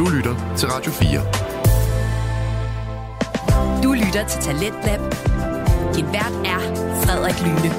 Du 0.00 0.08
lytter 0.16 0.54
til 0.56 0.68
Radio 0.68 0.92
4. 0.92 1.20
Du 3.82 3.92
lytter 3.92 4.26
til 4.28 4.40
Talentlab. 4.42 5.00
Din 5.96 6.04
vært 6.04 6.34
er 6.52 6.60
Frederik 7.02 7.40
Lyne. 7.44 7.70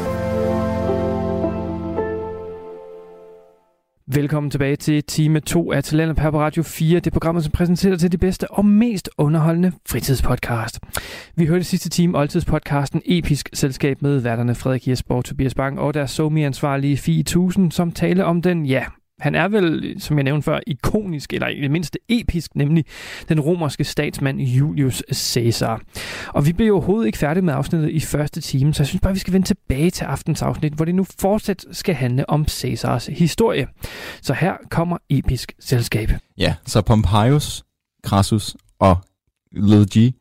Velkommen 4.07 4.51
tilbage 4.51 4.75
til 4.75 5.03
time 5.03 5.39
2 5.39 5.71
af 5.71 5.83
Talentlab 5.83 6.19
her 6.19 6.31
på 6.31 6.39
Radio 6.39 6.63
4. 6.63 6.99
Det 6.99 7.07
er 7.07 7.11
programmet, 7.11 7.43
som 7.43 7.51
præsenterer 7.51 7.97
til 7.97 8.11
de 8.11 8.17
bedste 8.17 8.51
og 8.51 8.65
mest 8.65 9.09
underholdende 9.17 9.71
fritidspodcast. 9.89 10.79
Vi 11.35 11.45
hørte 11.45 11.63
sidste 11.63 11.89
time 11.89 12.17
oldtidspodcasten 12.17 13.01
Episk 13.05 13.49
Selskab 13.53 14.01
med 14.01 14.19
værterne 14.19 14.55
Frederik 14.55 14.87
Jesper 14.87 15.15
og 15.15 15.25
Tobias 15.25 15.55
Bang 15.55 15.79
og 15.79 15.93
deres 15.93 16.11
somi-ansvarlige 16.11 16.97
Fie 16.97 17.23
Tusen, 17.23 17.71
som 17.71 17.91
taler 17.91 18.23
om 18.23 18.41
den, 18.41 18.65
ja, 18.65 18.83
han 19.21 19.35
er 19.35 19.47
vel, 19.47 19.95
som 19.99 20.17
jeg 20.17 20.23
nævnte 20.23 20.45
før, 20.45 20.59
ikonisk, 20.67 21.33
eller 21.33 21.47
i 21.47 21.61
det 21.61 21.71
mindste 21.71 21.99
episk, 22.09 22.55
nemlig 22.55 22.85
den 23.29 23.39
romerske 23.39 23.83
statsmand 23.83 24.39
Julius 24.39 25.03
Caesar. 25.13 25.81
Og 26.27 26.45
vi 26.45 26.53
blev 26.53 26.67
jo 26.67 26.73
overhovedet 26.75 27.05
ikke 27.05 27.17
færdige 27.17 27.43
med 27.43 27.53
afsnittet 27.53 27.89
i 27.89 27.99
første 27.99 28.41
time, 28.41 28.73
så 28.73 28.83
jeg 28.83 28.87
synes 28.87 29.01
bare, 29.01 29.13
vi 29.13 29.19
skal 29.19 29.33
vende 29.33 29.47
tilbage 29.47 29.89
til 29.89 30.03
aftens 30.03 30.41
afsnit, 30.41 30.73
hvor 30.73 30.85
det 30.85 30.95
nu 30.95 31.05
fortsat 31.19 31.65
skal 31.71 31.95
handle 31.95 32.29
om 32.29 32.47
Caesars 32.47 33.05
historie. 33.05 33.67
Så 34.21 34.33
her 34.33 34.53
kommer 34.69 34.97
episk 35.09 35.53
selskab. 35.59 36.11
Ja, 36.37 36.53
så 36.65 36.81
Pompeius, 36.81 37.63
Crassus 38.05 38.55
og 38.79 38.97
Lil 39.51 39.87
G. 39.97 40.13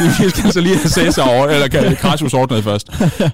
vi 0.00 0.30
skal 0.30 0.44
altså 0.44 0.60
lige 0.60 0.76
have 0.76 0.88
Caesar 0.88 1.28
over, 1.28 1.46
eller 1.46 1.68
kan 1.68 1.96
Crassus 1.96 2.34
ordnet 2.34 2.64
først. 2.64 2.86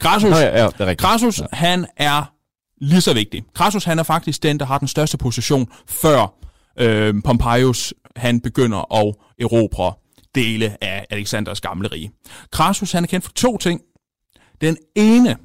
Crassus, 0.02 0.30
Nå, 0.30 0.36
ja, 0.36 0.62
ja, 0.62 0.66
det 0.66 0.80
er 0.80 0.86
rigtigt. 0.86 1.00
Crassus 1.00 1.42
han 1.52 1.86
er 1.96 2.32
lige 2.80 3.00
så 3.00 3.14
vigtig. 3.14 3.44
Crassus 3.54 3.84
han 3.84 3.98
er 3.98 4.02
faktisk 4.02 4.42
den, 4.42 4.60
der 4.60 4.66
har 4.66 4.78
den 4.78 4.88
største 4.88 5.18
position, 5.18 5.68
før 5.88 6.34
øh, 6.78 7.14
Pompeius 7.24 7.94
han 8.16 8.40
begynder 8.40 8.94
at 8.94 9.14
erobre 9.40 9.92
dele 10.34 10.84
af 10.84 11.06
Alexanders 11.10 11.60
gamle 11.60 11.88
rige. 11.88 12.10
Crassus 12.50 12.92
han 12.92 13.04
er 13.04 13.08
kendt 13.08 13.24
for 13.24 13.32
to 13.32 13.58
ting. 13.58 13.80
Den 14.60 14.76
ene, 14.96 15.36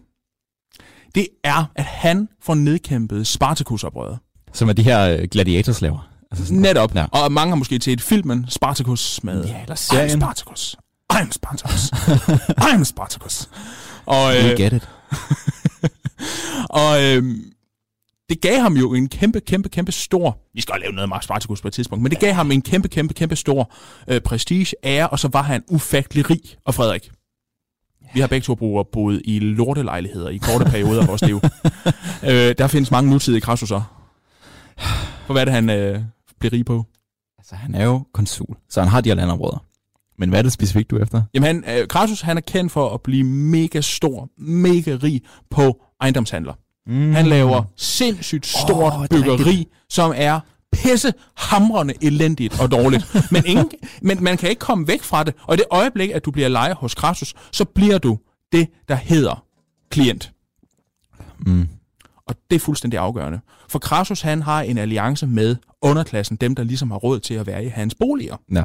det 1.16 1.28
er, 1.44 1.66
at 1.76 1.84
han 1.84 2.30
får 2.44 2.56
nedkæmpet 2.56 3.28
Spartacus-oprøret. 3.28 4.20
Som 4.54 4.70
er 4.70 4.74
de 4.74 4.84
her 4.84 5.10
øh, 5.10 5.28
gladiatorslaver. 5.32 6.10
Altså 6.32 6.54
Netop. 6.54 6.96
Ja. 6.96 7.06
Og 7.06 7.32
mange 7.32 7.52
har 7.52 7.56
måske 7.56 7.80
set 7.82 8.02
filmen 8.02 8.46
Spartacus 8.50 9.24
med... 9.24 9.46
Ja, 9.46 9.62
eller 9.62 9.76
I'm 9.76 9.96
serien. 9.96 10.22
Spartacus. 10.22 10.76
I'm 11.14 11.32
Spartacus. 11.32 11.92
I'm 12.62 12.84
Spartacus. 12.84 13.50
Og, 14.06 14.28
We 14.34 14.52
øh, 14.52 14.58
get 14.58 14.74
it. 14.74 14.90
og 16.82 17.04
øh, 17.04 17.24
det 18.30 18.42
gav 18.42 18.60
ham 18.60 18.74
jo 18.74 18.94
en 18.94 19.10
kæmpe, 19.10 19.40
kæmpe, 19.40 19.70
kæmpe 19.70 19.92
stor... 19.92 20.38
Vi 20.54 20.62
skal 20.62 20.74
jo 20.74 20.80
lave 20.80 20.94
noget 20.94 21.10
med 21.10 21.18
Spartacus 21.22 21.62
på 21.62 21.68
et 21.68 21.74
tidspunkt, 21.74 22.04
men 22.04 22.12
det 22.12 22.20
gav 22.20 22.34
ham 22.34 22.52
en 22.52 22.62
kæmpe, 22.62 22.88
kæmpe, 22.88 23.14
kæmpe 23.14 23.36
stor 23.36 23.72
øh, 24.08 24.22
prestige, 24.22 24.76
ære, 24.84 25.10
og 25.10 25.20
så 25.20 25.28
var 25.28 25.42
han 25.42 25.64
ufattelig 25.68 26.30
rig. 26.30 26.42
Og 26.66 26.74
Frederik, 26.74 27.12
vi 28.14 28.20
har 28.20 28.28
begge 28.28 28.46
to 28.46 28.56
boet- 28.56 28.88
boet 28.92 29.22
i 29.26 29.40
lortelejligheder 29.40 30.30
i 30.30 30.38
korte 30.38 30.66
perioder 30.66 31.02
af 31.02 31.08
vores 31.08 31.22
liv. 31.22 31.40
øh, 32.30 32.56
der 32.58 32.68
findes 32.68 32.92
mange 32.92 33.10
nutidige 33.10 33.42
krassuser. 33.42 33.82
For 35.26 35.34
hvad 35.34 35.42
er 35.42 35.46
det, 35.46 35.54
han 35.54 35.70
øh, 35.70 36.02
bliver 36.40 36.54
rig 36.54 36.66
på? 36.66 36.86
Altså, 37.38 37.56
han 37.56 37.76
er 37.76 37.86
jo 37.86 38.04
konsul, 38.14 38.56
så 38.70 38.82
han 38.82 38.90
har 38.90 39.02
de 39.02 39.10
her 39.10 39.16
landområder. 39.16 39.66
Men 40.18 40.30
hvad 40.30 40.40
er 40.40 40.44
det 40.44 40.52
specifikt, 40.52 40.92
du 40.92 40.98
er 40.98 41.04
efter? 41.04 41.22
Jamen, 41.34 41.64
han, 41.66 41.80
øh, 41.80 42.18
han 42.22 42.38
er 42.38 42.42
kendt 42.42 42.72
for 42.72 42.90
at 42.90 43.02
blive 43.02 43.24
mega 43.24 43.82
stor, 43.82 44.30
mega 44.38 44.98
rig 45.04 45.22
på 45.50 45.82
ejendomshandler. 46.02 46.54
Mm. 46.88 47.14
Han 47.14 47.28
laver 47.28 47.64
sindssygt 47.78 48.46
stort 48.46 48.94
oh, 48.94 49.04
er 49.04 49.08
byggeri, 49.08 49.68
som 49.90 50.14
er 50.16 50.40
pisse 50.72 51.14
hamrende 51.38 51.94
elendigt 52.02 52.62
og 52.62 52.72
dårligt. 52.72 53.16
men, 53.32 53.46
ingen, 53.46 53.72
men 54.02 54.24
man 54.24 54.38
kan 54.38 54.50
ikke 54.50 54.60
komme 54.60 54.88
væk 54.88 55.04
fra 55.04 55.24
det. 55.24 55.34
Og 55.44 55.54
i 55.54 55.58
det 55.58 55.66
øjeblik, 55.72 56.10
at 56.10 56.26
du 56.26 56.32
bliver 56.32 56.48
lejer 56.48 56.76
hos 56.76 56.92
Crassus, 56.92 57.34
så 57.52 57.66
bliver 57.66 57.98
du 57.98 58.18
det, 58.52 58.68
der 58.88 58.96
hedder 58.96 59.44
klient. 59.90 60.32
Mm. 61.46 61.68
Og 62.28 62.36
det 62.50 62.56
er 62.56 62.60
fuldstændig 62.60 63.00
afgørende. 63.00 63.40
For 63.70 63.80
Crassus, 63.80 64.22
han 64.22 64.42
har 64.42 64.62
en 64.62 64.78
alliance 64.78 65.28
med 65.28 65.56
underklassen, 65.82 66.36
dem 66.36 66.56
der 66.56 66.64
ligesom 66.64 66.92
har 66.92 66.98
råd 66.98 67.20
til 67.20 67.34
at 67.34 67.48
være 67.48 67.66
i 67.66 67.68
hans 67.68 67.96
boliger. 67.96 68.36
Ja. 68.52 68.64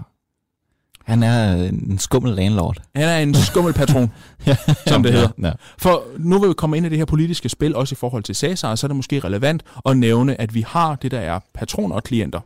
Han 1.04 1.22
er 1.22 1.54
en 1.54 1.98
skummel 1.98 2.34
landlord. 2.34 2.82
Han 2.94 3.08
er 3.08 3.18
en 3.18 3.34
skummel 3.34 3.72
patron, 3.72 4.12
som 4.86 5.02
det 5.02 5.10
ja, 5.10 5.14
hedder. 5.14 5.28
Ja. 5.42 5.52
For 5.78 6.02
nu 6.18 6.38
vil 6.38 6.48
vi 6.48 6.54
komme 6.54 6.76
ind 6.76 6.86
i 6.86 6.88
det 6.88 6.98
her 6.98 7.04
politiske 7.04 7.48
spil, 7.48 7.76
også 7.76 7.94
i 7.94 7.96
forhold 7.96 8.22
til 8.22 8.34
Cæsar, 8.34 8.74
så 8.74 8.86
er 8.86 8.88
det 8.88 8.96
måske 8.96 9.20
relevant 9.20 9.62
at 9.86 9.96
nævne, 9.96 10.40
at 10.40 10.54
vi 10.54 10.60
har 10.60 10.94
det, 10.96 11.10
der 11.10 11.20
er 11.20 11.40
patroner 11.54 11.96
og 11.96 12.04
klienter. 12.04 12.40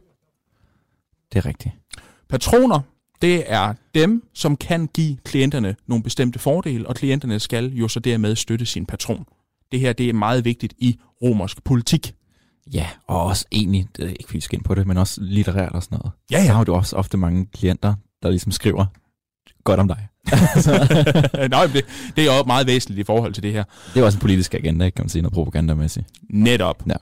Det 1.32 1.38
er 1.38 1.46
rigtigt. 1.46 1.74
Patroner, 2.28 2.80
det 3.22 3.44
er 3.46 3.74
dem, 3.94 4.28
som 4.34 4.56
kan 4.56 4.88
give 4.94 5.16
klienterne 5.24 5.76
nogle 5.86 6.02
bestemte 6.02 6.38
fordele, 6.38 6.88
og 6.88 6.94
klienterne 6.94 7.40
skal 7.40 7.72
jo 7.72 7.88
så 7.88 8.00
dermed 8.00 8.36
støtte 8.36 8.66
sin 8.66 8.86
patron. 8.86 9.24
Det 9.72 9.80
her 9.80 9.92
det 9.92 10.08
er 10.08 10.12
meget 10.12 10.44
vigtigt 10.44 10.74
i 10.78 10.98
romersk 11.22 11.64
politik. 11.64 12.14
Ja, 12.72 12.86
og 13.06 13.24
også 13.24 13.46
egentlig, 13.52 13.88
det 13.96 14.04
er 14.04 14.08
ikke 14.08 14.24
fordi 14.26 14.46
ind 14.52 14.64
på 14.64 14.74
det, 14.74 14.86
men 14.86 14.96
også 14.96 15.20
litterært 15.20 15.72
og 15.72 15.82
sådan 15.82 15.98
noget. 15.98 16.12
Ja, 16.30 16.46
Så 16.46 16.52
har 16.52 16.64
du 16.64 16.74
også 16.74 16.96
ofte 16.96 17.16
mange 17.16 17.46
klienter, 17.46 17.94
der 18.24 18.30
ligesom 18.30 18.52
skriver 18.52 18.86
godt 19.64 19.80
om 19.80 19.88
dig. 19.88 20.06
Nej, 21.50 21.66
det, 21.66 21.84
det 22.16 22.28
er 22.28 22.36
jo 22.38 22.44
meget 22.46 22.66
væsentligt 22.66 23.00
i 23.00 23.04
forhold 23.04 23.32
til 23.32 23.42
det 23.42 23.52
her. 23.52 23.64
Det 23.94 24.00
er 24.00 24.04
også 24.04 24.16
en 24.16 24.20
politisk 24.20 24.54
agenda, 24.54 24.90
kan 24.90 25.02
man 25.02 25.08
sige, 25.08 25.22
noget 25.22 25.34
propagandamæssigt. 25.34 26.06
Netop. 26.30 26.82
Ja. 26.86 26.96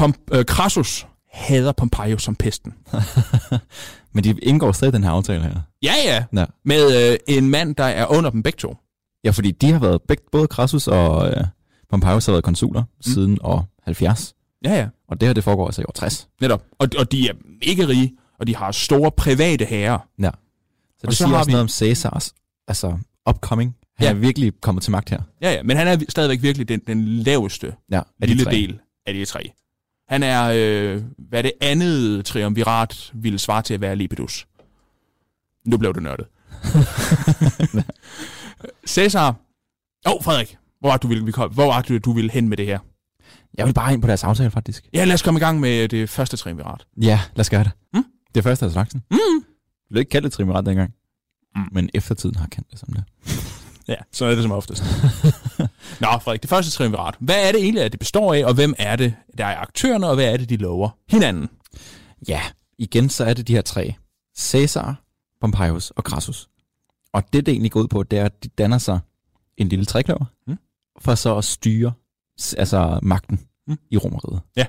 Pom- 0.00 0.24
øh, 0.32 0.44
Crassus 0.44 1.06
hader 1.32 1.72
Pompeius 1.72 2.22
som 2.22 2.34
pesten. 2.34 2.74
Men 4.14 4.24
de 4.24 4.38
indgår 4.42 4.72
stadig 4.72 4.92
den 4.92 5.04
her 5.04 5.10
aftale 5.10 5.42
her. 5.42 5.60
Ja, 5.82 5.92
ja. 6.04 6.24
Ja. 6.36 6.44
Med 6.64 7.12
øh, 7.12 7.36
en 7.36 7.50
mand, 7.50 7.74
der 7.74 7.84
er 7.84 8.06
under 8.06 8.30
dem 8.30 8.42
begge 8.42 8.56
to. 8.56 8.76
Ja, 9.24 9.30
fordi 9.30 9.50
de 9.50 9.72
har 9.72 9.78
været, 9.78 10.02
begge, 10.08 10.22
både 10.32 10.46
Crassus 10.46 10.88
og 10.88 11.28
øh, 11.30 11.44
Pompeius 11.90 12.26
har 12.26 12.32
været 12.32 12.44
konsuler 12.44 12.82
mm. 12.82 13.12
siden 13.12 13.38
år 13.42 13.68
70. 13.84 14.34
Ja, 14.64 14.74
ja. 14.74 14.88
Og 15.08 15.20
det 15.20 15.28
her, 15.28 15.32
det 15.32 15.44
foregår 15.44 15.66
altså 15.66 15.82
i 15.82 15.84
år 15.88 15.92
60. 15.92 16.28
Netop. 16.40 16.62
Og, 16.78 16.88
og 16.98 17.12
de 17.12 17.28
er 17.28 17.32
ikke 17.62 17.88
rige, 17.88 18.12
og 18.40 18.46
de 18.46 18.56
har 18.56 18.72
store 18.72 19.10
private 19.10 19.64
herrer. 19.64 19.98
Ja. 20.18 20.30
Så 20.30 20.30
Og 21.02 21.08
det 21.08 21.12
så 21.12 21.16
siger 21.16 21.28
har 21.28 21.38
også 21.38 21.48
vi- 21.48 21.52
noget 21.52 21.62
om 21.62 21.68
Caesars, 21.68 22.34
altså 22.68 22.98
upcoming. 23.30 23.76
Han 23.96 24.06
Ja. 24.06 24.10
er 24.10 24.14
virkelig 24.14 24.52
kommet 24.60 24.82
til 24.84 24.90
magt 24.92 25.10
her. 25.10 25.20
Ja, 25.42 25.52
ja. 25.52 25.62
Men 25.62 25.76
han 25.76 25.88
er 25.88 25.98
stadigvæk 26.08 26.42
virkelig 26.42 26.68
den, 26.68 26.80
den 26.86 27.04
laveste 27.08 27.74
Ja, 27.90 27.96
af 27.98 28.04
de 28.20 28.26
lille 28.26 28.44
tre. 28.44 28.50
del 28.50 28.78
af 29.06 29.14
de 29.14 29.24
tre. 29.24 29.50
Han 30.08 30.22
er, 30.22 30.52
øh, 30.54 31.02
hvad 31.18 31.42
det 31.42 31.52
andet 31.60 32.24
triumvirat 32.24 33.10
ville 33.14 33.38
svare 33.38 33.62
til 33.62 33.74
at 33.74 33.80
være 33.80 33.96
Lepidus. 33.96 34.46
Nu 35.66 35.76
blev 35.76 35.94
det 35.94 36.02
nørdet. 36.02 36.26
Cæsar. 38.86 39.28
Åh, 40.06 40.12
oh, 40.14 40.22
Frederik. 40.24 40.56
Hvor 40.80 40.90
var 40.90 40.96
du 40.96 41.08
ville, 41.08 41.32
hvor 41.32 41.66
var 41.66 41.82
det, 41.82 42.04
du 42.04 42.12
ville 42.12 42.30
hen 42.30 42.48
med 42.48 42.56
det 42.56 42.66
her? 42.66 42.78
Jeg 43.58 43.66
vil 43.66 43.74
bare 43.74 43.92
ind 43.92 44.02
på 44.02 44.08
deres 44.08 44.24
aftale, 44.24 44.50
faktisk. 44.50 44.84
Ja, 44.94 45.04
lad 45.04 45.14
os 45.14 45.22
komme 45.22 45.38
i 45.38 45.40
gang 45.40 45.60
med 45.60 45.88
det 45.88 46.08
første 46.10 46.36
triumvirat. 46.36 46.86
Ja, 47.02 47.20
lad 47.34 47.40
os 47.40 47.50
gøre 47.50 47.64
det. 47.64 47.70
Mm. 47.94 48.04
Det 48.34 48.42
første 48.42 48.64
af 48.66 48.72
slagsen. 48.72 49.02
Mm. 49.10 49.44
Vil 49.90 49.98
ikke 49.98 50.10
kalde 50.10 50.24
det 50.24 50.32
triumvirat 50.32 50.66
dengang. 50.66 50.94
Mm. 51.56 51.62
Men 51.72 51.90
eftertiden 51.94 52.36
har 52.36 52.46
kendt 52.46 52.70
det 52.70 52.78
som 52.78 52.88
det. 52.92 53.04
Ja, 53.88 53.94
så 54.12 54.24
er 54.24 54.34
det 54.34 54.42
som 54.42 54.52
oftest. 54.52 54.82
Nå, 56.00 56.06
Frederik, 56.20 56.42
det 56.42 56.50
første 56.50 56.70
triumvirat. 56.72 57.14
Hvad 57.20 57.48
er 57.48 57.52
det 57.52 57.62
egentlig, 57.62 57.82
at 57.84 57.92
det 57.92 57.98
består 58.00 58.34
af, 58.34 58.44
og 58.44 58.54
hvem 58.54 58.74
er 58.78 58.96
det, 58.96 59.14
der 59.38 59.46
er 59.46 59.58
aktørerne, 59.58 60.06
og 60.08 60.14
hvad 60.14 60.32
er 60.32 60.36
det, 60.36 60.48
de 60.48 60.56
lover 60.56 60.90
hinanden? 61.08 61.48
Ja, 62.28 62.40
igen 62.78 63.08
så 63.08 63.24
er 63.24 63.34
det 63.34 63.48
de 63.48 63.52
her 63.54 63.62
tre. 63.62 63.94
Caesar, 64.38 65.02
Pompeius 65.40 65.90
og 65.90 66.02
Crassus. 66.02 66.48
Og 67.12 67.22
det, 67.32 67.46
det 67.46 67.52
egentlig 67.52 67.72
går 67.72 67.80
ud 67.80 67.88
på, 67.88 68.02
det 68.02 68.18
er, 68.18 68.24
at 68.24 68.44
de 68.44 68.48
danner 68.48 68.78
sig 68.78 68.98
en 69.56 69.68
lille 69.68 69.84
trækløver, 69.84 70.24
Mm. 70.46 70.58
for 71.00 71.14
så 71.14 71.36
at 71.36 71.44
styre 71.44 71.92
altså 72.56 72.98
magten 73.02 73.40
Mm. 73.66 73.78
i 73.90 73.96
Romeriet. 73.96 74.40
Ja. 74.56 74.66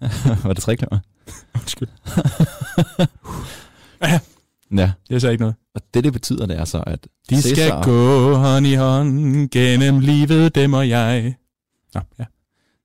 Var 0.46 0.52
det 0.52 0.62
trækløver? 0.62 0.98
Undskyld. 1.54 1.88
Ja. 4.76 4.92
Jeg 5.10 5.20
sagde 5.20 5.32
ikke 5.32 5.42
noget. 5.42 5.56
Og 5.74 5.80
det, 5.94 6.04
det 6.04 6.12
betyder, 6.12 6.46
det 6.46 6.58
er 6.58 6.64
så, 6.64 6.82
at 6.86 7.06
De 7.30 7.42
skal 7.42 7.56
Caesar, 7.56 7.82
gå 7.82 8.34
hånd 8.34 8.66
i 8.66 8.74
hånd 8.74 9.48
gennem 9.50 9.98
livet, 10.00 10.54
dem 10.54 10.74
og 10.74 10.88
jeg. 10.88 11.34
Nå, 11.94 12.00
ja. 12.18 12.24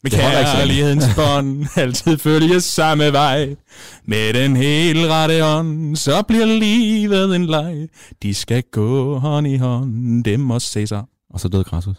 Med 0.04 0.12
kærlighedens 0.12 1.06
bånd, 1.16 1.66
altid 1.76 2.18
følge 2.18 2.62
samme 2.62 3.12
vej. 3.14 3.56
Med 4.06 4.34
den 4.34 4.56
helt 4.56 5.00
rette 5.10 5.46
ånd, 5.46 5.96
så 5.96 6.22
bliver 6.22 6.46
livet 6.46 7.36
en 7.36 7.46
leg. 7.46 7.88
De 8.24 8.34
skal 8.34 8.64
gå 8.72 9.18
hånd 9.20 9.48
i 9.48 9.58
hånd, 9.58 10.24
dem 10.24 10.52
og 10.52 10.62
Cæsar. 10.62 11.06
og 11.30 11.40
så 11.40 11.48
døde 11.48 11.64
Crassus. 11.64 11.98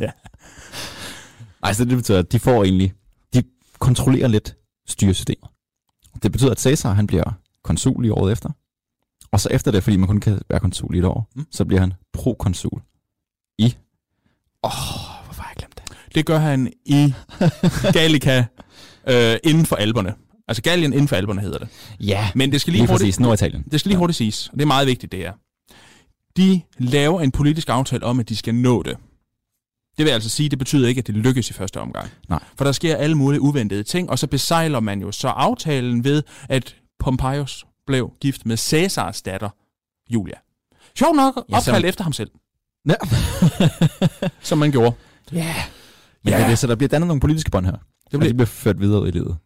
Ja. 0.00 0.10
Nej, 1.62 1.72
så 1.72 1.84
det 1.84 1.96
betyder, 1.96 2.18
at 2.18 2.32
de 2.32 2.38
får 2.38 2.64
egentlig, 2.64 2.92
kontrollerer 3.78 4.28
lidt 4.28 4.56
styresystemet. 4.88 5.50
Det 6.22 6.32
betyder, 6.32 6.50
at 6.50 6.60
Caesar, 6.60 6.92
han 6.92 7.06
bliver 7.06 7.32
konsul 7.64 8.04
i 8.04 8.08
året 8.10 8.32
efter. 8.32 8.50
Og 9.32 9.40
så 9.40 9.48
efter 9.52 9.70
det, 9.70 9.82
fordi 9.84 9.96
man 9.96 10.06
kun 10.08 10.20
kan 10.20 10.40
være 10.50 10.60
konsul 10.60 10.94
i 10.94 10.98
et 10.98 11.04
år, 11.04 11.28
Mm. 11.36 11.46
så 11.50 11.64
bliver 11.64 11.80
han 11.80 11.92
prokonsul 12.12 12.80
i... 13.58 13.64
Åh, 14.64 14.70
oh, 14.70 15.24
hvorfor 15.24 15.42
har 15.42 15.50
jeg 15.50 15.56
glemt 15.56 15.74
det? 15.78 16.14
Det 16.14 16.26
gør 16.26 16.38
han 16.38 16.72
i 16.84 17.14
Gallica, 17.92 18.44
øh, 19.10 19.36
inden 19.44 19.66
for 19.66 19.76
alberne. 19.76 20.14
Altså 20.48 20.62
Gallien 20.62 20.92
inden 20.92 21.08
for 21.08 21.16
alberne 21.16 21.40
hedder 21.40 21.58
det. 21.58 21.68
Ja, 22.00 22.30
Men 22.34 22.52
det 22.52 22.60
skal 22.60 22.72
lige, 22.72 22.82
lige 22.82 22.88
hurtigt, 22.90 23.06
præcis. 23.06 23.20
Norditalien. 23.20 23.62
det 23.70 23.80
skal 23.80 23.88
lige 23.90 23.98
hurtigt 23.98 24.16
siges, 24.16 24.48
og 24.48 24.54
det 24.54 24.62
er 24.62 24.66
meget 24.66 24.86
vigtigt 24.86 25.12
det 25.12 25.20
her. 25.20 25.32
De 26.36 26.60
laver 26.78 27.20
en 27.20 27.30
politisk 27.30 27.68
aftale 27.68 28.04
om, 28.04 28.20
at 28.20 28.28
de 28.28 28.36
skal 28.36 28.54
nå 28.54 28.82
det. 28.82 28.96
Det 29.98 30.04
vil 30.06 30.10
altså 30.10 30.28
sige, 30.28 30.48
det 30.48 30.58
betyder 30.58 30.88
ikke, 30.88 30.98
at 30.98 31.06
det 31.06 31.14
lykkes 31.14 31.50
i 31.50 31.52
første 31.52 31.80
omgang. 31.80 32.10
Nej. 32.28 32.42
For 32.56 32.64
der 32.64 32.72
sker 32.72 32.96
alle 32.96 33.14
mulige 33.16 33.40
uventede 33.40 33.82
ting, 33.82 34.10
og 34.10 34.18
så 34.18 34.26
besejler 34.26 34.80
man 34.80 35.00
jo 35.00 35.12
så 35.12 35.28
aftalen 35.28 36.04
ved, 36.04 36.22
at 36.48 36.76
Pompeius 36.98 37.66
blev 37.86 38.12
gift 38.20 38.46
med 38.46 38.56
Caesars 38.56 39.22
datter, 39.22 39.48
Julia. 40.10 40.34
Sjov 40.98 41.14
nok 41.14 41.34
Ja, 41.36 41.56
opkaldt 41.56 41.64
som- 41.64 41.84
efter 41.84 42.04
ham 42.04 42.12
selv, 42.12 42.30
Ja. 42.88 42.94
som 44.40 44.58
man 44.58 44.70
gjorde. 44.70 44.96
Ja. 45.32 45.54
Men 46.24 46.32
Ja. 46.32 46.38
ja. 46.38 46.44
det, 46.44 46.52
er 46.52 46.56
så 46.56 46.66
der 46.66 46.74
bliver 46.74 46.88
dannet 46.88 47.06
nogle 47.08 47.20
politiske 47.20 47.50
bånd 47.50 47.66
her. 47.66 47.72
Det 47.72 47.80
bliver- 48.10 48.18
bliver... 48.20 48.28
de 48.32 48.34
bliver 48.36 48.46
ført 48.46 48.80
videre 48.80 49.08
i 49.08 49.10
livet. 49.10 49.36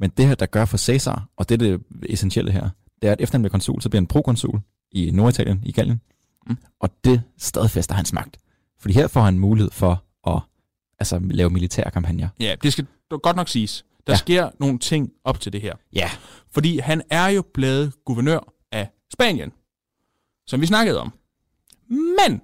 Men 0.00 0.10
det 0.16 0.26
her, 0.26 0.34
der 0.34 0.46
gør 0.46 0.64
for 0.64 0.78
Caesar, 0.78 1.28
og 1.36 1.48
det 1.48 1.54
er 1.54 1.58
det 1.58 1.80
essentielle 2.08 2.52
her, 2.52 2.68
det 3.02 3.08
er, 3.08 3.12
at 3.12 3.20
efter 3.20 3.34
han 3.38 3.42
bliver 3.42 3.50
konsul, 3.50 3.82
så 3.82 3.88
bliver 3.88 4.00
han 4.00 4.06
prokonsul 4.06 4.60
i 4.92 5.10
Norditalien, 5.10 5.60
i 5.64 5.72
Gallien. 5.72 6.00
Mm. 6.46 6.56
Og 6.80 6.90
det 7.04 7.22
stadfæster 7.38 7.94
hans 7.94 8.12
magt. 8.12 8.36
Fordi 8.78 8.94
her 8.94 9.08
får 9.08 9.20
han 9.20 9.38
mulighed 9.38 9.70
for 9.70 10.04
at 10.26 10.40
altså, 10.98 11.18
lave 11.22 11.50
militære 11.50 11.90
kampagner. 11.90 12.28
Ja, 12.40 12.54
det 12.62 12.72
skal 12.72 12.86
godt 13.08 13.36
nok 13.36 13.48
siges. 13.48 13.84
Der 14.06 14.12
ja. 14.12 14.16
Sker 14.16 14.50
nogle 14.60 14.78
ting 14.78 15.12
op 15.24 15.40
til 15.40 15.52
det 15.52 15.60
her. 15.60 15.74
Ja. 15.92 16.10
Fordi 16.50 16.78
han 16.78 17.02
er 17.10 17.28
jo 17.28 17.42
blevet 17.54 17.92
guvernør 18.04 18.52
af 18.72 18.88
Spanien, 19.12 19.52
som 20.46 20.60
vi 20.60 20.66
snakkede 20.66 21.00
om. 21.00 21.12
Men 21.88 22.40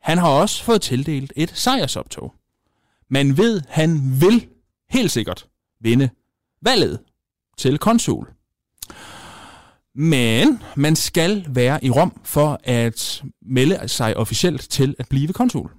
han 0.00 0.18
har 0.18 0.28
også 0.28 0.64
fået 0.64 0.82
tildelt 0.82 1.32
et 1.36 1.50
sejrsoptog. 1.50 2.34
Man 3.10 3.36
ved, 3.36 3.62
han 3.68 4.20
vil 4.20 4.48
helt 4.90 5.10
sikkert 5.10 5.46
vinde 5.80 6.10
valget 6.62 7.00
til 7.56 7.78
konsul. 7.78 8.26
Men 9.94 10.58
man 10.76 10.96
skal 10.96 11.46
være 11.48 11.84
i 11.84 11.90
Rom 11.90 12.20
for 12.24 12.60
at 12.64 13.22
melde 13.42 13.88
sig 13.88 14.16
officielt 14.16 14.60
til 14.70 14.94
at 14.98 15.08
blive 15.08 15.32
konsul. 15.32 15.70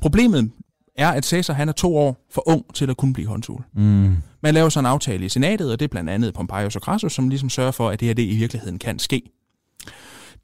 Problemet 0.00 0.50
er, 0.96 1.10
at 1.10 1.24
Caesar 1.24 1.54
han 1.54 1.68
er 1.68 1.72
to 1.72 1.96
år 1.96 2.26
for 2.30 2.48
ung 2.48 2.74
til 2.74 2.90
at 2.90 2.96
kunne 2.96 3.12
blive 3.12 3.26
konsul. 3.26 3.62
Mm. 3.74 4.16
Man 4.40 4.54
laver 4.54 4.68
så 4.68 4.80
en 4.80 4.86
aftale 4.86 5.24
i 5.24 5.28
senatet, 5.28 5.72
og 5.72 5.78
det 5.78 5.84
er 5.84 5.88
blandt 5.88 6.10
andet 6.10 6.34
Pompeius 6.34 6.76
og 6.76 6.82
Crassus, 6.82 7.12
som 7.12 7.28
ligesom 7.28 7.50
sørger 7.50 7.70
for, 7.70 7.90
at 7.90 8.00
det 8.00 8.06
her 8.06 8.14
det 8.14 8.22
i 8.22 8.36
virkeligheden 8.36 8.78
kan 8.78 8.98
ske. 8.98 9.22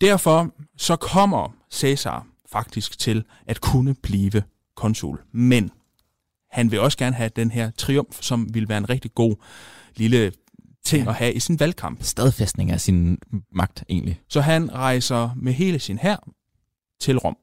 Derfor 0.01 0.55
så 0.77 0.97
kommer 0.97 1.55
Caesar 1.73 2.27
faktisk 2.53 2.99
til 2.99 3.25
at 3.47 3.61
kunne 3.61 3.95
blive 3.95 4.43
konsul. 4.77 5.19
Men 5.33 5.71
han 6.51 6.71
vil 6.71 6.81
også 6.81 6.99
gerne 6.99 7.17
have 7.17 7.31
den 7.37 7.51
her 7.51 7.71
triumf, 7.71 8.23
som 8.23 8.55
vil 8.55 8.69
være 8.69 8.79
en 8.79 8.91
rigtig 8.91 9.15
god 9.15 9.35
lille 9.97 10.33
ting 10.85 11.09
at 11.09 11.15
have 11.15 11.33
i 11.33 11.41
sin 11.41 11.61
valgkamp. 11.61 12.03
Stadfæstning 12.03 12.71
af 12.71 12.81
sin 12.81 13.19
magt, 13.55 13.85
egentlig. 13.89 14.21
Så 14.29 14.41
han 14.41 14.75
rejser 14.75 15.31
med 15.37 15.53
hele 15.53 15.79
sin 15.79 15.99
hær 15.99 16.17
til 17.01 17.19
Rom. 17.19 17.37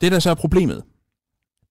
Det 0.00 0.12
der 0.12 0.18
så 0.18 0.30
er 0.30 0.34
problemet. 0.34 0.82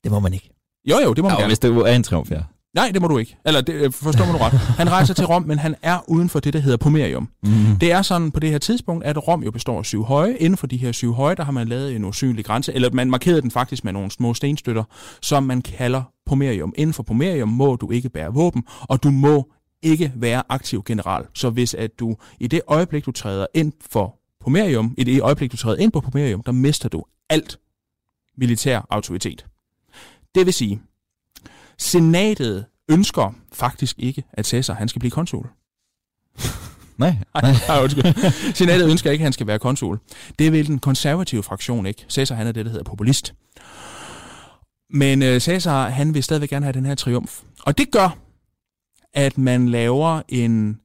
Det 0.04 0.12
må 0.12 0.20
man 0.20 0.34
ikke. 0.34 0.50
Jo 0.90 0.96
jo, 1.04 1.14
det 1.14 1.24
må 1.24 1.30
man 1.30 1.36
Ja, 1.38 1.42
gerne. 1.42 1.50
hvis 1.50 1.60
det 1.60 1.72
er 1.78 1.96
en 1.96 2.04
triumf, 2.04 2.32
ja. 2.32 2.42
Nej, 2.76 2.92
det 2.94 3.02
må 3.02 3.08
du 3.08 3.18
ikke. 3.18 3.38
Eller 3.46 3.62
det, 3.62 3.74
øh, 3.74 3.92
forstår 3.92 4.26
mig 4.26 4.34
nu 4.34 4.40
ret. 4.40 4.52
Han 4.52 4.92
rejser 4.92 5.14
til 5.14 5.26
Rom, 5.26 5.44
men 5.44 5.60
han 5.60 5.76
er 5.82 6.10
uden 6.10 6.30
for 6.30 6.40
det, 6.40 6.54
der 6.54 6.60
hedder 6.60 6.78
Pomerium. 6.78 7.30
Mm. 7.44 7.52
Det 7.82 7.92
er 7.92 8.02
sådan 8.02 8.32
på 8.32 8.40
det 8.40 8.50
her 8.50 8.58
tidspunkt, 8.58 9.06
at 9.06 9.28
Rom 9.28 9.44
jo 9.44 9.52
består 9.52 9.80
af 9.80 9.86
syv 9.86 10.04
høje. 10.04 10.38
Inden 10.38 10.58
for 10.58 10.68
de 10.68 10.78
her 10.78 10.92
syv 10.92 11.14
høje, 11.14 11.36
der 11.36 11.44
har 11.44 11.52
man 11.52 11.68
lavet 11.68 11.96
en 11.96 12.06
usynlig 12.06 12.46
grænse, 12.46 12.74
eller 12.74 12.90
man 12.94 13.10
markerede 13.10 13.42
den 13.42 13.52
faktisk 13.52 13.84
med 13.84 13.94
nogle 13.94 14.12
små 14.12 14.34
stenstøtter, 14.34 14.84
som 15.22 15.44
man 15.44 15.62
kalder 15.62 16.04
Pomerium. 16.26 16.74
Inden 16.78 16.94
for 16.94 17.04
Pomerium 17.04 17.50
må 17.50 17.76
du 17.76 17.92
ikke 17.92 18.10
bære 18.10 18.34
våben, 18.34 18.64
og 18.82 19.04
du 19.04 19.12
må 19.12 19.52
ikke 19.82 20.12
være 20.16 20.44
aktiv 20.50 20.84
general. 20.86 21.26
Så 21.34 21.50
hvis 21.50 21.74
at 21.74 22.00
du 22.00 22.18
i 22.40 22.48
det 22.48 22.62
øjeblik, 22.68 23.06
du 23.06 23.12
træder 23.12 23.46
ind 23.54 23.74
for 23.92 24.16
Pomerium, 24.40 24.96
i 24.98 25.04
det 25.04 25.22
øjeblik, 25.22 25.52
du 25.52 25.58
træder 25.58 25.78
ind 25.78 25.92
på 25.92 26.00
Pomerium, 26.02 26.44
der 26.44 26.52
mister 26.52 26.90
du 26.90 27.04
alt 27.30 27.60
militær 28.38 28.86
autoritet. 28.90 29.46
Det 30.36 30.46
vil 30.46 30.54
sige, 30.54 30.82
senatet 31.78 32.66
ønsker 32.90 33.36
faktisk 33.54 34.00
ikke, 34.00 34.24
at 34.34 34.46
Caesar 34.46 34.74
han 34.74 34.88
skal 34.88 35.00
blive 35.00 35.12
konsul. 35.12 35.48
Nej, 36.98 37.16
Nej, 37.42 37.54
nej, 37.68 37.84
undskyld. 37.84 38.54
Senatet 38.54 38.90
ønsker 38.92 39.12
ikke, 39.12 39.22
at 39.22 39.26
han 39.26 39.34
skal 39.34 39.48
være 39.48 39.60
konsul. 39.60 40.00
Det 40.40 40.52
vil 40.52 40.68
den 40.68 40.80
konservative 40.80 41.44
fraktion 41.44 41.86
ikke. 41.86 42.06
Caesar, 42.10 42.36
han 42.36 42.48
er 42.48 42.52
det, 42.52 42.66
der 42.66 42.72
hedder 42.72 42.84
populist. 42.84 43.34
Men 44.90 45.24
øh, 45.24 45.40
Caesar, 45.40 45.90
han 45.90 46.14
vil 46.14 46.24
stadigvæk 46.24 46.50
gerne 46.50 46.66
have 46.66 46.74
den 46.74 46.86
her 46.86 46.96
triumf. 46.96 47.42
Og 47.66 47.78
det 47.78 47.92
gør, 47.92 48.18
at 49.14 49.38
man 49.38 49.70
laver 49.70 50.22
en 50.30 50.80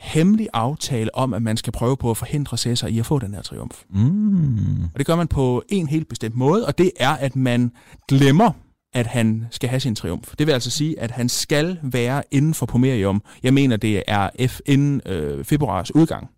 hemmelig 0.00 0.48
aftale 0.52 1.14
om, 1.14 1.34
at 1.34 1.42
man 1.42 1.56
skal 1.56 1.72
prøve 1.72 1.96
på 1.96 2.10
at 2.10 2.16
forhindre 2.16 2.56
Caesar 2.56 2.88
i 2.88 2.98
at 2.98 3.06
få 3.06 3.18
den 3.18 3.34
her 3.34 3.42
triumf. 3.42 3.84
Mm. 3.90 4.84
Og 4.84 4.98
det 4.98 5.06
gør 5.06 5.16
man 5.16 5.28
på 5.28 5.62
en 5.68 5.88
helt 5.88 6.08
bestemt 6.08 6.34
måde, 6.34 6.66
og 6.66 6.78
det 6.78 6.92
er, 7.00 7.10
at 7.10 7.36
man 7.36 7.72
glemmer, 8.08 8.52
at 8.92 9.06
han 9.06 9.46
skal 9.50 9.68
have 9.68 9.80
sin 9.80 9.94
triumf. 9.94 10.34
Det 10.38 10.46
vil 10.46 10.52
altså 10.52 10.70
sige, 10.70 11.00
at 11.00 11.10
han 11.10 11.28
skal 11.28 11.78
være 11.82 12.22
inden 12.30 12.54
for 12.54 12.66
Pomerium. 12.66 13.22
Jeg 13.42 13.54
mener, 13.54 13.76
det 13.76 14.02
er 14.06 14.30
F 14.48 14.60
inden 14.66 15.00
øh, 15.06 15.44
februars 15.44 15.94
udgang. 15.94 16.30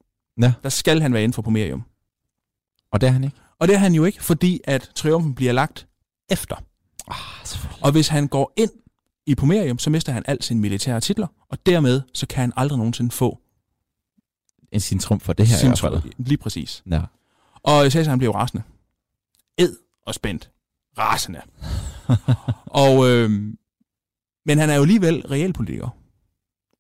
Ja. 0.43 0.53
Der 0.63 0.69
skal 0.69 1.01
han 1.01 1.13
være 1.13 1.23
inden 1.23 1.35
for 1.35 1.43
Pomerium. 1.43 1.83
Og 2.93 3.01
det 3.01 3.07
er 3.07 3.11
han 3.11 3.25
ikke. 3.25 3.37
Og 3.59 3.69
det 3.69 3.75
er 3.75 3.79
han 3.79 3.95
jo 3.95 4.05
ikke, 4.05 4.25
fordi 4.25 4.61
at 4.65 4.91
triumfen 4.95 5.35
bliver 5.35 5.53
lagt 5.53 5.87
efter. 6.31 6.57
Ah. 7.09 7.17
Og 7.81 7.93
hvis 7.93 8.09
han 8.09 8.29
går 8.29 8.53
ind 8.57 8.71
i 9.27 9.35
Pomerium, 9.35 9.79
så 9.79 9.91
mister 9.91 10.13
han 10.13 10.23
al 10.27 10.43
sine 10.43 10.61
militære 10.61 11.01
titler, 11.01 11.27
og 11.49 11.67
dermed 11.67 12.03
så 12.15 12.27
kan 12.27 12.41
han 12.41 12.53
aldrig 12.57 12.79
nogensinde 12.79 13.11
få 13.11 13.39
En 14.73 14.81
sin 14.81 14.99
trumf 14.99 15.23
for 15.23 15.33
det 15.33 15.47
her 15.47 15.57
i 15.57 15.59
sin 15.59 15.69
hvert 15.69 15.79
fald. 15.79 16.03
tro- 16.03 16.09
Lige 16.19 16.37
præcis. 16.39 16.83
Ja. 16.91 17.03
Og 17.63 17.91
Caesar 17.93 18.11
han 18.11 18.19
blev 18.19 18.31
rasende. 18.31 18.63
Ed 19.59 19.77
og 20.07 20.15
spændt. 20.15 20.51
Rasende. 20.99 21.41
og, 22.85 23.11
øh, 23.11 23.31
men 24.47 24.59
han 24.59 24.71
er 24.71 24.75
jo 24.75 24.83
alligevel 24.83 25.21
realpolitiker. 25.27 25.89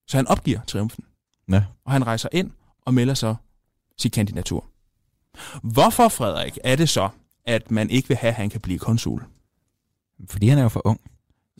Så 0.06 0.16
han 0.16 0.26
opgiver 0.26 0.60
triumfen. 0.66 1.04
Ja. 1.50 1.64
Og 1.84 1.92
han 1.92 2.06
rejser 2.06 2.28
ind 2.32 2.50
og 2.84 2.94
melder 2.94 3.14
så 3.14 3.34
sit 3.98 4.12
kandidatur. 4.12 4.64
Hvorfor, 5.62 6.08
Frederik, 6.08 6.58
er 6.64 6.76
det 6.76 6.88
så, 6.88 7.08
at 7.44 7.70
man 7.70 7.90
ikke 7.90 8.08
vil 8.08 8.16
have, 8.16 8.28
at 8.28 8.34
han 8.36 8.50
kan 8.50 8.60
blive 8.60 8.78
konsul? 8.78 9.24
Fordi 10.28 10.48
han 10.48 10.58
er 10.58 10.62
jo 10.62 10.68
for 10.68 10.82
ung, 10.84 11.00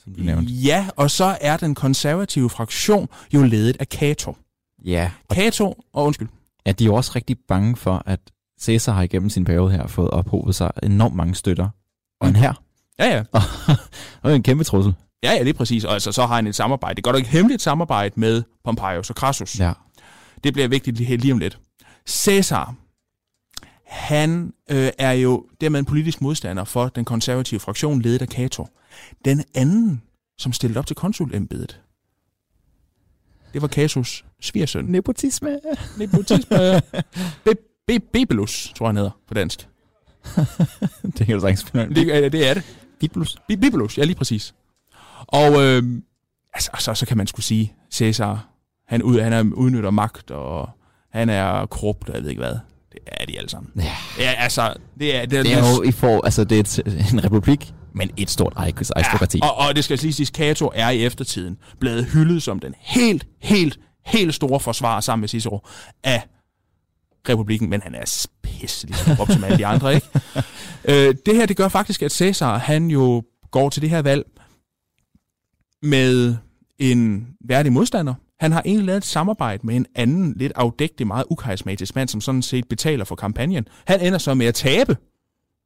som 0.04 0.14
du 0.14 0.22
nævnte. 0.22 0.52
Ja, 0.52 0.86
og 0.96 1.10
så 1.10 1.38
er 1.40 1.56
den 1.56 1.74
konservative 1.74 2.50
fraktion 2.50 3.08
jo 3.34 3.42
ledet 3.42 3.76
af 3.80 3.86
Cato. 3.86 4.36
Ja. 4.84 5.10
Og 5.28 5.36
Cato, 5.36 5.84
og 5.92 6.04
undskyld, 6.04 6.28
er 6.64 6.72
de 6.72 6.84
jo 6.84 6.94
også 6.94 7.12
rigtig 7.16 7.36
bange 7.48 7.76
for, 7.76 8.02
at 8.06 8.20
Caesar 8.60 8.92
har 8.92 9.02
igennem 9.02 9.30
sin 9.30 9.44
periode 9.44 9.70
her 9.70 9.86
fået 9.86 10.10
ophobet 10.10 10.54
sig 10.54 10.70
enormt 10.82 11.14
mange 11.14 11.34
støtter. 11.34 11.68
Og 12.20 12.28
en 12.28 12.36
her. 12.36 12.52
ja 12.98 13.16
ja, 13.16 13.22
Og 14.22 14.30
er 14.30 14.34
en 14.34 14.42
kæmpe 14.42 14.64
trussel. 14.64 14.94
ja, 15.22 15.32
ja, 15.32 15.38
det 15.38 15.48
er 15.48 15.52
præcis. 15.52 15.84
Og 15.84 15.94
altså, 15.94 16.12
så 16.12 16.26
har 16.26 16.34
han 16.34 16.46
et 16.46 16.54
samarbejde. 16.54 16.94
Det 16.94 17.00
er 17.00 17.10
godt 17.10 17.14
nok 17.14 17.22
et 17.22 17.28
hemmeligt 17.28 17.62
samarbejde 17.62 18.20
med 18.20 18.42
Pompeius 18.64 19.10
og 19.10 19.14
Crassus. 19.16 19.60
Ja. 19.60 19.72
Det 20.44 20.52
bliver 20.52 20.68
vigtigt 20.68 20.96
lige, 20.96 21.16
lige 21.16 21.32
om 21.32 21.38
lidt. 21.38 21.58
Caesar, 22.08 22.74
han 23.86 24.52
øh, 24.70 24.90
er 24.98 25.12
jo 25.12 25.46
dermed 25.60 25.78
en 25.78 25.84
politisk 25.84 26.20
modstander 26.20 26.64
for 26.64 26.88
den 26.88 27.04
konservative 27.04 27.60
fraktion, 27.60 28.02
ledet 28.02 28.22
af 28.22 28.28
Cato. 28.28 28.66
Den 29.24 29.44
anden, 29.54 30.02
som 30.38 30.52
stillede 30.52 30.78
op 30.78 30.86
til 30.86 30.96
konsulembedet, 30.96 31.80
det 33.52 33.62
var 33.62 33.68
Catos 33.68 34.24
svigersøn. 34.40 34.84
Nepotisme. 34.84 35.58
Nepotisme. 35.98 36.80
Be- 37.44 37.54
Be- 37.86 38.00
Bibelus, 38.12 38.72
tror 38.76 38.86
jeg, 38.86 38.88
han 38.88 38.96
hedder 38.96 39.10
på 39.28 39.34
dansk. 39.34 39.68
det 41.18 41.26
kan 41.26 41.34
du 41.34 41.40
sagtens 41.40 41.64
finde. 41.64 41.94
Det, 41.94 42.32
det 42.32 42.48
er 42.48 42.54
det. 42.54 42.62
Bibelus. 43.00 43.36
Bi- 43.48 43.56
Bibelus, 43.56 43.98
ja 43.98 44.04
lige 44.04 44.16
præcis. 44.16 44.54
Og 45.26 45.62
øh, 45.62 45.82
altså, 46.54 46.70
så, 46.78 46.94
så 46.94 47.06
kan 47.06 47.16
man 47.16 47.26
skulle 47.26 47.44
sige, 47.44 47.74
Caesar, 47.94 48.48
han, 48.86 49.02
ud, 49.02 49.20
han 49.20 49.32
er 49.32 49.42
udnytter 49.54 49.90
magt, 49.90 50.30
og 50.30 50.70
han 51.10 51.28
er 51.28 51.66
korrupt, 51.66 52.08
og 52.08 52.14
jeg 52.14 52.22
ved 52.22 52.30
ikke 52.30 52.42
hvad. 52.42 52.56
Det 52.92 53.00
er 53.06 53.26
de 53.26 53.38
alle 53.38 53.50
sammen. 53.50 53.72
Ja. 53.76 53.92
Ja, 54.18 54.32
altså, 54.38 54.74
det 54.98 55.16
er... 55.16 55.20
Det, 55.20 55.44
Det 55.44 55.52
er 55.52 55.76
jo 55.76 55.82
i 55.82 55.92
for, 55.92 56.24
altså 56.24 56.44
det 56.44 56.56
er 56.56 56.60
et, 56.60 57.12
en 57.12 57.24
republik, 57.24 57.74
men 57.94 58.10
et 58.16 58.30
stort 58.30 58.52
aristokrati. 58.56 59.38
Ja, 59.42 59.48
og, 59.48 59.68
og 59.68 59.76
det 59.76 59.84
skal 59.84 59.98
lige 60.02 60.12
siges, 60.12 60.28
Cato 60.28 60.70
er 60.74 60.90
i 60.90 61.04
eftertiden 61.04 61.58
blevet 61.80 62.04
hyldet 62.04 62.42
som 62.42 62.58
den 62.58 62.74
helt, 62.78 63.26
helt, 63.42 63.78
helt 64.06 64.34
store 64.34 64.60
forsvarer 64.60 65.00
sammen 65.00 65.20
med 65.20 65.28
Cicero 65.28 65.66
af 66.04 66.22
republikken, 67.28 67.70
men 67.70 67.82
han 67.82 67.94
er 67.94 68.26
pisse 68.42 68.86
ligesom 68.86 69.16
op 69.20 69.30
som 69.30 69.44
alle 69.44 69.58
de 69.58 69.66
andre, 69.66 69.94
ikke? 69.94 70.06
øh, 70.84 71.14
det 71.26 71.36
her, 71.36 71.46
det 71.46 71.56
gør 71.56 71.68
faktisk, 71.68 72.02
at 72.02 72.12
Caesar, 72.12 72.58
han 72.58 72.90
jo 72.90 73.22
går 73.50 73.68
til 73.68 73.82
det 73.82 73.90
her 73.90 74.02
valg 74.02 74.24
med 75.82 76.36
en 76.78 77.28
værdig 77.48 77.72
modstander. 77.72 78.14
Han 78.40 78.52
har 78.52 78.62
egentlig 78.64 78.86
lavet 78.86 78.96
et 78.96 79.04
samarbejde 79.04 79.66
med 79.66 79.76
en 79.76 79.86
anden, 79.94 80.34
lidt 80.36 80.52
afdægtig, 80.56 81.06
meget 81.06 81.24
ukarismatisk 81.30 81.94
mand, 81.94 82.08
som 82.08 82.20
sådan 82.20 82.42
set 82.42 82.68
betaler 82.68 83.04
for 83.04 83.14
kampagnen. 83.14 83.68
Han 83.86 84.00
ender 84.00 84.18
så 84.18 84.34
med 84.34 84.46
at 84.46 84.54
tabe 84.54 84.96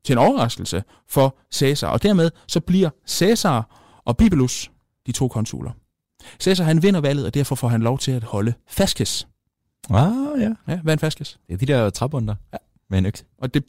til 0.06 0.12
en 0.12 0.18
overraskelse 0.18 0.82
for 1.08 1.36
Caesar, 1.54 1.88
og 1.88 2.02
dermed 2.02 2.30
så 2.48 2.60
bliver 2.60 2.90
Caesar 3.08 3.82
og 4.04 4.16
Bibelus 4.16 4.70
de 5.06 5.12
to 5.12 5.28
konsuler. 5.28 5.70
Cæsar 6.40 6.64
han 6.64 6.82
vinder 6.82 7.00
valget, 7.00 7.26
og 7.26 7.34
derfor 7.34 7.54
får 7.54 7.68
han 7.68 7.82
lov 7.82 7.98
til 7.98 8.12
at 8.12 8.25
holde 8.25 8.54
faskes. 8.68 9.28
Ah, 9.90 10.12
ja. 10.40 10.50
Ja, 10.68 10.80
hvad 10.80 10.86
er 10.86 10.92
en 10.92 10.98
faskes? 10.98 11.38
Det 11.48 11.54
er 11.54 11.58
de 11.58 11.66
der 11.66 11.90
træbunder 11.90 12.34
Ja. 12.52 12.58
med 12.90 12.98
en 12.98 13.06
økse. 13.06 13.25
Og 13.38 13.54
det, 13.54 13.64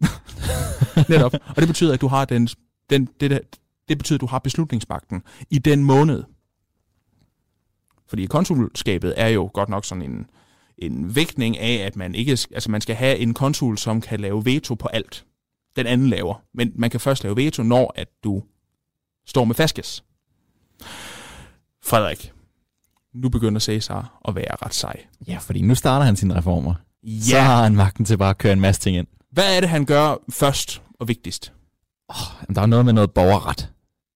netop. 1.10 1.34
Og 1.34 1.56
det 1.56 1.68
betyder, 1.68 1.94
at 1.94 2.02
du 2.02 2.08
har 2.08 2.26
den, 2.26 2.48
den, 2.90 3.10
det, 3.20 3.32
der, 3.32 3.40
det 3.90 3.98
betyder, 3.98 4.18
at 4.18 4.22
du 4.22 4.26
har 4.26 4.40
beslutningsmagten 4.40 5.24
i 5.50 5.58
den 5.58 5.84
måned. 5.84 6.24
Fordi 8.08 8.26
konsulskabet 8.26 9.14
er 9.18 9.28
jo 9.28 9.50
godt 9.54 9.70
nok 9.70 9.86
sådan 9.86 10.02
en, 10.04 10.26
en 10.78 11.16
vægtning 11.16 11.58
af, 11.58 11.86
at 11.86 11.96
man 11.96 12.16
ikke, 12.16 12.32
altså 12.32 12.72
man 12.72 12.82
skal 12.82 12.96
have 12.96 13.18
en 13.18 13.34
konsul, 13.34 13.78
som 13.78 14.02
kan 14.02 14.20
lave 14.20 14.46
veto 14.46 14.76
på 14.76 14.88
alt. 14.88 15.26
Den 15.78 15.88
anden 15.88 16.10
laver. 16.10 16.42
Men 16.54 16.72
man 16.76 16.90
kan 16.90 17.00
først 17.00 17.24
lave 17.24 17.36
veto, 17.36 17.64
når 17.64 17.94
at 17.96 18.08
du 18.24 18.44
står 19.28 19.46
med 19.46 19.56
faskes. 19.56 20.04
Frederik, 21.84 22.32
nu 23.14 23.30
begynder 23.30 23.60
Cæsar 23.60 24.20
at 24.28 24.36
være 24.36 24.56
ret 24.66 24.74
sej. 24.74 25.04
Ja, 25.28 25.38
fordi 25.42 25.62
nu 25.62 25.76
starter 25.76 26.06
han 26.06 26.16
sine 26.16 26.36
reformer. 26.36 26.74
Ja. 27.04 27.20
Så 27.22 27.40
har 27.40 27.64
han 27.64 27.76
magten 27.76 28.06
til 28.06 28.18
bare 28.18 28.30
at 28.30 28.38
køre 28.38 28.54
en 28.54 28.62
masse 28.62 28.82
ting 28.82 28.98
ind. 28.98 29.08
Hvad 29.32 29.56
er 29.56 29.60
det, 29.60 29.70
han 29.70 29.86
gør 29.86 30.16
først 30.30 30.82
og 31.00 31.08
vigtigst? 31.08 31.54
Jamen, 32.42 32.56
der 32.56 32.62
er 32.62 32.66
noget 32.66 32.86
med 32.86 32.94
noget 32.94 33.12
borgerret. 33.12 33.70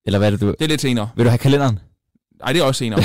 Eller 0.06 0.20
hvad 0.20 0.28
er 0.28 0.32
det, 0.32 0.42
du... 0.42 0.48
Det 0.48 0.62
er 0.62 0.68
lidt 0.68 0.82
senere. 0.82 1.10
Vil 1.16 1.26
du 1.26 1.30
have 1.30 1.38
kalenderen? 1.38 1.80
Nej, 2.40 2.54
det 2.54 2.62
er 2.62 2.66
også 2.66 2.80
senere. 2.80 3.00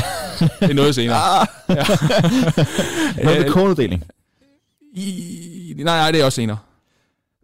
det 0.61 0.71
er 0.71 0.75
noget 0.75 0.95
senere. 0.95 1.17
Ah. 1.69 3.25
noget 3.25 3.41
med 3.41 3.51
kodedeling. 3.51 4.05
I, 4.95 5.75
nej, 5.77 5.85
nej, 5.97 6.11
det 6.11 6.21
er 6.21 6.25
også 6.25 6.37
senere. 6.37 6.59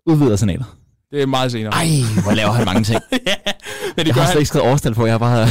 Udvider 0.06 0.36
senatet. 0.36 0.66
Det 1.12 1.22
er 1.22 1.26
meget 1.26 1.52
senere. 1.52 1.72
Ej, 1.72 1.86
hvor 2.22 2.32
laver 2.32 2.52
han 2.52 2.64
mange 2.64 2.84
ting. 2.84 3.00
ja, 3.12 3.34
men 3.96 3.98
det 3.98 4.06
Jeg 4.06 4.14
gør 4.14 4.20
har 4.20 4.30
slet 4.30 4.40
ikke 4.40 4.48
skrevet 4.48 4.68
årstal 4.72 4.94
på, 4.94 5.06
jeg 5.06 5.12
har 5.14 5.18
bare... 5.18 5.42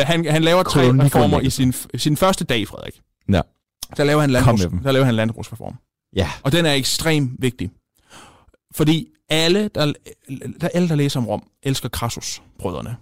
Øh, 0.00 0.06
han, 0.06 0.26
han 0.30 0.42
laver 0.42 0.62
tre 0.62 1.04
reformer 1.04 1.40
i 1.40 1.50
sin, 1.50 1.74
sin 1.96 2.16
første 2.16 2.44
dag, 2.44 2.68
Frederik. 2.68 3.00
Ja. 3.32 3.40
Der 3.96 4.04
laver 4.04 4.20
han, 4.20 4.30
landbrugs, 4.30 4.66
der 4.84 4.92
laver 4.92 5.04
han 5.04 5.14
landbrugsreform. 5.14 5.74
Ja. 6.16 6.30
Og 6.42 6.52
den 6.52 6.66
er 6.66 6.72
ekstremt 6.72 7.32
vigtig. 7.38 7.70
Fordi 8.74 9.06
alle, 9.28 9.68
der, 9.74 9.92
der, 10.60 10.68
alle, 10.74 10.88
der 10.88 10.94
læser 10.94 11.20
om 11.20 11.26
Rom, 11.26 11.42
elsker 11.62 11.88
Crassus-brødrene. 11.88 12.96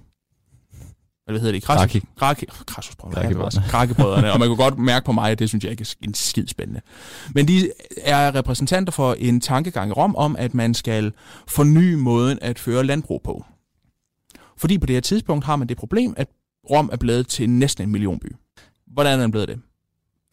Hvad 1.28 1.40
hedder 1.40 1.52
det? 1.52 1.62
Crassus? 1.62 1.92
Kraki. 1.92 2.06
Kraki. 2.18 2.47
Crassus-brødrene. 2.66 3.23
Kraki-brødrene. 3.23 3.68
Kraki-brødrene. 3.68 4.32
Og 4.32 4.38
man 4.38 4.49
kunne 4.49 4.56
godt 4.56 4.78
mærke 4.78 5.06
på 5.06 5.12
mig, 5.12 5.30
at 5.30 5.38
det 5.38 5.49
synes 5.49 5.64
jeg 5.64 5.70
ikke 5.70 5.82
er 5.82 5.94
en 6.06 6.14
skid 6.14 6.47
spændende. 6.47 6.80
Men 7.35 7.49
de 7.49 7.70
er 7.97 8.35
repræsentanter 8.35 8.92
for 8.92 9.14
en 9.18 9.40
tankegang 9.40 9.90
i 9.90 9.92
Rom 9.92 10.16
om, 10.16 10.37
at 10.37 10.54
man 10.54 10.75
skal 10.75 11.12
forny 11.49 11.94
måden 11.94 12.38
at 12.42 12.58
føre 12.58 12.85
landbrug 12.85 13.20
på. 13.25 13.44
Fordi 14.56 14.78
på 14.78 14.87
det 14.87 14.97
her 14.97 15.00
tidspunkt 15.00 15.44
har 15.44 15.56
man 15.56 15.68
det 15.68 15.76
problem, 15.76 16.14
at 16.16 16.28
Rom 16.70 16.90
er 16.92 16.97
blevet 16.97 17.28
til 17.28 17.50
næsten 17.50 17.85
en 17.85 17.92
millionby. 17.92 18.37
Hvordan 18.87 19.18
er 19.18 19.23
den 19.23 19.30
blevet 19.30 19.49
det? 19.49 19.61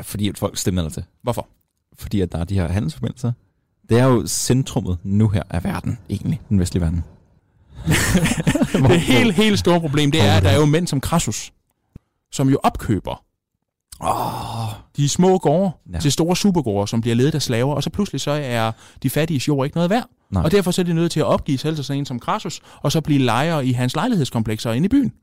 Fordi 0.01 0.29
at 0.29 0.37
folk 0.37 0.57
stemmer 0.57 0.89
til. 0.89 1.03
Hvorfor? 1.23 1.47
Fordi 1.97 2.21
at 2.21 2.31
der 2.31 2.37
er 2.37 2.43
de 2.43 2.55
her 2.55 2.67
handelsforbindelser. 2.67 3.31
Det 3.89 3.99
er 3.99 4.05
jo 4.05 4.27
centrummet 4.27 4.97
nu 5.03 5.29
her 5.29 5.43
af 5.49 5.63
verden, 5.63 5.97
egentlig, 6.09 6.41
den 6.49 6.59
vestlige 6.59 6.81
verden. 6.81 7.03
Det 7.87 9.01
helt, 9.01 9.33
helt 9.33 9.59
store 9.59 9.79
problem, 9.81 10.11
det 10.11 10.21
er, 10.21 10.33
at 10.37 10.43
der 10.43 10.49
er 10.49 10.55
jo 10.57 10.65
mænd 10.65 10.87
som 10.87 10.99
Crassus, 10.99 11.53
som 12.31 12.49
jo 12.49 12.59
opkøber 12.63 13.23
Åh, 14.03 14.73
de 14.97 15.09
små 15.09 15.37
gårde 15.37 15.71
Ja. 15.93 15.99
til 15.99 16.11
store 16.11 16.35
supergårde, 16.35 16.87
som 16.87 17.01
bliver 17.01 17.15
ledet 17.15 17.35
af 17.35 17.41
slaver, 17.41 17.75
og 17.75 17.83
så 17.83 17.89
pludselig 17.89 18.21
så 18.21 18.31
er 18.31 18.71
de 19.03 19.09
fattige 19.09 19.41
jord 19.47 19.65
ikke 19.65 19.77
noget 19.77 19.89
værd. 19.89 20.09
Nej. 20.31 20.43
Og 20.43 20.51
derfor 20.51 20.71
så 20.71 20.81
er 20.81 20.83
de 20.83 20.93
nødt 20.93 21.11
til 21.11 21.19
at 21.19 21.25
opgive 21.25 21.57
selv 21.57 21.75
til 21.75 21.85
sådan 21.85 21.99
en 21.99 22.05
som 22.05 22.19
Crassus, 22.19 22.61
og 22.81 22.91
så 22.91 23.01
blive 23.01 23.19
lejer 23.19 23.59
i 23.59 23.71
hans 23.71 23.95
lejlighedskomplekser 23.95 24.71
inde 24.71 24.85
i 24.85 24.89
byen. 24.89 25.13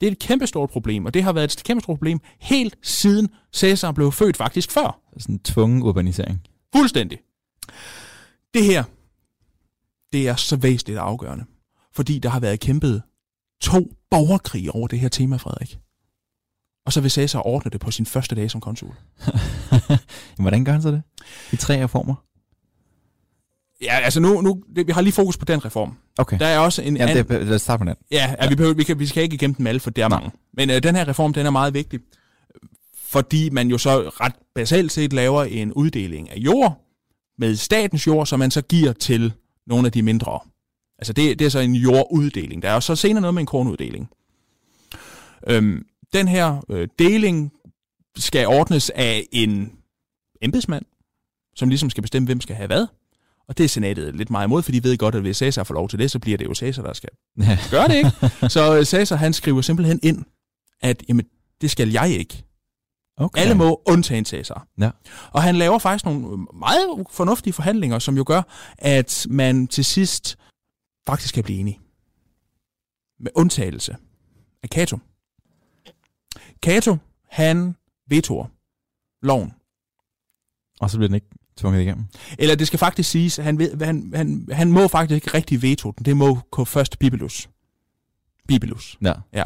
Det 0.00 0.06
er 0.06 0.10
et 0.12 0.18
kæmpestort 0.18 0.70
problem, 0.70 1.04
og 1.06 1.14
det 1.14 1.22
har 1.22 1.32
været 1.32 1.52
et 1.56 1.62
kæmpestort 1.64 1.96
problem 1.98 2.20
helt 2.40 2.76
siden 2.82 3.28
Caesar 3.56 3.92
blev 3.92 4.12
født 4.12 4.36
faktisk 4.36 4.70
før. 4.70 4.98
sådan 5.18 5.34
en 5.34 5.38
tvungen 5.38 5.82
urbanisering. 5.82 6.40
Fuldstændig. 6.76 7.18
Det 8.54 8.64
her, 8.64 8.84
det 10.14 10.28
er 10.28 10.36
så 10.36 10.56
væsentligt 10.56 10.98
afgørende, 10.98 11.44
fordi 11.92 12.18
der 12.18 12.28
har 12.28 12.40
været 12.40 12.60
kæmpet 12.60 13.02
to 13.60 13.92
borgerkrige 14.10 14.72
over 14.72 14.88
det 14.88 15.00
her 15.00 15.08
tema, 15.08 15.36
Frederik. 15.36 15.78
Og 16.86 16.92
så 16.92 17.00
vil 17.00 17.10
Caesar 17.10 17.46
ordne 17.46 17.70
det 17.70 17.80
på 17.80 17.90
sin 17.90 18.06
første 18.06 18.34
dag 18.34 18.50
som 18.50 18.60
konsul. 18.60 18.94
Hvordan 20.38 20.64
gør 20.64 20.72
han 20.72 20.82
så 20.82 20.90
det? 20.90 21.02
De 21.50 21.56
tre 21.56 21.84
reformer? 21.84 22.14
Ja, 23.82 23.98
altså 23.98 24.20
nu, 24.20 24.40
nu 24.40 24.62
det, 24.76 24.86
vi 24.86 24.92
har 24.92 25.00
lige 25.00 25.12
fokus 25.12 25.36
på 25.36 25.44
den 25.44 25.64
reform. 25.64 25.96
Okay. 26.18 26.38
Der 26.38 26.46
er 26.46 26.58
også 26.58 26.82
en 26.82 26.96
Ja, 26.96 27.02
anden... 27.06 27.26
det, 27.26 27.46
lad 27.46 27.54
os 27.54 27.62
starte 27.62 27.78
på 27.78 27.84
den. 27.84 27.94
Ja, 28.10 28.34
ja 28.42 28.48
vi, 28.48 28.54
behøver, 28.54 28.74
vi, 28.74 28.84
kan, 28.84 28.98
vi 28.98 29.06
skal 29.06 29.22
ikke 29.22 29.34
igennem 29.34 29.54
dem 29.54 29.66
alle, 29.66 29.80
for 29.80 29.90
det 29.90 30.04
er 30.04 30.08
mange. 30.08 30.30
Men 30.52 30.70
øh, 30.70 30.82
den 30.82 30.96
her 30.96 31.08
reform, 31.08 31.32
den 31.32 31.46
er 31.46 31.50
meget 31.50 31.74
vigtig, 31.74 32.00
fordi 32.96 33.50
man 33.50 33.68
jo 33.68 33.78
så 33.78 34.00
ret 34.00 34.34
basalt 34.54 34.92
set 34.92 35.12
laver 35.12 35.44
en 35.44 35.72
uddeling 35.72 36.30
af 36.30 36.36
jord 36.36 36.80
med 37.38 37.56
statens 37.56 38.06
jord, 38.06 38.26
som 38.26 38.38
man 38.38 38.50
så 38.50 38.62
giver 38.62 38.92
til 38.92 39.32
nogle 39.66 39.86
af 39.86 39.92
de 39.92 40.02
mindre. 40.02 40.40
Altså 40.98 41.12
det, 41.12 41.38
det 41.38 41.44
er 41.44 41.48
så 41.48 41.58
en 41.58 41.74
jorduddeling. 41.74 42.62
Der 42.62 42.68
er 42.70 42.74
jo 42.74 42.80
så 42.80 42.96
senere 42.96 43.20
noget 43.20 43.34
med 43.34 43.40
en 43.42 43.46
kornuddeling. 43.46 44.08
Øhm, 45.48 45.86
den 46.12 46.28
her 46.28 46.64
øh, 46.70 46.88
deling 46.98 47.52
skal 48.16 48.46
ordnes 48.46 48.90
af 48.90 49.26
en 49.32 49.72
embedsmand, 50.42 50.84
som 51.56 51.68
ligesom 51.68 51.90
skal 51.90 52.02
bestemme, 52.02 52.26
hvem 52.26 52.40
skal 52.40 52.56
have 52.56 52.66
hvad. 52.66 52.86
Og 53.48 53.58
det 53.58 53.64
er 53.64 53.68
senatet 53.68 54.16
lidt 54.16 54.30
meget 54.30 54.46
imod, 54.46 54.62
for 54.62 54.72
de 54.72 54.84
ved 54.84 54.96
godt, 54.98 55.14
at 55.14 55.20
hvis 55.20 55.36
Caesar 55.36 55.64
får 55.64 55.74
lov 55.74 55.88
til 55.88 55.98
det, 55.98 56.10
så 56.10 56.18
bliver 56.18 56.38
det 56.38 56.44
jo 56.44 56.54
Caesar, 56.54 56.82
der 56.82 56.92
skal 56.92 57.10
Ja. 57.40 57.58
gør 57.70 57.86
det 57.86 57.96
ikke. 57.96 58.10
Så 58.48 58.84
Caesar 58.84 59.16
han 59.16 59.32
skriver 59.32 59.60
simpelthen 59.60 60.00
ind, 60.02 60.24
at 60.80 61.02
jamen, 61.08 61.26
det 61.60 61.70
skal 61.70 61.90
jeg 61.90 62.10
ikke. 62.18 62.44
Okay. 63.16 63.40
Alle 63.40 63.54
må 63.54 63.82
undtagen 63.88 64.24
Caesar. 64.24 64.66
Ja. 64.78 64.90
Og 65.30 65.42
han 65.42 65.56
laver 65.56 65.78
faktisk 65.78 66.04
nogle 66.04 66.46
meget 66.58 67.06
fornuftige 67.10 67.52
forhandlinger, 67.52 67.98
som 67.98 68.16
jo 68.16 68.24
gør, 68.26 68.42
at 68.78 69.26
man 69.30 69.66
til 69.66 69.84
sidst 69.84 70.38
faktisk 71.06 71.34
kan 71.34 71.44
blive 71.44 71.58
enige. 71.58 71.80
Med 73.20 73.30
undtagelse 73.34 73.96
af 74.62 74.68
Cato. 74.68 74.98
Cato, 76.62 76.96
han 77.30 77.76
vetoer 78.08 78.46
loven. 79.22 79.52
Og 80.80 80.90
så 80.90 80.98
bliver 80.98 81.08
den 81.08 81.14
ikke 81.14 81.30
tvunget 81.56 81.80
igennem. 81.82 82.04
Eller 82.38 82.54
det 82.54 82.66
skal 82.66 82.78
faktisk 82.78 83.10
siges, 83.10 83.38
at 83.38 83.44
han, 83.44 83.58
ved, 83.58 83.84
han, 83.84 84.12
han, 84.14 84.48
han 84.52 84.72
må 84.72 84.88
faktisk 84.88 85.14
ikke 85.14 85.36
rigtig 85.36 85.62
veto 85.62 85.90
den. 85.90 86.04
Det 86.04 86.16
må 86.16 86.34
gå 86.50 86.64
først 86.64 86.98
Bibelus. 86.98 87.48
Bibelus. 88.48 88.98
Ja. 89.32 89.44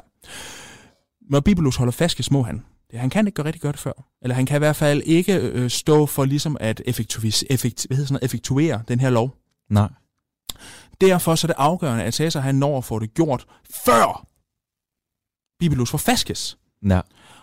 Når 1.31 1.41
Bibelus 1.41 1.77
holder 1.77 1.93
fast, 1.93 2.31
må 2.31 2.43
han. 2.43 2.65
Det, 2.91 3.01
han 3.01 3.11
kan 3.11 3.27
ikke 3.27 3.45
rigtig 3.45 3.63
gøre 3.63 3.73
det 3.73 3.81
før. 3.81 3.93
Eller 4.23 4.35
han 4.35 4.47
kan 4.47 4.57
i 4.57 4.59
hvert 4.59 4.77
fald 4.77 5.03
ikke 5.05 5.37
øh, 5.41 5.71
stå 5.71 6.07
for 6.07 6.25
ligesom 6.25 6.57
at 6.61 6.83
effektuvis, 6.87 7.45
effekt, 7.51 7.87
hvad 7.87 7.97
sådan 7.97 8.13
noget, 8.13 8.25
effektuere 8.25 8.83
den 8.89 9.01
her 9.01 9.11
lov. 9.11 9.37
Nej. 9.71 9.89
Derfor 11.01 11.35
så 11.35 11.47
er 11.47 11.49
det 11.49 11.57
afgørende, 11.59 12.05
at 12.05 12.15
Caesar 12.15 12.41
han 12.41 12.55
når 12.55 12.79
at 12.79 12.85
få 12.85 12.99
det 12.99 13.15
gjort, 13.15 13.47
før 13.85 14.27
Bibelus 15.59 15.91
får 15.91 15.99
faskes. 15.99 16.59
Ja. 16.89 17.01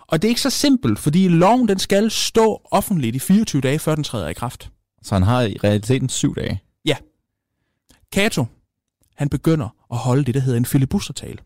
Og 0.08 0.22
det 0.22 0.28
er 0.28 0.30
ikke 0.30 0.42
så 0.42 0.50
simpelt, 0.50 1.00
fordi 1.00 1.28
loven 1.28 1.68
den 1.68 1.80
skal 1.80 2.12
stå 2.12 2.62
offentligt 2.72 3.16
i 3.16 3.20
24 3.20 3.62
dage, 3.62 3.80
før 3.80 3.96
den 3.96 4.04
træder 4.04 4.28
i 4.28 4.34
kraft. 4.34 4.72
Så 5.04 5.16
han 5.16 5.24
har 5.24 5.42
i 5.42 5.58
realiteten 5.64 6.10
syv 6.10 6.36
dage. 6.36 6.62
Cato, 8.16 8.46
han 9.16 9.30
begynder 9.30 9.70
at 9.92 9.98
holde 9.98 10.24
det, 10.24 10.34
der 10.34 10.40
hedder 10.40 10.58
en 10.58 10.66
filibustertale. 10.66 11.38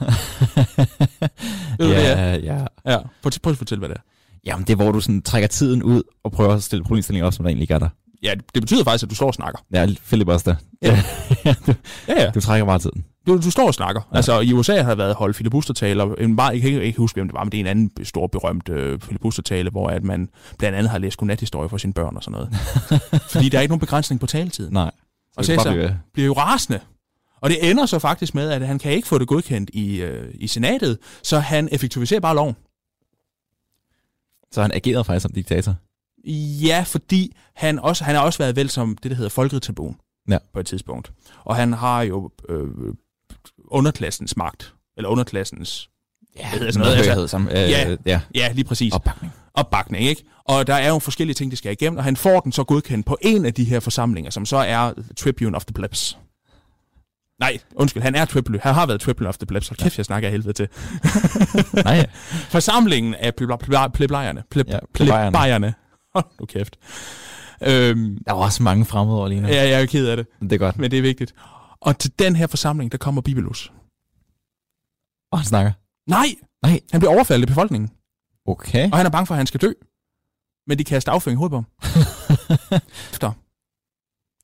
Ved 1.78 1.86
hvad 1.88 2.36
det 2.36 2.44
ja, 2.44 2.54
ja. 2.54 2.64
Ja, 2.92 2.98
prøv, 3.22 3.32
prøv 3.42 3.50
at 3.50 3.56
fortælle, 3.58 3.78
hvad 3.80 3.88
det 3.88 3.96
er. 3.96 4.00
Jamen, 4.46 4.66
det 4.66 4.72
er, 4.72 4.76
hvor 4.76 4.92
du 4.92 5.00
sådan 5.00 5.22
trækker 5.22 5.48
tiden 5.48 5.82
ud 5.82 6.02
og 6.24 6.32
prøver 6.32 6.54
at 6.54 6.62
stille 6.62 6.84
problemstillinger 6.84 7.26
op, 7.26 7.32
som 7.32 7.42
der 7.42 7.48
egentlig 7.48 7.68
gør 7.68 7.78
der. 7.78 7.88
Ja, 8.22 8.34
det 8.54 8.62
betyder 8.62 8.84
faktisk, 8.84 9.02
at 9.04 9.10
du 9.10 9.14
står 9.14 9.26
og 9.26 9.34
snakker. 9.34 9.58
Ja, 9.72 9.86
filibuster. 10.02 10.54
Ja. 10.82 11.02
du, 11.44 11.74
Ja, 12.08 12.22
ja. 12.22 12.30
du 12.30 12.40
trækker 12.40 12.66
bare 12.66 12.78
tiden. 12.78 13.04
Du, 13.26 13.36
du 13.36 13.50
står 13.50 13.66
og 13.66 13.74
snakker. 13.74 14.00
Ja. 14.02 14.08
Ja. 14.12 14.16
Altså, 14.16 14.40
i 14.40 14.52
USA 14.52 14.76
har 14.82 14.88
der 14.88 14.94
været 14.94 15.14
holdt 15.14 15.36
filibustertaler. 15.36 16.14
En 16.14 16.34
meget, 16.34 16.52
jeg 16.52 16.60
kan 16.60 16.68
ikke, 16.70 16.82
ikke 16.84 16.98
huske, 16.98 17.16
hvem 17.16 17.28
det 17.28 17.34
var, 17.34 17.44
men 17.44 17.52
det 17.52 17.58
er 17.58 17.60
en 17.60 17.66
anden 17.66 17.90
stor 18.04 18.26
berømt 18.26 18.68
øh, 18.68 19.00
filibustertale, 19.00 19.70
hvor 19.70 19.88
at 19.88 20.04
man 20.04 20.28
blandt 20.58 20.78
andet 20.78 20.90
har 20.90 20.98
læst 20.98 21.16
godnathistorie 21.18 21.68
for 21.68 21.76
sine 21.78 21.92
børn 21.92 22.16
og 22.16 22.22
sådan 22.22 22.32
noget. 22.32 22.48
Fordi 23.32 23.48
der 23.48 23.58
er 23.58 23.62
ikke 23.62 23.70
nogen 23.72 23.80
begrænsning 23.80 24.20
på 24.20 24.26
taletiden. 24.26 24.72
Nej. 24.72 24.90
Og 25.36 25.44
Så 25.44 25.52
det 25.52 25.58
Caesar 25.60 25.64
bare 25.64 25.74
bliver- 25.74 25.94
bliver 26.12 26.26
jo 26.26 26.32
rasende. 26.32 26.80
Og 27.40 27.50
det 27.50 27.70
ender 27.70 27.86
så 27.86 27.98
faktisk 27.98 28.34
med, 28.34 28.50
at 28.50 28.66
han 28.66 28.78
kan 28.78 28.92
ikke 28.92 29.08
få 29.08 29.18
det 29.18 29.28
godkendt 29.28 29.70
i, 29.72 30.00
øh, 30.02 30.30
i 30.34 30.46
senatet, 30.46 30.98
så 31.22 31.38
han 31.38 31.68
effektiviserer 31.72 32.20
bare 32.20 32.34
loven. 32.34 32.54
Så 34.52 34.62
han 34.62 34.70
agerede 34.74 35.04
faktisk 35.04 35.22
som 35.22 35.32
diktator. 35.32 35.74
Ja, 36.66 36.84
fordi 36.86 37.36
han, 37.54 37.78
også, 37.78 38.04
han 38.04 38.14
har 38.14 38.22
også 38.22 38.38
været 38.38 38.56
valgt 38.56 38.72
som 38.72 38.96
det, 38.96 39.10
der 39.10 39.16
hedder 39.16 39.30
folketribun 39.30 39.96
Ja. 40.30 40.38
på 40.52 40.60
et 40.60 40.66
tidspunkt. 40.66 41.12
Og 41.44 41.56
han 41.56 41.72
har 41.72 42.02
jo 42.02 42.30
øh, 42.48 42.66
underklassens 43.68 44.36
magt, 44.36 44.74
eller 44.96 45.08
underklassens, 45.08 45.90
Ja, 46.36 46.48
Hvad 46.48 46.58
hedder 46.58 46.72
sådan 46.72 46.86
noget, 46.86 47.08
altså- 47.08 47.26
Som, 47.26 47.48
øh, 47.48 47.54
Ja. 47.54 47.96
ja. 48.06 48.20
ja, 48.34 48.52
lige 48.52 48.64
præcis, 48.64 48.92
Opbakning. 48.92 49.32
opbakning, 49.54 50.04
ikke? 50.04 50.24
Og 50.44 50.66
der 50.66 50.74
er 50.74 50.88
jo 50.88 50.98
forskellige 50.98 51.34
ting, 51.34 51.50
de 51.50 51.56
skal 51.56 51.72
igennem, 51.72 51.98
og 51.98 52.04
han 52.04 52.16
får 52.16 52.40
den 52.40 52.52
så 52.52 52.64
godkendt 52.64 53.06
på 53.06 53.18
en 53.22 53.44
af 53.44 53.54
de 53.54 53.64
her 53.64 53.80
forsamlinger, 53.80 54.30
som 54.30 54.46
så 54.46 54.56
er 54.56 54.92
Tribune 55.16 55.56
of 55.56 55.64
the 55.64 55.72
Plebs. 55.72 56.18
Nej, 57.40 57.58
undskyld, 57.74 58.02
han 58.02 58.14
er 58.14 58.24
triple, 58.24 58.60
han 58.62 58.74
har 58.74 58.86
været 58.86 59.00
triple 59.00 59.28
of 59.28 59.38
the 59.38 59.46
plebs. 59.46 59.68
Hold 59.68 59.78
kæft, 59.78 59.96
jeg 59.98 60.04
snakker 60.04 60.28
helvede 60.30 60.52
til. 60.52 60.68
Nej, 61.84 62.06
Forsamlingen 62.48 63.14
af. 63.14 63.24
Ja, 63.26 63.30
plebejerne. 63.94 64.42
Plebejerne. 64.94 65.74
Hold 66.14 66.24
nu 66.40 66.46
kæft. 66.46 66.76
Øhm, 67.62 68.18
der 68.26 68.32
var 68.32 68.40
også 68.44 68.62
mange 68.62 68.84
fremmedord 68.84 69.28
lige 69.28 69.40
nu. 69.40 69.48
ja, 69.48 69.68
jeg 69.68 69.82
er 69.82 69.86
ked 69.86 70.06
af 70.08 70.16
det, 70.16 70.26
Det 70.40 70.52
er 70.52 70.58
godt. 70.58 70.78
men 70.78 70.90
det 70.90 70.98
er 70.98 71.02
vigtigt. 71.02 71.34
Og 71.80 71.98
til 71.98 72.12
den 72.18 72.36
her 72.36 72.46
forsamling, 72.46 72.92
der 72.92 72.98
kommer 72.98 73.20
Bibelus. 73.22 73.72
Og 75.32 75.38
han 75.38 75.46
snakker. 75.46 75.72
Nej! 76.06 76.26
Nej. 76.62 76.80
Han 76.92 77.00
bliver 77.00 77.14
overfaldet 77.14 77.42
af 77.42 77.48
befolkningen, 77.48 77.90
Okay. 78.46 78.90
og 78.90 78.96
han 78.96 79.06
er 79.06 79.10
bange 79.10 79.26
for, 79.26 79.34
at 79.34 79.38
han 79.38 79.46
skal 79.46 79.60
dø. 79.60 79.72
Men 80.66 80.78
de 80.78 80.84
kaster 80.84 81.12
afføring 81.12 81.36
i 81.36 81.38
hovedet 81.38 81.50
på 81.50 81.56
ham. 81.56 81.66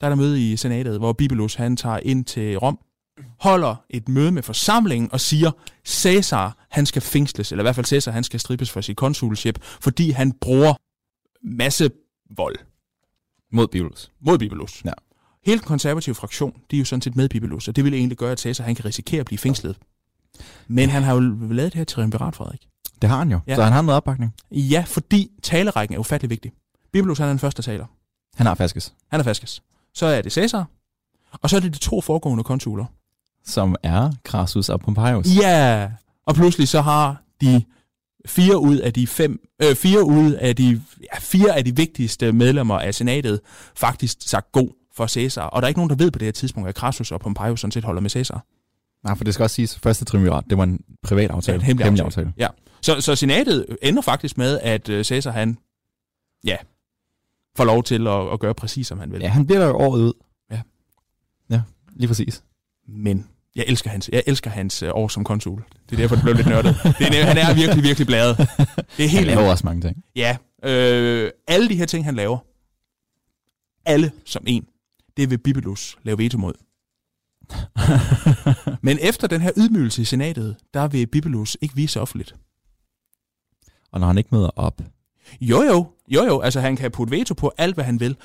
Der 0.00 0.06
er 0.06 0.08
der 0.08 0.16
møde 0.16 0.52
i 0.52 0.56
senatet, 0.56 0.98
hvor 0.98 1.12
Bibelus 1.12 1.54
han 1.54 1.76
tager 1.76 1.98
ind 2.02 2.24
til 2.24 2.56
Rom, 2.58 2.78
holder 3.40 3.84
et 3.90 4.08
møde 4.08 4.32
med 4.32 4.42
forsamlingen 4.42 5.12
og 5.12 5.20
siger, 5.20 5.50
Cæsar 5.86 6.66
han 6.70 6.86
skal 6.86 7.02
fængsles, 7.02 7.52
eller 7.52 7.62
i 7.62 7.64
hvert 7.64 7.74
fald 7.74 7.86
Cæsar 7.86 8.12
han 8.12 8.24
skal 8.24 8.40
stribes 8.40 8.70
for 8.70 8.80
sit 8.80 8.96
konsulship, 8.96 9.58
fordi 9.62 10.10
han 10.10 10.32
bruger 10.32 10.74
masse 11.42 11.90
vold 12.36 12.56
Mod 13.52 13.68
Bibelus. 13.68 14.10
mod 14.20 14.38
Bibelus. 14.38 14.82
Ja. 14.84 14.92
Hele 15.44 15.58
den 15.58 15.66
konservative 15.66 16.14
fraktion, 16.14 16.60
de 16.70 16.76
er 16.76 16.78
jo 16.78 16.84
sådan 16.84 17.02
set 17.02 17.16
med 17.16 17.28
Bibelus, 17.28 17.68
og 17.68 17.76
det 17.76 17.84
ville 17.84 17.98
egentlig 17.98 18.18
gøre, 18.18 18.32
at 18.32 18.40
Cæsar 18.40 18.64
han 18.64 18.74
kan 18.74 18.84
risikere 18.84 19.20
at 19.20 19.26
blive 19.26 19.38
fængslet. 19.38 19.76
Men 20.68 20.90
han 20.90 21.02
har 21.02 21.14
jo 21.14 21.20
lavet 21.50 21.72
det 21.72 21.78
her 21.78 21.84
triumvirat, 21.84 22.36
Frederik. 22.36 22.68
Det 23.02 23.10
har 23.10 23.18
han 23.18 23.30
jo. 23.30 23.40
Ja. 23.46 23.52
Ja. 23.52 23.56
Så 23.56 23.62
han 23.62 23.72
har 23.72 23.82
noget 23.82 23.96
opbakning. 23.96 24.34
Ja, 24.50 24.84
fordi 24.86 25.30
talerækken 25.42 25.94
er 25.94 25.98
ufattelig 25.98 26.30
vigtig. 26.30 26.52
Bibelus 26.92 27.18
han 27.18 27.26
er 27.26 27.32
den 27.32 27.38
første, 27.38 27.56
der 27.56 27.62
taler. 27.62 27.86
Han 28.36 28.46
har 28.46 28.54
Faskes, 28.54 28.94
Han 29.10 29.20
er 29.20 29.24
Faskes. 29.24 29.62
Så 29.94 30.06
er 30.06 30.22
det 30.22 30.32
Cæsar, 30.32 30.66
og 31.42 31.50
så 31.50 31.56
er 31.56 31.60
det 31.60 31.74
de 31.74 31.78
to 31.78 32.00
foregående 32.00 32.44
konsuler. 32.44 32.84
som 33.46 33.76
er 33.82 34.12
Crassus 34.24 34.68
og 34.68 34.80
Pompeius. 34.80 35.26
Ja, 35.42 35.90
og 36.26 36.34
pludselig 36.34 36.68
så 36.68 36.80
har 36.80 37.22
de 37.40 37.64
fire 38.26 38.58
ud 38.58 38.78
af 38.78 38.92
de 38.92 39.06
fem, 39.06 39.40
øh, 39.62 39.74
fire 39.76 40.04
ud 40.04 40.32
af 40.32 40.56
de, 40.56 40.82
ja, 41.00 41.18
fire 41.20 41.56
af 41.56 41.64
de 41.64 41.76
vigtigste 41.76 42.32
medlemmer 42.32 42.78
af 42.78 42.94
senatet 42.94 43.40
faktisk 43.76 44.16
sagt 44.20 44.52
god 44.52 44.68
for 44.96 45.06
Cæsar. 45.06 45.42
Og 45.42 45.62
der 45.62 45.66
er 45.66 45.68
ikke 45.68 45.78
nogen, 45.78 45.90
der 45.90 45.96
ved 45.96 46.10
på 46.10 46.18
det 46.18 46.26
her 46.26 46.32
tidspunkt, 46.32 46.68
at 46.68 46.76
Crassus 46.76 47.12
og 47.12 47.20
Pompeius 47.20 47.60
sådan 47.60 47.72
set 47.72 47.84
holder 47.84 48.00
med 48.00 48.10
Cæsar. 48.10 48.44
Nej, 49.04 49.14
for 49.16 49.24
det 49.24 49.34
skal 49.34 49.42
også 49.42 49.54
siges, 49.54 49.78
første 49.78 50.04
triumvirat, 50.04 50.44
det 50.50 50.58
var 50.58 50.64
en 50.64 50.80
privat 51.02 51.30
aftale. 51.30 51.54
Ja, 51.54 51.60
en 51.60 51.66
hemmelig, 51.66 51.84
hemmelig 51.84 52.04
aftale. 52.04 52.26
aftale. 52.26 52.44
Ja. 52.44 52.48
Så, 52.80 53.00
så 53.00 53.16
senatet 53.16 53.66
ender 53.82 54.02
faktisk 54.02 54.38
med, 54.38 54.58
at 54.62 54.88
øh, 54.88 55.04
Cæsar 55.04 55.30
han, 55.30 55.58
ja, 56.44 56.56
får 57.56 57.64
lov 57.64 57.82
til 57.82 58.06
at, 58.06 58.32
at 58.32 58.40
gøre 58.40 58.54
præcis, 58.54 58.87
som 58.87 58.99
han 58.99 59.12
vil. 59.12 59.20
Ja, 59.20 59.28
han 59.28 59.46
bliver 59.46 59.61
der 59.61 59.66
jo 59.66 59.76
året 59.76 60.00
ud. 60.00 60.12
Ja. 60.50 60.61
Ja, 61.50 61.62
lige 61.92 62.08
præcis. 62.08 62.42
Men 62.88 63.26
jeg 63.56 63.64
elsker 63.68 63.90
hans, 63.90 64.11
jeg 64.12 64.23
elsker 64.26 64.50
hans 64.50 64.82
øh, 64.82 64.90
år 64.94 65.08
som 65.08 65.25
konsul. 65.25 65.64
Det 65.90 65.96
er 65.96 66.00
derfor, 66.00 66.14
det 66.14 66.25
blev 66.25 66.34
lidt 66.34 66.46
nørdet. 66.46 66.76
Det 66.99 67.20
er, 67.20 67.25
han 67.25 67.38
er 67.38 67.54
virkelig, 67.54 67.84
virkelig 67.84 68.06
bladet. 68.06 68.37
Det 68.37 68.46
er 68.46 68.87
Han 68.99 69.08
helt 69.08 69.26
laver 69.26 69.50
også 69.50 69.66
mange 69.66 69.80
ting. 69.80 70.04
Ja, 70.16 70.37
øh, 70.64 71.30
alle 71.49 71.68
de 71.68 71.76
her 71.76 71.87
ting, 71.87 72.04
han 72.04 72.14
laver, 72.14 72.38
alle 73.87 74.12
som 74.25 74.44
en, 74.46 74.66
det 75.16 75.30
vil 75.30 75.38
Bibelus 75.38 75.99
lave 76.02 76.18
veto 76.18 76.38
mod. 76.38 76.54
Men 78.87 78.99
efter 79.00 79.26
den 79.26 79.40
her 79.40 79.50
ydmygelse 79.56 80.02
i 80.02 80.04
senatet, 80.04 80.56
der 80.75 80.88
vil 80.88 81.06
Bibelus 81.06 81.56
ikke 81.61 81.75
vise 81.75 82.00
offentligt. 82.00 82.34
Og 83.92 84.00
når 84.00 84.06
han 84.06 84.18
ikke 84.18 84.28
møder 84.32 84.50
op, 84.56 84.80
Jo 85.40 85.62
jo, 85.62 85.86
jo 86.08 86.24
jo, 86.24 86.40
altså 86.40 86.60
han 86.60 86.76
kan 86.76 86.90
putte 86.90 87.10
veto 87.18 87.34
på 87.34 87.52
alt, 87.58 87.74
hvad 87.74 87.84
han 87.84 88.00
vil. 88.00 88.16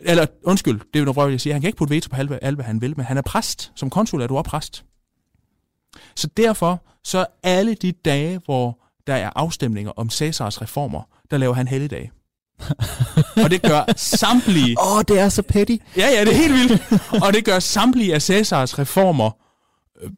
Eller, 0.00 0.26
undskyld, 0.44 0.78
det 0.80 1.00
er 1.00 1.04
jo 1.04 1.12
noget, 1.12 1.32
jeg 1.32 1.40
siger, 1.40 1.54
han 1.54 1.60
kan 1.62 1.68
ikke 1.68 1.78
putte 1.78 1.94
veto 1.94 2.08
på 2.08 2.16
alt, 2.16 2.28
hvad- 2.28 2.38
alt, 2.42 2.56
hvad 2.56 2.64
han 2.64 2.80
vil, 2.80 2.94
men 2.96 3.06
han 3.06 3.16
er 3.16 3.22
præst. 3.22 3.72
Som 3.76 3.90
konsul 3.90 4.22
er 4.22 4.26
du 4.26 4.36
også 4.36 4.50
præst. 4.50 4.84
Så 6.16 6.28
derfor, 6.36 6.82
så 7.04 7.26
alle 7.42 7.74
de 7.74 7.92
dage, 7.92 8.40
hvor 8.44 8.78
der 9.06 9.14
er 9.14 9.30
afstemninger 9.36 9.92
om 9.96 10.10
Cæsars 10.10 10.62
reformer, 10.62 11.02
der 11.30 11.38
laver 11.38 11.54
han 11.54 11.68
helligdag. 11.68 12.10
og 13.44 13.50
det 13.50 13.62
gør 13.62 13.92
samtlige 13.96 14.76
Åh, 14.80 14.96
oh, 14.96 15.02
det 15.08 15.18
er 15.18 15.28
så 15.28 15.42
petty. 15.42 15.76
Ja, 15.96 16.06
ja, 16.08 16.20
det 16.24 16.32
er 16.32 16.36
helt 16.36 16.52
vildt. 16.54 17.02
Og 17.24 17.32
det 17.34 17.44
gør 17.44 17.58
samtlige 17.58 18.14
af 18.14 18.22
Cæsars 18.22 18.78
reformer, 18.78 19.30
øh, 20.02 20.10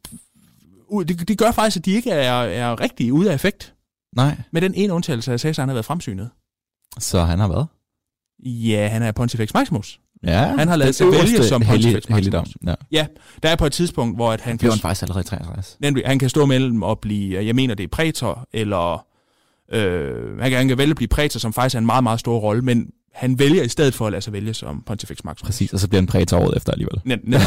det, 1.07 1.27
det 1.27 1.37
gør 1.37 1.51
faktisk, 1.51 1.77
at 1.77 1.85
de 1.85 1.91
ikke 1.91 2.11
er, 2.11 2.33
er 2.33 2.79
rigtig 2.81 3.13
ude 3.13 3.29
af 3.31 3.35
effekt. 3.35 3.73
Nej. 4.15 4.37
Med 4.51 4.61
den 4.61 4.73
ene 4.75 4.93
undtagelse 4.93 5.33
at 5.33 5.41
Cæsar 5.41 5.63
han 5.63 5.69
har 5.69 5.73
været 5.73 5.85
fremsynet. 5.85 6.29
Så 6.99 7.23
han 7.23 7.39
har 7.39 7.47
været? 7.47 7.67
Ja, 8.45 8.87
han 8.87 9.03
er 9.03 9.11
Pontifex 9.11 9.53
Maximus. 9.53 9.99
Ja. 10.23 10.55
Han 10.57 10.67
har 10.67 10.75
ladet 10.75 10.99
den 10.99 11.13
sig 11.13 11.21
vælge 11.21 11.43
som 11.43 11.61
Pontifex 11.61 12.09
Maximus. 12.09 12.57
Ja. 12.65 12.75
Ja, 12.91 13.07
der 13.43 13.49
er 13.49 13.55
på 13.55 13.65
et 13.65 13.73
tidspunkt, 13.73 14.17
hvor 14.17 14.31
at 14.31 14.41
han, 14.41 14.57
kan, 14.57 14.69
han 14.69 14.79
faktisk 14.79 15.01
allerede 15.01 15.23
63. 15.23 15.77
nemlig, 15.79 16.03
han 16.05 16.19
kan 16.19 16.29
stå 16.29 16.45
mellem 16.45 16.83
at 16.83 16.99
blive, 16.99 17.45
jeg 17.45 17.55
mener 17.55 17.75
det 17.75 17.83
er 17.83 17.87
prætor, 17.87 18.47
eller 18.53 19.05
øh, 19.73 20.39
han, 20.39 20.49
kan, 20.49 20.57
han 20.57 20.67
kan 20.67 20.77
vælge 20.77 20.91
at 20.91 20.95
blive 20.95 21.07
prætor, 21.07 21.39
som 21.39 21.53
faktisk 21.53 21.75
er 21.75 21.79
en 21.79 21.85
meget, 21.85 22.03
meget 22.03 22.19
stor 22.19 22.39
rolle, 22.39 22.61
men 22.61 22.87
han 23.13 23.39
vælger 23.39 23.63
i 23.63 23.67
stedet 23.67 23.93
for 23.93 24.05
at 24.07 24.11
lade 24.11 24.21
sig 24.21 24.33
vælge 24.33 24.53
som 24.53 24.83
Pontifex 24.85 25.17
Maximus. 25.23 25.47
Præcis, 25.47 25.73
og 25.73 25.79
så 25.79 25.87
bliver 25.87 26.01
han 26.01 26.07
præget 26.07 26.33
året 26.33 26.57
efter 26.57 26.71
alligevel. 26.71 27.01
Net, 27.05 27.19
net. 27.23 27.41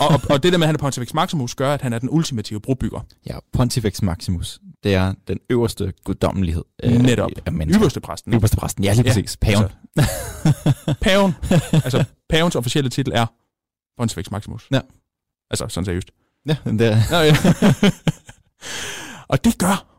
og, 0.00 0.08
og, 0.08 0.20
og 0.30 0.42
det 0.42 0.52
der 0.52 0.58
med, 0.58 0.64
at 0.64 0.68
han 0.68 0.74
er 0.74 0.78
Pontifex 0.78 1.14
Maximus, 1.14 1.54
gør, 1.54 1.74
at 1.74 1.82
han 1.82 1.92
er 1.92 1.98
den 1.98 2.08
ultimative 2.10 2.60
brobygger. 2.60 3.00
Ja, 3.26 3.36
Pontifex 3.52 4.02
Maximus, 4.02 4.60
det 4.82 4.94
er 4.94 5.14
den 5.28 5.38
øverste 5.50 5.92
guddommelighed. 6.04 6.64
Netop. 6.84 7.30
Af 7.46 7.52
mennesker. 7.52 7.80
Ypperste 7.80 8.00
præsten. 8.00 8.34
Øverste 8.34 8.56
præsten, 8.56 8.84
ja 8.84 8.92
lige 8.92 9.02
Ja, 9.02 9.08
præcis. 9.08 9.36
Paven. 9.36 9.64
Altså, 9.96 10.94
paven. 11.06 11.32
altså, 11.72 12.04
pavens 12.28 12.56
officielle 12.56 12.90
titel 12.90 13.12
er 13.12 13.26
Pontifex 13.98 14.30
Maximus. 14.30 14.68
Ja. 14.70 14.80
Altså, 15.50 15.68
sådan 15.68 15.84
seriøst. 15.84 16.10
Ja, 16.48 16.56
det 16.64 16.80
er, 16.80 16.96
Nå, 17.10 17.16
ja. 17.18 17.34
og 19.32 19.44
det 19.44 19.58
gør, 19.58 19.98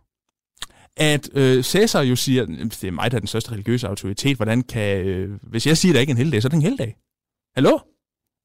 at 0.98 1.30
øh, 1.34 1.64
Cæsar 1.64 2.02
jo 2.02 2.16
siger, 2.16 2.46
det 2.46 2.84
er 2.84 2.92
mig, 2.92 3.12
der 3.12 3.18
er 3.18 3.20
den 3.20 3.28
største 3.28 3.52
religiøse 3.52 3.88
autoritet. 3.88 4.36
Hvordan 4.36 4.62
kan, 4.62 5.06
øh, 5.06 5.40
hvis 5.44 5.68
jeg 5.68 5.78
siger, 5.78 5.92
at 5.92 5.96
der 5.96 6.02
ikke 6.02 6.12
er 6.12 6.14
en 6.14 6.18
helligdag, 6.18 6.42
så 6.42 6.48
er 6.48 6.50
det 6.50 6.56
en 6.56 6.62
helligdag. 6.62 6.96
Hallo? 7.56 7.72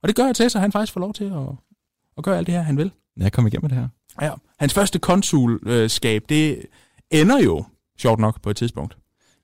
Og 0.02 0.08
det 0.08 0.16
gør, 0.16 0.24
at 0.26 0.36
Cæsar 0.36 0.60
han 0.60 0.72
faktisk 0.72 0.92
får 0.92 1.00
lov 1.00 1.14
til 1.14 1.24
at, 1.24 1.48
at 2.18 2.24
gøre 2.24 2.38
alt 2.38 2.46
det 2.46 2.54
her, 2.54 2.62
han 2.62 2.76
vil. 2.76 2.92
jeg 3.16 3.32
kom 3.32 3.46
igennem 3.46 3.64
med 3.64 3.70
det 3.70 3.78
her. 3.78 3.88
Ja. 4.22 4.30
Hans 4.58 4.74
første 4.74 4.98
konsulskab, 4.98 6.22
det 6.28 6.58
ender 7.10 7.38
jo, 7.38 7.64
sjovt 7.98 8.20
nok, 8.20 8.42
på 8.42 8.50
et 8.50 8.56
tidspunkt. 8.56 8.96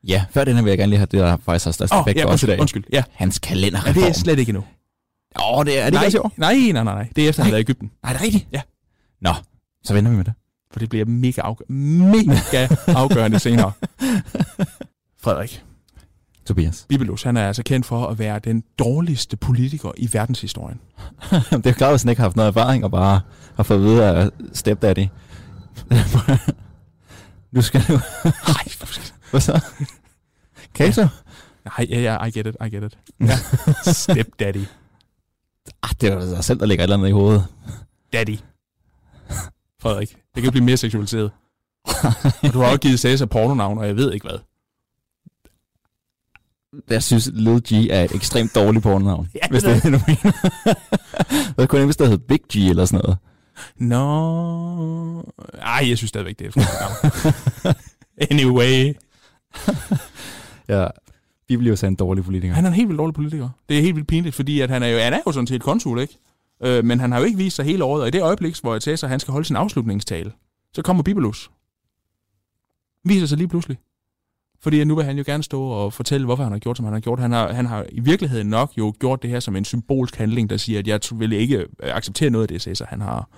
Ja, 0.05 0.25
før 0.31 0.45
den 0.45 0.57
her 0.57 0.63
vil 0.63 0.71
jeg 0.71 0.79
gerne 0.79 0.91
lige 0.91 0.99
have 0.99 1.07
det, 1.11 1.21
der 1.21 1.37
faktisk 1.37 1.65
har 1.65 1.73
størst 1.73 1.93
effekt 2.01 2.19
ja, 2.19 2.31
undskyld, 2.31 2.51
dag. 2.51 2.61
undskyld. 2.61 2.85
Ja. 2.93 3.03
Hans 3.13 3.41
ja, 3.43 3.49
kalenderreform. 3.49 3.95
det 3.95 4.09
er 4.09 4.13
slet 4.13 4.39
ikke 4.39 4.51
endnu. 4.51 4.65
Åh, 5.41 5.59
oh, 5.59 5.65
det 5.67 5.79
er, 5.79 5.83
er 5.83 5.85
det 5.85 5.93
nej, 5.95 6.05
ikke 6.05 6.25
år? 6.25 6.33
nej, 6.37 6.55
nej, 6.55 6.73
nej, 6.73 6.95
nej. 6.95 7.09
Det 7.17 7.25
er 7.25 7.29
efter, 7.29 7.43
han 7.43 7.47
har 7.47 7.53
været 7.53 7.61
i 7.61 7.65
Ægypten. 7.65 7.91
Nej, 8.03 8.13
det 8.13 8.21
er 8.21 8.25
rigtigt. 8.25 8.47
Ja. 8.53 8.61
Nå, 9.21 9.31
så 9.85 9.95
venter 9.95 10.11
vi 10.11 10.17
med 10.17 10.25
det. 10.25 10.33
For 10.73 10.79
det 10.79 10.89
bliver 10.89 11.05
mega, 11.05 11.41
afgør- 11.41 11.73
mega 11.73 12.69
afgørende 12.87 13.39
senere. 13.39 13.73
Frederik. 15.25 15.63
Tobias. 16.47 16.87
Bibelus, 16.89 17.23
han 17.23 17.37
er 17.37 17.47
altså 17.47 17.63
kendt 17.63 17.87
for 17.87 18.07
at 18.07 18.19
være 18.19 18.39
den 18.39 18.63
dårligste 18.79 19.37
politiker 19.37 19.93
i 19.97 20.09
verdenshistorien. 20.13 20.81
det 21.63 21.67
er 21.67 21.73
klart, 21.73 21.93
hvis 21.93 22.03
han 22.03 22.09
ikke 22.11 22.21
har 22.21 22.27
haft 22.27 22.37
noget 22.37 22.49
erfaring 22.49 22.85
og 22.85 22.91
bare 22.91 23.21
har 23.57 23.63
fået 23.63 23.77
at 23.79 23.83
vide 23.85 24.05
af 24.05 24.31
stepdaddy. 24.53 25.07
du 27.57 27.63
skal 27.63 27.83
nu... 27.89 27.95
Nej, 28.25 28.65
Hvad 29.31 29.41
så? 29.41 29.61
Kato? 30.75 31.03
nej, 31.65 31.87
ja, 31.91 32.01
ja, 32.01 32.25
I 32.25 32.31
get 32.31 32.47
it, 32.47 32.57
I 32.67 32.69
get 32.77 32.83
it. 32.85 32.99
Ja. 33.21 33.37
Stepdaddy. 33.93 34.65
Ah, 35.83 35.91
det 36.01 36.13
er 36.13 36.15
jo 36.37 36.43
selv, 36.43 36.61
der 36.61 36.67
ligger 36.67 36.85
et 36.85 36.87
eller 36.87 36.97
andet 36.97 37.09
i 37.09 37.13
hovedet. 37.13 37.45
Daddy. 38.13 38.39
Frederik, 39.81 40.17
det 40.35 40.43
kan 40.43 40.53
blive 40.53 40.65
mere 40.65 40.77
seksualiseret. 40.77 41.31
Og 42.43 42.53
du 42.53 42.59
har 42.59 42.67
også 42.67 42.79
givet 42.81 43.01
Cæsar 43.01 43.27
pornonavn, 43.27 43.79
og 43.79 43.87
jeg 43.87 43.97
ved 43.97 44.13
ikke 44.13 44.29
hvad. 44.29 44.39
Jeg 46.91 47.03
synes, 47.03 47.31
Lil 47.33 47.63
G 47.63 47.73
er 47.91 48.05
et 48.05 48.15
ekstremt 48.15 48.55
dårligt 48.55 48.83
pornonavn. 48.83 49.29
Ja, 49.35 49.49
hvis 49.51 49.63
det 49.63 49.83
det 49.83 49.85
er 49.85 49.91
det, 49.91 50.01
du 50.01 50.05
mener. 50.07 51.55
Hvad 51.55 51.67
kunne 51.67 51.79
det, 51.79 51.87
hvis 51.87 51.97
der 51.97 52.07
hed 52.07 52.19
Big 52.19 52.41
G 52.53 52.57
eller 52.57 52.85
sådan 52.85 53.05
noget? 53.05 53.19
Nå... 53.77 55.33
Ej, 55.59 55.89
jeg 55.89 55.99
synes 55.99 56.09
stadigvæk, 56.09 56.39
det 56.39 56.57
er 56.57 56.61
et. 56.61 57.77
Anyway. 58.31 58.95
Ja, 60.69 60.87
Biblius 61.49 61.83
er 61.83 61.89
en 61.89 61.95
dårlig 61.95 62.25
politiker. 62.25 62.55
Han 62.55 62.65
er 62.65 62.69
en 62.69 62.75
helt 62.75 62.89
vildt 62.89 62.99
dårlig 62.99 63.15
politiker. 63.15 63.49
Det 63.69 63.79
er 63.79 63.83
helt 63.83 63.97
vildt 63.97 64.09
pinligt, 64.09 64.35
fordi 64.35 64.61
at 64.61 64.71
han, 64.71 64.83
er 64.83 64.89
jo, 64.89 64.99
han 64.99 65.13
er 65.13 65.21
jo 65.27 65.33
sådan 65.33 65.47
set 65.47 65.63
konsul, 65.63 66.01
ikke? 66.01 66.19
Øh, 66.63 66.85
men 66.85 67.01
han 67.01 67.13
har 67.13 67.19
jo 67.19 67.25
ikke 67.25 67.39
vist 67.39 67.57
sig 67.57 67.65
hele 67.65 67.85
året, 67.85 68.03
og 68.03 68.09
i 68.09 68.11
det 68.11 68.23
øjeblik, 68.23 68.61
hvor 68.61 68.79
Cæsar 68.79 69.09
han 69.09 69.21
skal 69.21 69.33
holde 69.33 69.47
sin 69.47 69.57
afslutningstale, 69.57 70.33
så 70.75 70.83
kommer 70.83 71.03
Bibelus. 71.03 71.51
Viser 73.05 73.27
sig 73.27 73.39
lige 73.39 73.49
pludselig. 73.49 73.79
Fordi 74.65 74.85
nu 74.85 74.95
vil 74.95 75.05
han 75.05 75.17
jo 75.19 75.25
gerne 75.27 75.43
stå 75.43 75.63
og 75.63 75.93
fortælle, 75.93 76.25
hvorfor 76.25 76.43
han 76.43 76.53
har 76.53 76.59
gjort, 76.59 76.77
som 76.77 76.85
han 76.85 76.93
har 76.93 77.01
gjort. 77.01 77.19
Han 77.21 77.33
har, 77.33 77.53
han 77.53 77.67
har 77.67 77.87
i 77.93 78.01
virkeligheden 78.01 78.47
nok 78.47 78.73
jo 78.79 78.95
gjort 79.01 79.23
det 79.23 79.31
her 79.31 79.41
som 79.41 79.57
en 79.57 79.65
symbolsk 79.65 80.17
handling, 80.17 80.51
der 80.51 80.57
siger, 80.57 80.79
at 80.79 80.87
jeg 80.89 81.01
vil 81.15 81.33
ikke 81.33 81.59
øh, 81.59 81.67
acceptere 81.83 82.31
noget 82.31 82.45
af 82.45 82.49
det, 82.49 82.63
Cæsar 82.63 82.87
han 82.87 83.01
har... 83.01 83.29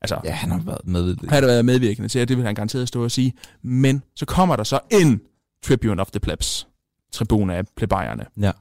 Altså, 0.00 0.20
Ja, 0.24 0.32
han 0.32 0.50
har 0.50 0.58
været 0.60 0.86
med. 0.86 1.16
har 1.28 1.40
der 1.40 1.46
været 1.46 1.64
medvirkende 1.64 2.08
til, 2.08 2.18
at 2.18 2.28
det 2.28 2.36
vil 2.36 2.46
han 2.46 2.54
garanteret 2.54 2.88
stå 2.88 3.04
og 3.04 3.10
sige. 3.10 3.32
Men 3.62 4.02
så 4.16 4.26
kommer 4.26 4.56
der 4.56 4.64
så 4.64 4.80
en 4.90 5.20
tribune 5.62 6.00
of 6.00 6.10
the 6.10 6.20
plebs, 6.20 6.68
tribune 7.12 7.54
af 7.54 7.64
plebejerne, 7.76 8.26
Ja. 8.40 8.52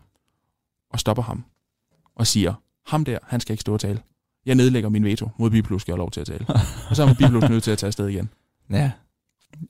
og 0.94 1.00
stopper 1.00 1.24
ham 1.24 1.44
og 2.16 2.28
siger, 2.28 2.54
ham 2.88 3.06
der, 3.06 3.18
han 3.24 3.40
skal 3.40 3.54
ikke 3.54 3.62
stå 3.62 3.74
og 3.74 3.80
tale. 3.80 4.00
jeg 4.46 4.56
nedlægger 4.56 4.90
min 4.90 5.04
veto 5.06 5.30
mod 5.38 5.50
Biblus, 5.50 5.82
skal 5.82 5.92
jeg 5.92 5.98
lov 5.98 6.12
til 6.12 6.22
at 6.22 6.28
tale. 6.28 6.46
og 6.90 6.96
så 6.96 7.04
er 7.04 7.14
Biblus 7.14 7.50
nødt 7.50 7.64
til 7.64 7.72
at 7.72 7.78
tage 7.78 7.88
afsted 7.88 8.08
igen. 8.08 8.30
Ja. 8.70 8.92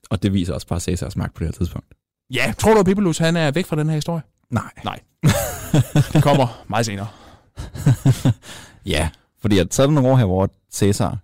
Og 0.10 0.24
det 0.24 0.34
viser 0.34 0.54
også 0.54 0.68
bare 0.68 0.80
Cæsars 0.80 1.16
magt 1.16 1.34
på 1.34 1.40
det 1.40 1.48
her 1.48 1.52
tidspunkt. 1.54 1.88
Ja, 2.34 2.54
tror 2.58 2.74
du, 2.74 2.80
at 2.80 2.86
Bibelus 2.86 3.18
han 3.18 3.36
er 3.36 3.52
væk 3.52 3.66
fra 3.66 3.76
den 3.76 3.88
her 3.88 3.96
historie? 3.96 4.22
Nej. 4.50 5.00
Det 6.14 6.24
kommer 6.24 6.64
meget 6.68 6.86
senere. 6.86 7.08
Ja, 8.86 9.10
fordi 9.42 9.60
at, 9.60 9.74
så 9.74 9.82
er 9.82 9.88
der 9.88 9.94
nogle 9.94 10.10
år 10.10 10.16
her, 10.16 10.26
hvor 10.26 10.50
Cæsar 10.74 11.18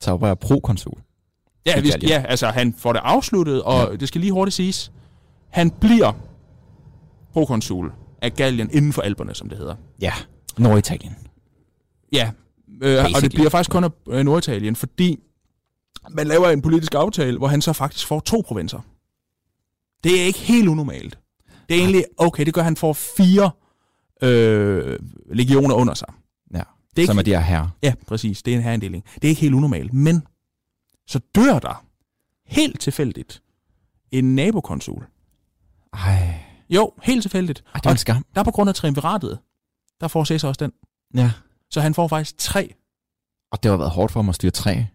tager 0.00 0.26
er 0.26 0.34
prokonsul. 0.34 0.98
Ja, 1.66 1.80
vi, 1.80 1.92
ja, 2.02 2.24
altså 2.28 2.46
han 2.46 2.74
får 2.78 2.92
det 2.92 3.00
afsluttet, 3.04 3.62
og 3.62 3.90
ja. 3.90 3.96
det 3.96 4.08
skal 4.08 4.20
lige 4.20 4.32
hurtigt 4.32 4.54
siges. 4.54 4.92
Han 5.50 5.70
bliver 5.70 6.12
prokonsul 7.32 7.92
af 8.22 8.34
Gallien 8.34 8.70
inden 8.72 8.92
for 8.92 9.02
Alperne, 9.02 9.34
som 9.34 9.48
det 9.48 9.58
hedder. 9.58 9.74
Ja. 10.00 10.12
Norditalien. 10.58 11.16
Ja, 12.12 12.30
øh, 12.82 13.04
og 13.14 13.22
det 13.22 13.30
bliver 13.34 13.50
faktisk 13.50 13.70
kun 13.70 13.84
af 13.84 13.90
øh, 14.08 14.24
Norditalien, 14.24 14.76
fordi 14.76 15.18
man 16.10 16.26
laver 16.26 16.48
en 16.48 16.62
politisk 16.62 16.94
aftale, 16.94 17.38
hvor 17.38 17.46
han 17.46 17.62
så 17.62 17.72
faktisk 17.72 18.06
får 18.06 18.20
to 18.20 18.42
provinser. 18.46 18.80
Det 20.06 20.20
er 20.20 20.24
ikke 20.24 20.38
helt 20.38 20.68
unormalt. 20.68 21.18
Det 21.68 21.76
er 21.76 21.80
egentlig, 21.80 22.04
okay, 22.16 22.46
det 22.46 22.54
gør, 22.54 22.60
at 22.60 22.64
han 22.64 22.76
får 22.76 22.92
fire 22.92 23.50
øh, 24.22 24.98
legioner 25.32 25.74
under 25.74 25.94
sig. 25.94 26.08
Ja. 26.54 26.58
Det 26.58 26.64
er 26.96 27.00
ikke, 27.00 27.06
Som 27.06 27.18
er 27.18 27.22
de 27.22 27.30
her 27.30 27.40
herrer. 27.40 27.68
Ja, 27.82 27.94
præcis. 28.06 28.42
Det 28.42 28.52
er 28.52 28.56
en 28.56 28.62
herinddeling. 28.62 29.04
Det 29.14 29.24
er 29.24 29.28
ikke 29.28 29.40
helt 29.40 29.54
unormalt. 29.54 29.92
Men 29.92 30.26
så 31.06 31.20
dør 31.34 31.58
der 31.58 31.84
helt 32.46 32.80
tilfældigt 32.80 33.42
en 34.10 34.34
nabokonsul. 34.34 35.06
Ej. 35.92 36.34
Jo, 36.70 36.92
helt 37.02 37.22
tilfældigt. 37.22 37.64
Ej, 37.66 37.72
det 37.74 37.84
var 37.84 37.90
en 37.90 37.98
skam. 37.98 38.24
Der 38.34 38.42
på 38.42 38.50
grund 38.50 38.68
af 38.68 38.74
triumviratet, 38.74 39.38
der 40.00 40.08
får 40.08 40.24
Cæsar 40.24 40.48
også 40.48 40.64
den. 40.64 40.72
Ja. 41.14 41.32
Så 41.70 41.80
han 41.80 41.94
får 41.94 42.08
faktisk 42.08 42.38
tre. 42.38 42.74
Og 43.52 43.62
det 43.62 43.70
har 43.70 43.78
været 43.78 43.90
hårdt 43.90 44.12
for 44.12 44.20
ham 44.20 44.28
at 44.28 44.34
styre 44.34 44.50
tre. 44.50 44.86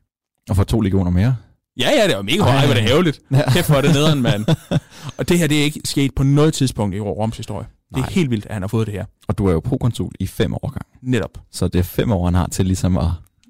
Og 0.49 0.55
få 0.55 0.63
to 0.63 0.81
legioner 0.81 1.11
mere. 1.11 1.37
Ja, 1.79 1.89
ja, 1.89 2.07
det 2.07 2.15
var 2.15 2.21
mega 2.21 2.41
højt. 2.43 2.65
Hvor 2.65 2.73
det 2.73 2.83
hævligt. 2.83 3.19
Ja. 3.31 3.51
Kæft, 3.51 3.67
hvor 3.67 3.77
er 3.77 3.81
det 3.81 3.93
nederen, 3.93 4.21
mand. 4.21 4.45
Og 5.17 5.29
det 5.29 5.39
her, 5.39 5.47
det 5.47 5.59
er 5.59 5.63
ikke 5.63 5.81
sket 5.85 6.15
på 6.15 6.23
noget 6.23 6.53
tidspunkt 6.53 6.95
i 6.95 6.99
Roms 6.99 7.37
historie. 7.37 7.67
Det 7.89 7.95
er 7.97 8.01
Nej. 8.01 8.09
helt 8.09 8.29
vildt, 8.29 8.45
at 8.45 8.53
han 8.53 8.61
har 8.63 8.67
fået 8.67 8.87
det 8.87 8.93
her. 8.95 9.05
Og 9.27 9.37
du 9.37 9.47
er 9.47 9.51
jo 9.51 9.59
prokonsul 9.59 10.11
i 10.19 10.27
fem 10.27 10.53
år 10.53 10.69
gang. 10.71 10.85
Netop. 11.01 11.37
Så 11.51 11.67
det 11.67 11.79
er 11.79 11.83
fem 11.83 12.11
år, 12.11 12.25
han 12.25 12.33
har 12.33 12.47
til 12.47 12.65
ligesom 12.65 12.97
at, 12.97 13.07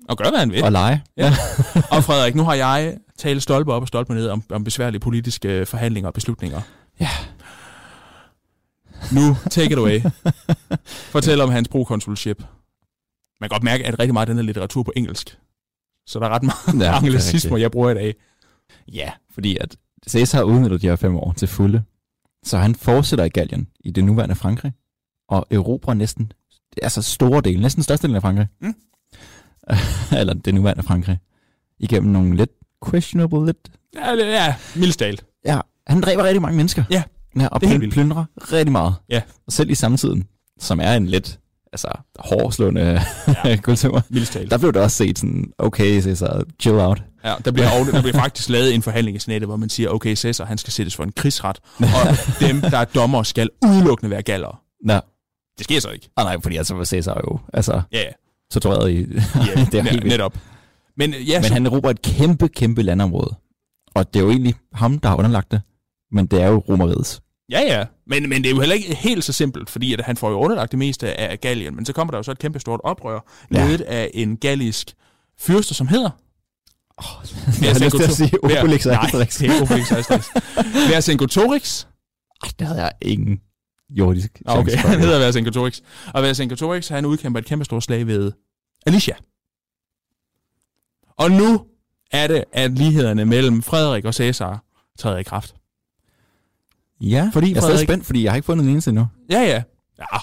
Og 0.09 0.17
gør, 0.17 0.29
hvad 0.29 0.39
han 0.39 0.51
vil. 0.51 0.63
at 0.65 0.71
lege. 0.71 1.03
Ja. 1.17 1.33
Og 1.91 2.03
Frederik, 2.03 2.35
nu 2.35 2.43
har 2.43 2.53
jeg 2.53 2.97
talt 3.17 3.43
stolpe 3.43 3.73
op 3.73 3.81
og 3.81 3.87
stolpe 3.87 4.13
ned 4.13 4.29
om, 4.29 4.43
om 4.49 4.63
besværlige 4.63 4.99
politiske 4.99 5.65
forhandlinger 5.65 6.07
og 6.07 6.13
beslutninger. 6.13 6.61
Ja. 6.99 7.09
Nu, 9.11 9.37
take 9.49 9.71
it 9.71 9.77
away. 9.77 10.01
Fortæl 10.85 11.41
om 11.41 11.49
hans 11.49 11.67
prokonsulship. 11.67 12.39
Man 13.41 13.49
kan 13.49 13.55
godt 13.55 13.63
mærke, 13.63 13.85
at 13.85 13.99
rigtig 13.99 14.13
meget 14.13 14.29
af 14.29 14.33
den 14.35 14.39
er 14.39 14.43
litteratur 14.43 14.83
på 14.83 14.93
engelsk. 14.95 15.37
Så 16.11 16.19
der 16.19 16.25
er 16.25 16.29
ret 16.29 16.43
meget 16.43 16.83
Ja, 16.83 16.85
er 16.91 16.93
anglicismer, 16.93 17.57
jeg 17.57 17.71
bruger 17.71 17.89
i 17.89 17.93
dag. 17.93 18.15
Ja, 18.93 19.11
fordi 19.29 19.57
at 19.61 19.75
Cæsar 20.09 20.37
har 20.37 20.43
udnyttet 20.43 20.81
de 20.81 20.87
her 20.87 20.95
fem 20.95 21.15
år 21.15 21.33
til 21.37 21.47
fulde. 21.47 21.83
Så 22.43 22.57
han 22.57 22.75
fortsætter 22.75 23.25
i 23.25 23.29
Gallien, 23.29 23.67
i 23.79 23.91
det 23.91 24.03
nuværende 24.03 24.35
Frankrig, 24.35 24.73
og 25.29 25.47
erobrer 25.51 25.93
næsten, 25.93 26.31
altså 26.81 27.01
store 27.01 27.41
dele, 27.41 27.61
næsten 27.61 27.83
størstedelen 27.83 28.15
af 28.15 28.21
Frankrig. 28.21 28.47
Mm. 28.61 28.75
Eller 30.19 30.33
det 30.33 30.53
nuværende 30.53 30.83
Frankrig. 30.83 31.19
Igennem 31.79 32.11
nogle 32.11 32.35
lidt 32.35 32.51
questionable, 32.89 33.45
lidt... 33.45 33.71
Ja, 33.95 34.15
er 34.49 34.79
mildstalt. 34.79 35.25
Ja, 35.45 35.59
han 35.87 36.01
dræber 36.01 36.23
rigtig 36.23 36.41
mange 36.41 36.57
mennesker. 36.57 36.83
Ja, 36.89 37.03
ja 37.39 37.47
og 37.47 37.61
det 37.61 37.71
er 37.71 37.89
plyndrer 37.91 38.25
rigtig 38.37 38.71
meget. 38.71 38.95
Ja. 39.09 39.21
Og 39.47 39.53
selv 39.53 39.69
i 39.69 39.75
samtiden, 39.75 40.27
som 40.59 40.79
er 40.79 40.93
en 40.93 41.07
lidt, 41.07 41.39
altså, 41.73 41.87
hårdslående 42.19 43.01
ja. 43.45 43.55
kultur. 43.63 44.03
Der 44.49 44.57
blev 44.57 44.73
det 44.73 44.81
også 44.81 44.97
set 44.97 45.19
sådan, 45.19 45.51
okay, 45.57 46.01
Cæsar, 46.01 46.43
chill 46.59 46.75
out. 46.79 47.03
Ja, 47.23 47.35
der 47.45 47.51
bliver, 47.51 47.69
der 47.91 48.01
bliver 48.01 48.17
faktisk 48.19 48.49
lavet 48.49 48.75
en 48.75 48.81
forhandling 48.81 49.17
i 49.17 49.19
senatet, 49.19 49.47
hvor 49.47 49.55
man 49.55 49.69
siger, 49.69 49.89
okay, 49.89 50.15
Cæsar, 50.15 50.45
han 50.45 50.57
skal 50.57 50.73
sættes 50.73 50.95
for 50.95 51.03
en 51.03 51.11
krigsret, 51.11 51.59
og 51.77 51.85
dem, 52.47 52.61
der 52.61 52.77
er 52.77 52.85
dommer, 52.85 53.23
skal 53.23 53.49
udelukkende 53.65 54.09
være 54.11 54.21
gallere. 54.21 54.55
Nå, 54.83 54.93
Det 55.57 55.63
sker 55.63 55.79
så 55.79 55.89
ikke. 55.89 56.09
ah, 56.17 56.25
nej, 56.25 56.37
fordi 56.41 56.55
altså 56.57 56.75
var 56.75 56.83
Cæsar 56.83 57.21
jo, 57.31 57.39
altså, 57.53 57.81
Ja, 57.91 58.03
tortureret 58.51 58.91
i... 58.91 58.95
ja, 58.95 59.01
det 59.71 59.73
er 59.73 59.77
ja 59.77 59.81
helt 59.81 59.91
vildt. 59.91 60.05
netop. 60.07 60.37
Men 60.97 61.13
ja, 61.13 61.39
Men 61.39 61.43
så, 61.43 61.53
han 61.53 61.65
erobrer 61.65 61.89
et 61.91 62.01
kæmpe, 62.01 62.47
kæmpe 62.47 62.83
landområde. 62.83 63.35
Og 63.95 64.13
det 64.13 64.19
er 64.19 64.23
jo 64.23 64.29
egentlig 64.29 64.55
ham, 64.73 64.99
der 64.99 65.09
har 65.09 65.15
underlagt 65.15 65.51
det. 65.51 65.61
Men 66.11 66.25
det 66.25 66.41
er 66.41 66.47
jo 66.47 66.57
romeriets. 66.69 67.21
Ja, 67.49 67.59
ja. 67.61 67.85
Men, 68.07 68.29
men 68.29 68.43
det 68.43 68.49
er 68.49 68.53
jo 68.55 68.59
heller 68.59 68.75
ikke 68.75 68.95
helt 68.95 69.23
så 69.23 69.33
simpelt, 69.33 69.69
fordi 69.69 69.93
at 69.93 70.01
han 70.01 70.17
får 70.17 70.29
jo 70.29 70.35
underlagt 70.39 70.71
det 70.71 70.79
meste 70.79 71.13
af 71.19 71.39
Gallien, 71.41 71.75
men 71.75 71.85
så 71.85 71.93
kommer 71.93 72.11
der 72.11 72.17
jo 72.19 72.23
så 72.23 72.31
et 72.31 72.39
kæmpe 72.39 72.59
stort 72.59 72.79
oprør, 72.83 73.19
Ja. 73.53 73.65
ledet 73.67 73.81
af 73.81 74.11
en 74.13 74.37
gallisk 74.37 74.93
fyrste, 75.39 75.73
som 75.73 75.87
hedder... 75.87 76.09
Oh, 76.97 77.05
jeg 77.63 77.71
har 77.71 77.79
lyst 77.85 77.95
til 77.95 78.03
at 78.03 78.11
sige 78.11 78.43
Obelix 78.43 78.85
og 78.85 78.91
Nej, 78.91 79.05
Asterix. 79.05 79.39
det 79.39 79.49
er 79.49 79.61
Obelix 79.61 79.91
og 79.91 79.97
Asterix. 79.99 80.27
Vercingetorix. 80.93 81.85
Det 82.59 82.67
havde 82.67 82.81
jeg 82.81 82.91
ingen 83.01 83.39
jordisk 83.89 84.41
Okay, 84.45 84.69
chance 84.71 84.81
for. 84.81 84.89
han 84.89 84.99
hedder 84.99 85.19
Vercingetorix. 85.19 85.79
Og 86.13 86.23
Vercingetorix, 86.23 86.87
han 86.87 87.05
udkæmper 87.05 87.39
et 87.39 87.45
kæmpe 87.45 87.65
stort 87.65 87.83
slag 87.83 88.07
ved 88.07 88.31
Alicia. 88.85 89.15
Og 91.17 91.31
nu 91.31 91.65
er 92.11 92.27
det, 92.27 92.43
at 92.53 92.71
lighederne 92.71 93.25
mellem 93.25 93.61
Frederik 93.63 94.05
og 94.05 94.13
Cæsar 94.13 94.63
træder 94.99 95.17
i 95.17 95.23
kraft. 95.23 95.55
Ja, 97.01 97.29
Fordi 97.33 97.49
jeg 97.49 97.57
er 97.57 97.61
stadig 97.61 97.79
spændt, 97.79 98.05
fordi 98.05 98.23
jeg 98.23 98.31
har 98.31 98.35
ikke 98.35 98.45
fundet 98.45 98.63
den 98.63 98.71
eneste 98.71 98.89
endnu. 98.89 99.07
Ja, 99.29 99.39
ja. 99.39 99.63
Ja. 99.99 100.05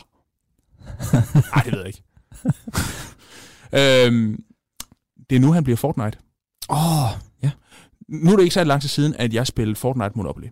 Ej, 1.54 1.62
det 1.62 1.72
ved 1.72 1.78
jeg 1.78 1.86
ikke. 1.86 2.02
øhm, 4.06 4.42
det 5.30 5.36
er 5.36 5.40
nu, 5.40 5.52
han 5.52 5.64
bliver 5.64 5.76
Fortnite. 5.76 6.18
Åh, 6.70 7.02
oh, 7.04 7.10
ja. 7.42 7.50
Nu 8.08 8.32
er 8.32 8.36
det 8.36 8.42
ikke 8.42 8.54
så 8.54 8.64
lang 8.64 8.80
tid 8.80 8.88
siden, 8.88 9.14
at 9.18 9.34
jeg 9.34 9.46
spillede 9.46 9.76
Fortnite 9.76 10.10
Monopoly. 10.14 10.46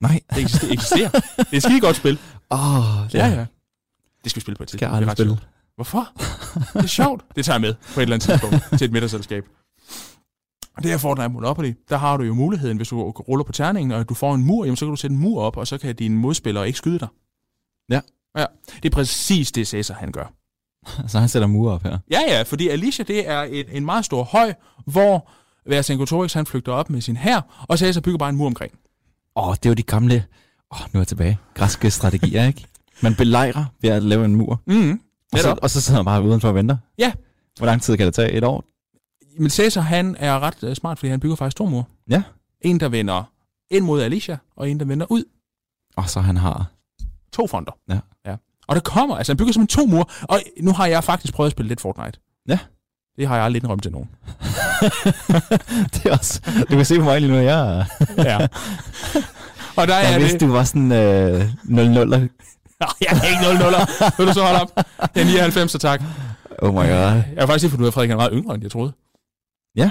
Nej. 0.00 0.20
Det 0.34 0.42
eksisterer. 0.42 0.72
eksisterer. 0.72 1.08
Det 1.10 1.46
er 1.52 1.56
et 1.56 1.62
skide 1.62 1.80
godt 1.80 1.96
spil. 1.96 2.18
Åh, 2.50 2.78
oh, 2.78 3.14
Ja, 3.14 3.26
ja. 3.26 3.46
Det 4.24 4.30
skal 4.30 4.36
vi 4.36 4.40
spille 4.40 4.56
på 4.56 4.62
et 4.62 4.70
Skal 4.70 4.78
tidspunkt. 4.78 4.82
jeg 4.82 5.06
er 5.06 5.10
aldrig 5.10 5.16
spille. 5.16 5.30
sjovt. 5.30 5.48
Hvorfor? 5.74 6.12
Det 6.72 6.82
er 6.84 6.86
sjovt. 6.86 7.24
Det 7.36 7.44
tager 7.44 7.54
jeg 7.54 7.60
med 7.60 7.74
på 7.94 8.00
et 8.00 8.02
eller 8.02 8.16
andet 8.16 8.28
tidspunkt 8.28 8.64
til 8.78 8.84
et 8.84 8.92
middagsselskab. 8.92 9.44
Og 10.76 10.82
det 10.82 10.90
her 10.90 10.98
Fortnite 10.98 11.28
Monopoly, 11.28 11.72
der 11.88 11.96
har 11.96 12.16
du 12.16 12.24
jo 12.24 12.34
muligheden, 12.34 12.76
hvis 12.76 12.88
du 12.88 13.10
ruller 13.10 13.44
på 13.44 13.52
terningen, 13.52 13.92
og 13.92 14.08
du 14.08 14.14
får 14.14 14.34
en 14.34 14.44
mur, 14.44 14.64
jamen, 14.64 14.76
så 14.76 14.84
kan 14.86 14.90
du 14.90 14.96
sætte 14.96 15.14
en 15.14 15.20
mur 15.20 15.42
op, 15.42 15.56
og 15.56 15.66
så 15.66 15.78
kan 15.78 15.94
dine 15.96 16.16
modspillere 16.16 16.66
ikke 16.66 16.76
skyde 16.78 16.98
dig. 16.98 17.08
Ja. 17.90 18.00
Ja, 18.38 18.44
det 18.82 18.84
er 18.84 18.90
præcis 18.94 19.52
det, 19.52 19.68
Cæsar 19.68 19.94
han 19.94 20.12
gør. 20.12 20.32
Så 21.10 21.18
han 21.18 21.28
sætter 21.28 21.48
mure 21.48 21.72
op 21.72 21.82
her. 21.82 21.98
Ja, 22.10 22.20
ja, 22.28 22.42
fordi 22.42 22.68
Alicia, 22.68 23.04
det 23.04 23.28
er 23.28 23.42
en, 23.42 23.64
en 23.72 23.84
meget 23.84 24.04
stor 24.04 24.22
høj, 24.24 24.54
hvor 24.86 25.30
Vercingetorix, 25.66 26.32
han 26.32 26.46
flygter 26.46 26.72
op 26.72 26.90
med 26.90 27.00
sin 27.00 27.16
hær, 27.16 27.64
og 27.68 27.78
Cæsar 27.78 28.00
bygger 28.00 28.18
bare 28.18 28.28
en 28.28 28.36
mur 28.36 28.46
omkring. 28.46 28.72
Åh, 29.36 29.48
oh, 29.48 29.54
det 29.54 29.66
er 29.66 29.70
jo 29.70 29.74
de 29.74 29.82
gamle... 29.82 30.24
Åh, 30.72 30.80
oh, 30.80 30.86
nu 30.92 30.98
er 30.98 31.00
jeg 31.00 31.08
tilbage. 31.08 31.38
Græske 31.54 31.90
strategier, 31.90 32.46
ikke? 32.46 32.66
Man 33.02 33.14
belejrer 33.14 33.64
ved 33.80 33.90
at 33.90 34.02
lave 34.02 34.24
en 34.24 34.34
mur. 34.36 34.60
Mm, 34.66 35.00
Og 35.32 35.38
så, 35.38 35.58
og 35.62 35.70
så 35.70 35.80
sidder 35.80 35.98
man 36.00 36.04
bare 36.04 36.22
udenfor 36.22 36.48
og 36.48 36.54
venter. 36.54 36.76
Ja. 36.98 37.12
Hvor 37.58 37.66
lang 37.66 37.82
tid 37.82 37.96
kan 37.96 38.06
det 38.06 38.14
tage? 38.14 38.32
Et 38.32 38.44
år? 38.44 38.64
Men 39.38 39.50
Cæsar, 39.50 39.80
han 39.80 40.16
er 40.18 40.40
ret 40.40 40.62
uh, 40.62 40.74
smart, 40.74 40.98
fordi 40.98 41.10
han 41.10 41.20
bygger 41.20 41.36
faktisk 41.36 41.56
to 41.56 41.66
mure. 41.66 41.84
Ja. 42.10 42.22
En, 42.60 42.80
der 42.80 42.88
vender 42.88 43.22
ind 43.70 43.84
mod 43.84 44.02
Alicia, 44.02 44.36
og 44.56 44.70
en, 44.70 44.80
der 44.80 44.86
vender 44.86 45.06
ud. 45.10 45.24
Og 45.96 46.10
så 46.10 46.20
han 46.20 46.36
har... 46.36 46.66
To 47.32 47.46
fronter. 47.46 47.72
Ja. 47.88 47.98
ja. 48.26 48.36
Og 48.66 48.74
der 48.74 48.80
kommer, 48.80 49.16
altså 49.16 49.32
han 49.32 49.36
bygger 49.36 49.52
simpelthen 49.52 49.86
to 49.86 49.90
mure, 49.90 50.04
og 50.22 50.40
nu 50.60 50.72
har 50.72 50.86
jeg 50.86 51.04
faktisk 51.04 51.34
prøvet 51.34 51.48
at 51.48 51.52
spille 51.52 51.68
lidt 51.68 51.80
Fortnite. 51.80 52.18
Ja. 52.48 52.58
Det 53.16 53.28
har 53.28 53.36
jeg 53.36 53.44
aldrig 53.44 53.62
indrømt 53.62 53.82
til 53.82 53.92
nogen. 53.92 54.08
det 55.94 56.06
er 56.06 56.12
også... 56.12 56.40
Du 56.70 56.76
kan 56.76 56.84
se 56.84 56.98
på 56.98 57.04
mig 57.04 57.20
lige 57.20 57.32
nu, 57.32 57.38
jeg 57.38 57.78
er... 57.78 57.84
Ja. 58.18 58.46
og 59.76 59.88
der 59.88 59.94
er 59.94 60.00
Jeg 60.08 60.12
det... 60.14 60.20
vidste, 60.20 60.46
du 60.46 60.52
var 60.52 60.64
sådan 60.64 60.92
øh, 60.92 61.40
0-0. 61.40 61.68
Nej, 62.80 62.90
jeg 63.00 63.08
er 63.10 63.28
ikke 63.28 63.42
0 63.42 63.72
0 63.72 63.74
Vil 64.18 64.26
du 64.26 64.32
så 64.32 64.42
holde 64.42 64.60
op? 64.60 64.70
Det 65.14 65.22
er 65.22 65.26
99, 65.26 65.72
så 65.72 65.78
tak. 65.78 66.02
Oh 66.58 66.74
my 66.74 66.76
god. 66.76 66.86
Jeg 66.86 67.24
har 67.38 67.46
faktisk 67.46 67.62
lige 67.62 67.70
fundet 67.70 67.82
ud 67.82 67.86
af, 67.86 67.90
at 67.90 67.94
Frederik 67.94 68.10
er 68.10 68.16
meget 68.16 68.30
yngre, 68.34 68.54
end 68.54 68.62
jeg 68.62 68.70
troede. 68.70 68.92
Ja. 69.76 69.90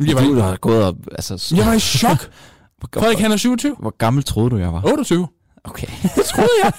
Jeg 0.00 0.16
var, 0.16 0.22
du 0.22 0.34
har 0.34 0.56
gået 0.56 0.84
op... 0.84 0.96
Altså, 1.12 1.54
jeg 1.56 1.66
var 1.66 1.72
i 1.72 1.80
chok. 1.80 2.18
hvor, 2.78 2.88
Frederik, 3.00 3.18
han 3.18 3.32
er 3.32 3.36
27. 3.36 3.76
hvor 3.78 3.96
gammel 3.96 4.24
troede 4.24 4.50
du, 4.50 4.56
jeg 4.56 4.72
var? 4.72 4.82
28. 4.84 5.28
Okay. 5.64 5.86
Det 6.02 6.24
troede 6.24 6.50
jeg. 6.64 6.72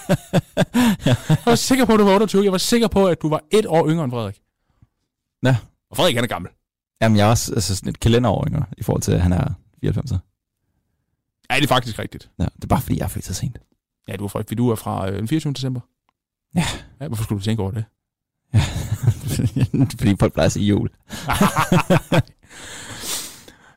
Jeg 1.30 1.38
var 1.46 1.56
sikker 1.56 1.86
på, 1.86 1.94
at 1.94 2.00
du 2.00 2.04
var 2.04 2.14
28. 2.14 2.44
Jeg 2.44 2.52
var 2.52 2.58
sikker 2.58 2.88
på, 2.88 3.08
at 3.08 3.22
du 3.22 3.30
var 3.30 3.42
et 3.52 3.66
år 3.66 3.90
yngre 3.90 4.04
end 4.04 4.12
Frederik. 4.12 4.42
Ja. 5.44 5.58
Og 5.90 5.98
Frederik, 5.98 6.16
han 6.16 6.24
er 6.24 6.28
gammel. 6.28 6.52
Jamen, 7.02 7.18
jeg 7.18 7.26
er 7.28 7.30
også 7.30 7.54
altså, 7.54 7.76
sådan 7.76 7.90
et 7.90 8.00
kalenderår 8.00 8.48
yngre, 8.48 8.66
i 8.78 8.84
forhold 8.84 9.02
til, 9.02 9.12
at 9.12 9.22
han 9.22 9.34
er 9.34 9.54
94. 9.82 10.12
Ja, 11.50 11.56
det 11.56 11.64
er 11.64 11.68
faktisk 11.68 12.00
rigtigt. 12.00 12.30
Ja, 12.40 12.44
det 12.44 12.64
er 12.64 12.68
bare, 12.68 12.82
fordi 12.82 12.98
jeg 12.98 13.04
er 13.04 13.08
født 13.08 13.26
så 13.26 13.34
sent. 13.34 13.58
Ja, 14.08 14.16
du 14.16 14.24
er 14.24 14.28
fra, 14.28 14.40
fordi 14.40 14.56
du 14.56 14.70
er 14.70 14.76
fra 14.76 15.10
øh, 15.10 15.18
den 15.18 15.28
24. 15.28 15.54
december. 15.54 15.80
Ja. 16.56 16.66
ja. 17.02 17.08
Hvorfor 17.08 17.24
skulle 17.24 17.40
du 17.40 17.44
tænke 17.44 17.64
over 17.64 17.72
det? 17.72 17.86
fordi 20.00 20.16
folk 20.20 20.34
plejer 20.34 20.46
at 20.46 20.52
sige 20.52 20.66
jul. 20.66 20.90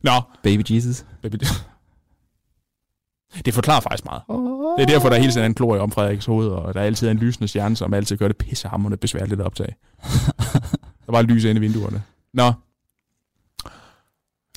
Nå, 0.03 0.21
Baby 0.42 0.62
Jesus. 0.71 1.05
baby. 1.23 1.37
Det 3.45 3.55
forklarer 3.55 3.81
faktisk 3.81 4.05
meget. 4.05 4.23
Det 4.79 4.83
er 4.83 4.87
derfor, 4.87 5.09
der 5.09 5.16
er 5.16 5.21
hele 5.21 5.33
tiden 5.33 5.42
er 5.42 5.47
en 5.47 5.55
glorie 5.55 5.81
om 5.81 5.90
Frederiks 5.90 6.27
hoved, 6.27 6.49
og 6.49 6.75
der 6.75 6.81
er 6.81 6.85
altid 6.85 7.09
en 7.11 7.16
lysende 7.19 7.49
stjerne, 7.49 7.77
som 7.77 7.95
altid 7.95 8.16
gør 8.16 8.29
det 8.29 8.37
pissehammerende 8.37 8.97
besværligt 8.97 9.40
at 9.40 9.47
optage. 9.47 9.75
Der 11.07 11.12
var 11.12 11.23
lys 11.23 11.45
inde 11.45 11.59
i 11.59 11.61
vinduerne. 11.61 12.03
Nå. 12.35 12.53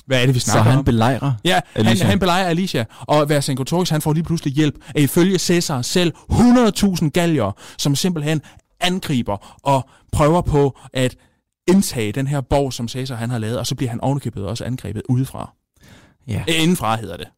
Hvad 0.06 0.22
er 0.22 0.26
det, 0.26 0.34
vi 0.34 0.40
Så 0.40 0.50
snakker 0.50 0.70
han 0.70 0.78
om? 0.78 0.84
belejrer. 0.84 1.32
Ja, 1.44 1.60
han, 1.76 1.86
Alicia. 1.86 2.06
han 2.06 2.18
belejrer 2.18 2.46
Alicia, 2.48 2.84
og 3.00 3.28
Vercingetorix, 3.28 3.88
han 3.88 4.00
får 4.00 4.12
lige 4.12 4.24
pludselig 4.24 4.54
hjælp 4.54 4.74
af 4.94 5.00
ifølge 5.00 5.38
Cæsar 5.38 5.82
selv 5.82 6.12
100.000 6.32 7.08
galger, 7.10 7.52
som 7.78 7.94
simpelthen 7.96 8.42
angriber 8.80 9.58
og 9.62 9.88
prøver 10.12 10.40
på 10.40 10.78
at 10.92 11.16
indtage 11.68 12.12
den 12.12 12.26
her 12.26 12.40
borg, 12.40 12.72
som 12.72 12.88
Cæsar 12.88 13.14
han 13.14 13.30
har 13.30 13.38
lavet, 13.38 13.58
og 13.58 13.66
så 13.66 13.74
bliver 13.74 13.90
han 13.90 14.00
ovenikøbet 14.00 14.46
også 14.46 14.64
angrebet 14.64 15.02
udefra. 15.08 15.52
Ja. 16.28 16.44
Øh, 16.48 16.62
Indenfra 16.62 16.96
hedder 16.96 17.16
det. 17.16 17.28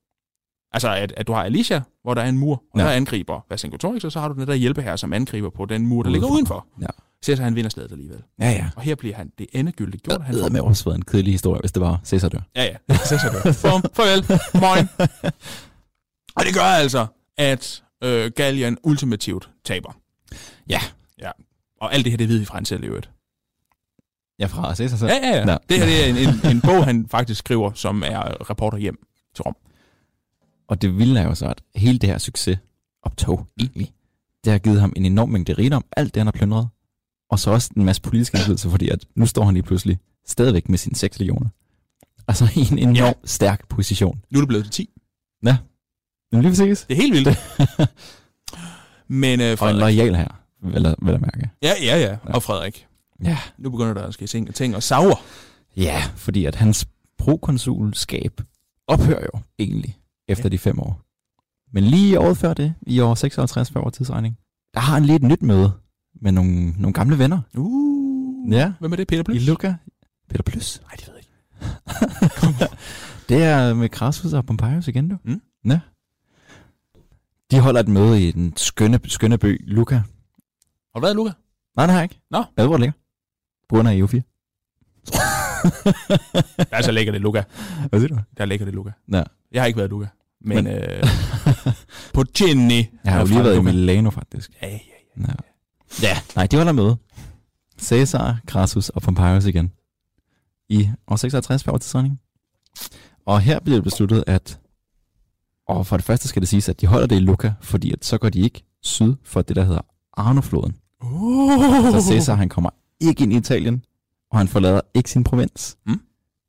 Altså, 0.75 0.89
at, 0.95 1.13
at 1.17 1.27
du 1.27 1.33
har 1.33 1.43
Alicia, 1.45 1.81
hvor 2.03 2.15
der 2.15 2.23
er 2.23 2.29
en 2.29 2.39
mur, 2.39 2.63
og 2.75 2.81
Ja. 2.81 2.85
der 2.85 2.91
angriber 2.91 3.41
Vercingetorix, 3.51 4.05
og 4.05 4.13
så 4.13 4.21
har 4.21 4.29
du 4.29 4.35
den 4.41 4.47
der 4.49 4.55
hjælpe 4.55 4.83
her, 4.83 4.97
som 4.97 5.13
angriber 5.13 5.51
på 5.51 5.65
den 5.65 5.87
mur, 5.87 6.03
der 6.03 6.11
ligger 6.11 6.27
Udefra. 6.29 6.35
udenfor. 6.35 6.67
Ja. 6.81 6.87
Cæsar 7.25 7.45
han 7.45 7.57
vinder 7.57 7.71
slaget 7.71 7.93
alligevel. 7.93 8.23
Ja, 8.41 8.51
ja. 8.51 8.69
Og 8.77 8.83
her 8.83 8.95
bliver 8.95 9.17
han 9.17 9.33
det 9.39 9.47
endegyldigt 9.53 10.03
gjort. 10.03 10.23
Han 10.23 10.35
Det 10.35 10.53
med 10.53 10.61
også 10.61 10.85
været 10.85 10.97
en 10.97 11.03
kedelig 11.05 11.33
historie, 11.33 11.61
hvis 11.61 11.73
det 11.73 11.81
var 11.83 12.01
Cæsar 12.05 12.29
dør. 12.29 12.41
Ja, 12.57 12.65
ja. 12.65 12.97
Cæsar 12.97 13.31
dør. 13.31 13.41
Bum, 13.43 13.83
farvel. 13.95 14.41
Moin. 14.61 14.89
Og 16.37 16.45
det 16.45 16.55
gør 16.55 16.61
altså, 16.63 17.07
at 17.39 17.83
øh, 18.05 18.31
Gallien 18.37 18.79
ultimativt 18.83 19.51
taber. 19.65 19.93
Ja. 20.69 20.81
Ja. 21.23 21.31
Og 21.81 21.95
alt 21.95 22.05
det 22.05 22.13
her, 22.13 22.17
det 22.17 22.29
ved 22.29 22.39
vi 22.39 22.45
fra 22.45 22.55
han 22.55 22.65
selv 22.65 22.85
i 22.85 22.87
øvrigt. 22.87 23.11
Ja, 24.39 24.47
fra 24.47 24.75
Cæsar 24.75 24.97
selv. 24.97 25.11
Ja, 25.11 25.29
ja, 25.29 25.39
ja. 25.39 25.45
Nå. 25.45 25.53
Det 25.69 25.79
her 25.79 25.87
det 25.87 26.05
er 26.05 26.09
en, 26.11 26.17
en, 26.17 26.57
en 26.57 26.61
bog, 26.61 26.85
han 26.85 27.09
faktisk 27.09 27.39
skriver, 27.39 27.73
som 27.73 28.03
er 28.07 28.51
reporter 28.51 28.79
hjem 28.79 29.07
til 29.35 29.43
Rom. 29.43 29.57
Og 30.69 30.83
det 30.83 30.99
vilde 30.99 31.21
er 31.21 31.25
jo 31.25 31.35
så, 31.35 31.47
at 31.47 31.63
hele 31.77 31.99
det 31.99 32.09
her 32.09 32.19
succes 32.19 32.59
optog 33.03 33.47
egentlig, 33.61 33.93
det 34.45 34.51
har 34.53 34.59
givet 34.59 34.81
ham 34.81 34.93
en 34.97 35.05
enorm 35.07 35.29
mængde 35.29 35.53
rigdom, 35.53 35.85
alt 35.97 36.15
det 36.15 36.21
han 36.21 36.27
har 36.27 36.33
plyndret, 36.33 36.69
og 37.31 37.39
så 37.39 37.51
også 37.51 37.71
en 37.77 37.85
masse 37.85 38.03
politisk 38.03 38.35
indflydelse, 38.35 38.71
fordi 38.71 38.89
at 38.89 39.05
nu 39.15 39.27
står 39.27 39.45
han 39.45 39.55
lige 39.55 39.63
pludselig 39.63 39.99
stadigvæk 40.27 40.69
med 40.69 40.79
sine 40.79 40.97
6 40.97 41.19
legioner. 41.19 41.49
Altså 42.29 42.45
i 42.57 42.73
en 42.73 42.79
enorm 42.79 42.97
Ja. 42.97 43.13
stærk 43.25 43.69
position. 43.69 44.21
Nu 44.31 44.39
er 44.39 44.41
det 44.43 44.49
blevet 44.49 44.65
til 44.65 44.73
10. 44.73 44.91
Men 46.33 46.43
lige 46.43 46.51
præcis. 46.51 46.85
Det 46.89 46.97
er 46.97 47.03
helt 47.03 47.15
vildt. 47.15 47.39
Men 49.09 49.41
øh, 49.41 49.47
Og 49.47 49.53
en 49.53 49.59
Frederik... 49.59 49.81
lojal 49.97 50.15
her, 50.17 50.42
jeg, 50.63 50.95
vil 51.03 51.11
jeg 51.13 51.21
mærke. 51.21 51.51
Ja, 51.63 51.73
ja, 51.83 51.99
ja. 52.01 52.17
Og 52.23 52.43
Frederik. 52.43 52.87
Ja. 53.25 53.39
Nu 53.59 53.71
begynder 53.71 53.95
der 53.95 54.03
at 54.07 54.15
ske 54.15 54.27
ting, 54.27 54.55
ting 54.55 54.77
og 54.77 54.83
sauer. 54.83 55.17
Ja, 55.77 56.03
fordi 56.17 56.45
at 56.45 56.55
hans 56.55 56.89
prokonsulskab 57.19 58.41
ophører 58.87 59.23
jo 59.35 59.41
egentlig 59.59 59.99
efter 60.29 60.45
Ja. 60.45 60.49
de 60.49 60.59
fem 60.59 60.79
år. 60.81 61.01
Men 61.73 61.85
lige 61.85 62.21
året 62.21 62.37
før 62.37 62.55
det, 62.55 62.75
i 62.87 63.01
år 63.01 63.15
56 63.15 63.71
før 63.71 63.81
vores 63.81 63.95
tidsregning, 63.97 64.39
der 64.75 64.81
har 64.81 64.95
han 64.95 65.05
lige 65.05 65.17
et 65.17 65.23
nyt 65.23 65.43
møde 65.43 65.73
med 66.21 66.33
nogle, 66.33 66.71
nogle 66.71 66.93
gamle 66.93 67.19
venner. 67.19 67.41
Uh. 67.55 68.53
Ja. 68.53 68.73
Hvem 68.81 68.93
er 68.93 68.97
det? 68.97 69.09
Peter 69.09 69.21
I 69.21 69.25
Plys? 69.25 69.47
Luca. 69.47 69.75
Peter 70.31 70.43
Plus. 70.43 70.81
Nej, 70.83 70.91
det 71.01 71.09
ved 71.09 71.15
jeg 71.15 71.23
ikke. 71.23 72.77
Det 73.29 73.43
er 73.43 73.75
med 73.75 73.89
Crassus 73.89 74.33
og 74.33 74.47
Pompeius 74.47 74.89
igen, 74.89 75.09
du. 75.09 75.17
Mm. 75.25 75.41
Ja. 75.65 75.81
De 77.51 77.61
holder 77.61 77.81
et 77.81 77.89
møde 77.89 78.29
i 78.29 78.33
den 78.33 78.53
skønne, 78.57 79.01
skønne 79.05 79.39
by 79.39 79.65
Luca. 79.75 80.03
Har 80.95 81.01
du 81.01 81.05
været, 81.07 81.17
Luca? 81.17 81.33
Nej, 81.77 81.87
det 81.87 81.93
har 81.93 82.01
jeg 82.01 82.05
ikke. 82.05 82.21
Nå. 82.31 82.39
Jeg 82.39 82.63
ved, 82.63 82.67
hvor 82.67 82.77
det 82.77 82.81
ligger. 82.81 82.99
På 83.69 83.75
grund 83.77 83.89
af 83.89 83.93
EU4. 84.01 84.21
Der 86.71 86.77
er 86.77 86.83
så 86.83 86.93
lækkert 86.93 87.13
det, 87.13 87.21
Luca. 87.21 87.43
Hvad 87.89 88.01
siger 88.01 88.09
du? 88.17 88.19
Der 88.39 88.45
ligger 88.45 88.65
det, 88.67 88.75
Luca. 88.75 88.93
Ja. 89.13 89.23
Jeg 89.53 89.63
har 89.63 89.67
ikke 89.67 89.77
været 89.77 89.91
Luca. 89.91 90.09
Men, 90.41 90.65
Men- 90.65 90.75
øh, 90.75 91.05
på 92.15 92.23
Ginny. 92.35 92.85
Jeg 93.05 93.13
har 93.13 93.21
jo 93.21 93.27
lige 93.27 93.45
været 93.45 93.57
i 93.57 93.61
Milano, 93.61 94.11
faktisk. 94.11 94.51
Ja, 94.63 94.69
ja, 94.69 94.73
ja. 95.19 95.23
Ja. 95.23 95.33
ja, 96.03 96.17
nej, 96.37 96.47
de 96.47 96.57
holder 96.57 96.73
møde. 96.73 96.97
Caesar, 97.81 98.39
Crassus 98.47 98.89
og 98.89 99.03
Pompeius 99.03 99.45
igen. 99.47 99.73
I 100.69 100.91
år 101.09 101.17
56 101.17 101.65
før 101.65 101.73
tidsregning. 101.79 102.21
Og 103.27 103.41
her 103.41 103.61
bliver 103.61 103.77
det 103.77 103.85
besluttet, 103.85 104.25
at 104.27 104.61
og 105.69 105.87
for 105.87 105.97
det 105.97 106.05
første 106.07 106.29
skal 106.29 106.43
det 106.43 106.49
siges, 106.49 106.69
at 106.69 106.81
de 106.81 106.87
holder 106.87 107.07
det 107.07 107.17
i 107.17 107.19
Lucca, 107.19 107.55
fordi 107.61 107.93
at 107.93 108.05
så 108.05 108.19
går 108.19 108.29
de 108.29 108.41
ikke 108.41 108.65
syd 108.83 109.15
for 109.25 109.43
det, 109.43 109.57
der 109.57 109.65
hedder 109.65 109.81
Arnofloden. 110.13 110.77
Uh. 111.03 111.93
Så 111.93 112.09
Caesar, 112.09 112.35
han 112.35 112.49
kommer 112.49 112.71
ikke 113.01 113.23
ind 113.23 113.33
i 113.33 113.37
Italien, 113.37 113.85
og 114.31 114.39
han 114.39 114.49
forlader 114.49 114.81
ikke 114.95 115.11
sin 115.11 115.25
provins. 115.25 115.77
Mm. 115.87 116.01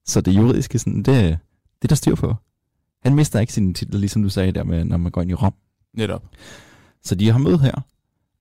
Så 0.06 0.22
det 0.22 0.32
juridiske, 0.32 0.80
sådan, 0.80 0.98
det, 0.98 1.06
det 1.06 1.84
er 1.84 1.88
der 1.88 1.96
styr 1.96 2.16
på. 2.16 2.36
Han 3.04 3.16
mister 3.16 3.40
ikke 3.40 3.54
sin 3.54 3.74
titel, 3.74 4.00
ligesom 4.00 4.24
du 4.24 4.30
sagde 4.30 4.52
der 4.52 4.64
med, 4.64 4.86
når 4.86 4.98
man 4.98 5.12
går 5.12 5.22
ind 5.22 5.32
i 5.32 5.34
Rom. 5.34 5.54
Netop. 5.94 6.24
Så 7.04 7.16
de 7.16 7.32
har 7.32 7.40
møde 7.40 7.60
her, 7.60 7.86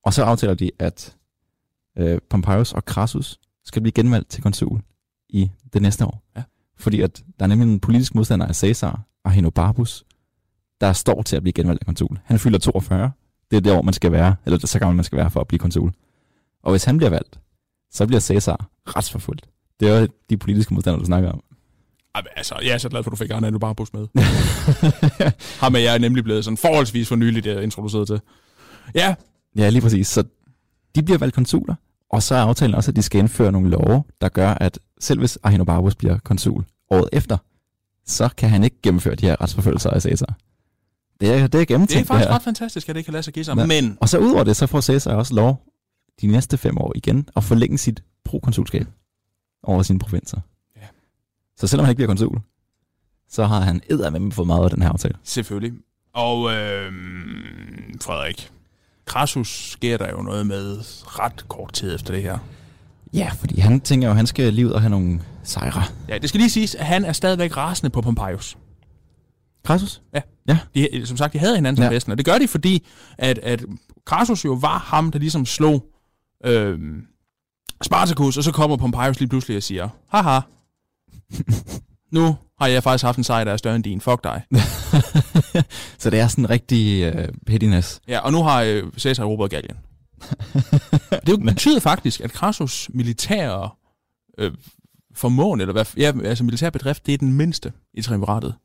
og 0.03 0.13
så 0.13 0.23
aftaler 0.23 0.53
de, 0.53 0.71
at 0.79 1.15
øh, 1.97 2.19
Pompeius 2.29 2.73
og 2.73 2.81
Crassus 2.81 3.39
skal 3.65 3.81
blive 3.81 3.91
genvalgt 3.91 4.29
til 4.29 4.43
konsul 4.43 4.81
i 5.29 5.51
det 5.73 5.81
næste 5.81 6.05
år. 6.05 6.23
Ja. 6.35 6.43
Fordi 6.77 7.01
at 7.01 7.23
der 7.39 7.45
er 7.45 7.47
nemlig 7.47 7.73
en 7.73 7.79
politisk 7.79 8.15
modstander 8.15 8.45
af 8.45 8.55
Caesar, 8.55 9.01
Ahenobarbus, 9.25 10.03
der 10.81 10.93
står 10.93 11.21
til 11.21 11.35
at 11.35 11.41
blive 11.41 11.53
genvalgt 11.53 11.81
af 11.81 11.85
konsul. 11.85 12.19
Han 12.23 12.39
fylder 12.39 12.59
42. 12.59 13.11
Det 13.51 13.57
er 13.57 13.61
det 13.61 13.71
år, 13.71 13.81
man 13.81 13.93
skal 13.93 14.11
være, 14.11 14.35
eller 14.45 14.57
det 14.57 14.63
er 14.63 14.67
så 14.67 14.79
gammel 14.79 14.95
man 14.95 15.05
skal 15.05 15.17
være 15.17 15.29
for 15.29 15.41
at 15.41 15.47
blive 15.47 15.59
konsul. 15.59 15.91
Og 16.63 16.71
hvis 16.71 16.83
han 16.83 16.97
bliver 16.97 17.09
valgt, 17.09 17.39
så 17.91 18.07
bliver 18.07 18.19
Caesar 18.19 18.69
retsforfulgt. 18.87 19.45
Det 19.79 19.89
er 19.89 19.99
jo 19.99 20.07
de 20.29 20.37
politiske 20.37 20.73
modstandere, 20.73 20.99
du 20.99 21.05
snakker 21.05 21.31
om. 21.31 21.43
Altså, 22.35 22.55
jeg 22.63 22.73
er 22.73 22.77
så 22.77 22.89
glad 22.89 23.03
for, 23.03 23.11
at 23.11 23.17
du 23.19 23.23
fik 23.23 23.31
Arne 23.31 23.59
bare 23.59 23.75
bus 23.75 23.93
med. 23.93 24.07
Ham 25.63 25.75
er 25.75 25.79
jeg 25.79 25.99
nemlig 25.99 26.23
blevet 26.23 26.43
sådan 26.43 26.57
forholdsvis 26.57 27.07
for 27.07 27.15
nyligt 27.15 27.47
uh, 27.47 27.63
introduceret 27.63 28.07
til. 28.07 28.21
Ja, 28.95 29.15
Ja, 29.55 29.69
lige 29.69 29.81
præcis. 29.81 30.07
Så 30.07 30.23
de 30.95 31.03
bliver 31.03 31.17
valgt 31.17 31.35
konsuler, 31.35 31.75
og 32.09 32.23
så 32.23 32.35
er 32.35 32.39
aftalen 32.39 32.75
også, 32.75 32.91
at 32.91 32.95
de 32.95 33.01
skal 33.01 33.19
indføre 33.19 33.51
nogle 33.51 33.69
love, 33.69 34.03
der 34.21 34.29
gør, 34.29 34.49
at 34.49 34.79
selv 34.99 35.19
hvis 35.19 35.37
Ahenobarbus 35.43 35.95
bliver 35.95 36.17
konsul 36.17 36.63
året 36.91 37.09
efter, 37.13 37.37
så 38.05 38.29
kan 38.37 38.49
han 38.49 38.63
ikke 38.63 38.75
gennemføre 38.83 39.15
de 39.15 39.25
her 39.25 39.41
retsforfølgelser 39.41 39.89
af 39.89 40.01
Caesar. 40.01 40.37
Det 41.19 41.29
er, 41.29 41.33
det 41.33 41.43
er 41.43 41.47
det 41.47 41.61
er 41.61 41.65
gennemtænkt, 41.65 42.07
faktisk 42.07 42.27
det 42.27 42.35
ret 42.35 42.41
fantastisk, 42.41 42.89
at 42.89 42.95
det 42.95 43.05
kan 43.05 43.11
lade 43.11 43.23
sig 43.23 43.33
give 43.33 43.45
sig. 43.45 43.57
Ja. 43.57 43.65
Men 43.65 43.97
Og 44.01 44.09
så 44.09 44.17
ud 44.17 44.33
over 44.33 44.43
det, 44.43 44.55
så 44.55 44.67
får 44.67 44.81
Caesar 44.81 45.15
også 45.15 45.33
lov 45.33 45.61
de 46.21 46.27
næste 46.27 46.57
fem 46.57 46.77
år 46.77 46.91
igen 46.95 47.29
at 47.35 47.43
forlænge 47.43 47.77
sit 47.77 48.03
prokonsulskab 48.25 48.87
over 49.63 49.83
sine 49.83 49.99
provinser. 49.99 50.39
Ja. 50.75 50.81
Så 51.57 51.67
selvom 51.67 51.85
han 51.85 51.91
ikke 51.91 51.97
bliver 51.97 52.07
konsul, 52.07 52.39
så 53.29 53.45
har 53.45 53.59
han 53.59 53.81
eddermame 53.89 54.31
fået 54.31 54.47
meget 54.47 54.63
af 54.63 54.69
den 54.69 54.81
her 54.81 54.89
aftale. 54.89 55.15
selvfølgelig. 55.23 55.73
Og 56.13 56.51
øh, 56.53 56.91
Frederik, 58.01 58.51
Crassus 59.05 59.71
sker 59.71 59.97
der 59.97 60.09
jo 60.09 60.21
noget 60.21 60.47
med 60.47 60.77
ret 61.05 61.45
kort 61.47 61.73
tid 61.73 61.95
efter 61.95 62.13
det 62.13 62.23
her. 62.23 62.37
Ja, 63.13 63.31
fordi 63.39 63.59
han 63.59 63.81
tænker 63.81 64.07
jo, 64.07 64.11
at 64.11 64.17
han 64.17 64.27
skal 64.27 64.53
lige 64.53 64.67
ud 64.67 64.71
og 64.71 64.81
have 64.81 64.89
nogle 64.89 65.21
sejre. 65.43 65.83
Ja, 66.09 66.17
det 66.17 66.29
skal 66.29 66.39
lige 66.39 66.49
siges, 66.49 66.75
at 66.75 66.85
han 66.85 67.05
er 67.05 67.13
stadigvæk 67.13 67.57
rasende 67.57 67.89
på 67.89 68.01
Pompeius. 68.01 68.57
Crassus? 69.65 70.01
De, 70.75 71.05
som 71.05 71.17
sagt, 71.17 71.33
de 71.33 71.39
havde 71.39 71.55
hinanden 71.55 71.77
som 71.77 71.91
Ja. 71.91 71.99
ja. 72.07 72.11
og 72.11 72.17
det 72.17 72.25
gør 72.25 72.37
de, 72.37 72.47
fordi 72.47 72.85
at, 73.17 73.37
at 73.37 73.65
Crassus 74.05 74.45
jo 74.45 74.53
var 74.53 74.77
ham, 74.77 75.11
der 75.11 75.19
ligesom 75.19 75.45
slog 75.45 75.85
øh, 76.45 76.79
Spartacus, 77.83 78.37
og 78.37 78.43
så 78.43 78.51
kommer 78.51 78.77
Pompeius 78.77 79.19
lige 79.19 79.29
pludselig 79.29 79.57
og 79.57 79.63
siger, 79.63 79.89
haha, 80.07 80.39
nu 82.11 82.37
har 82.59 82.67
jeg 82.67 82.83
faktisk 82.83 83.03
haft 83.03 83.17
en 83.17 83.23
sejr, 83.23 83.43
der 83.43 83.51
er 83.51 83.57
større 83.57 83.75
end 83.75 83.83
din, 83.83 84.01
fuck 84.01 84.23
dig. 84.23 84.41
så 86.01 86.09
det 86.09 86.19
er 86.19 86.27
sådan 86.27 86.43
en 86.43 86.49
rigtig 86.49 87.13
uh, 87.15 87.23
pettiness. 87.45 88.01
Ja, 88.07 88.19
og 88.19 88.31
nu 88.31 88.43
har 88.43 88.61
øh, 88.61 88.83
Caesar 88.97 89.23
erobret 89.23 89.51
Gallien. 89.51 89.77
det 91.27 91.39
betyder 91.45 91.79
faktisk, 91.79 92.21
at 92.21 92.31
Crassus 92.31 92.89
militære 92.93 93.69
øh, 94.37 94.51
formåen, 95.15 95.61
eller 95.61 95.71
hvad, 95.71 95.85
ja, 95.97 96.13
altså 96.23 96.43
militær 96.43 96.69
bedrift, 96.69 97.05
det 97.05 97.13
er 97.13 97.17
den 97.17 97.33
mindste 97.33 97.73
i 97.93 98.01
triumviratet. 98.01 98.55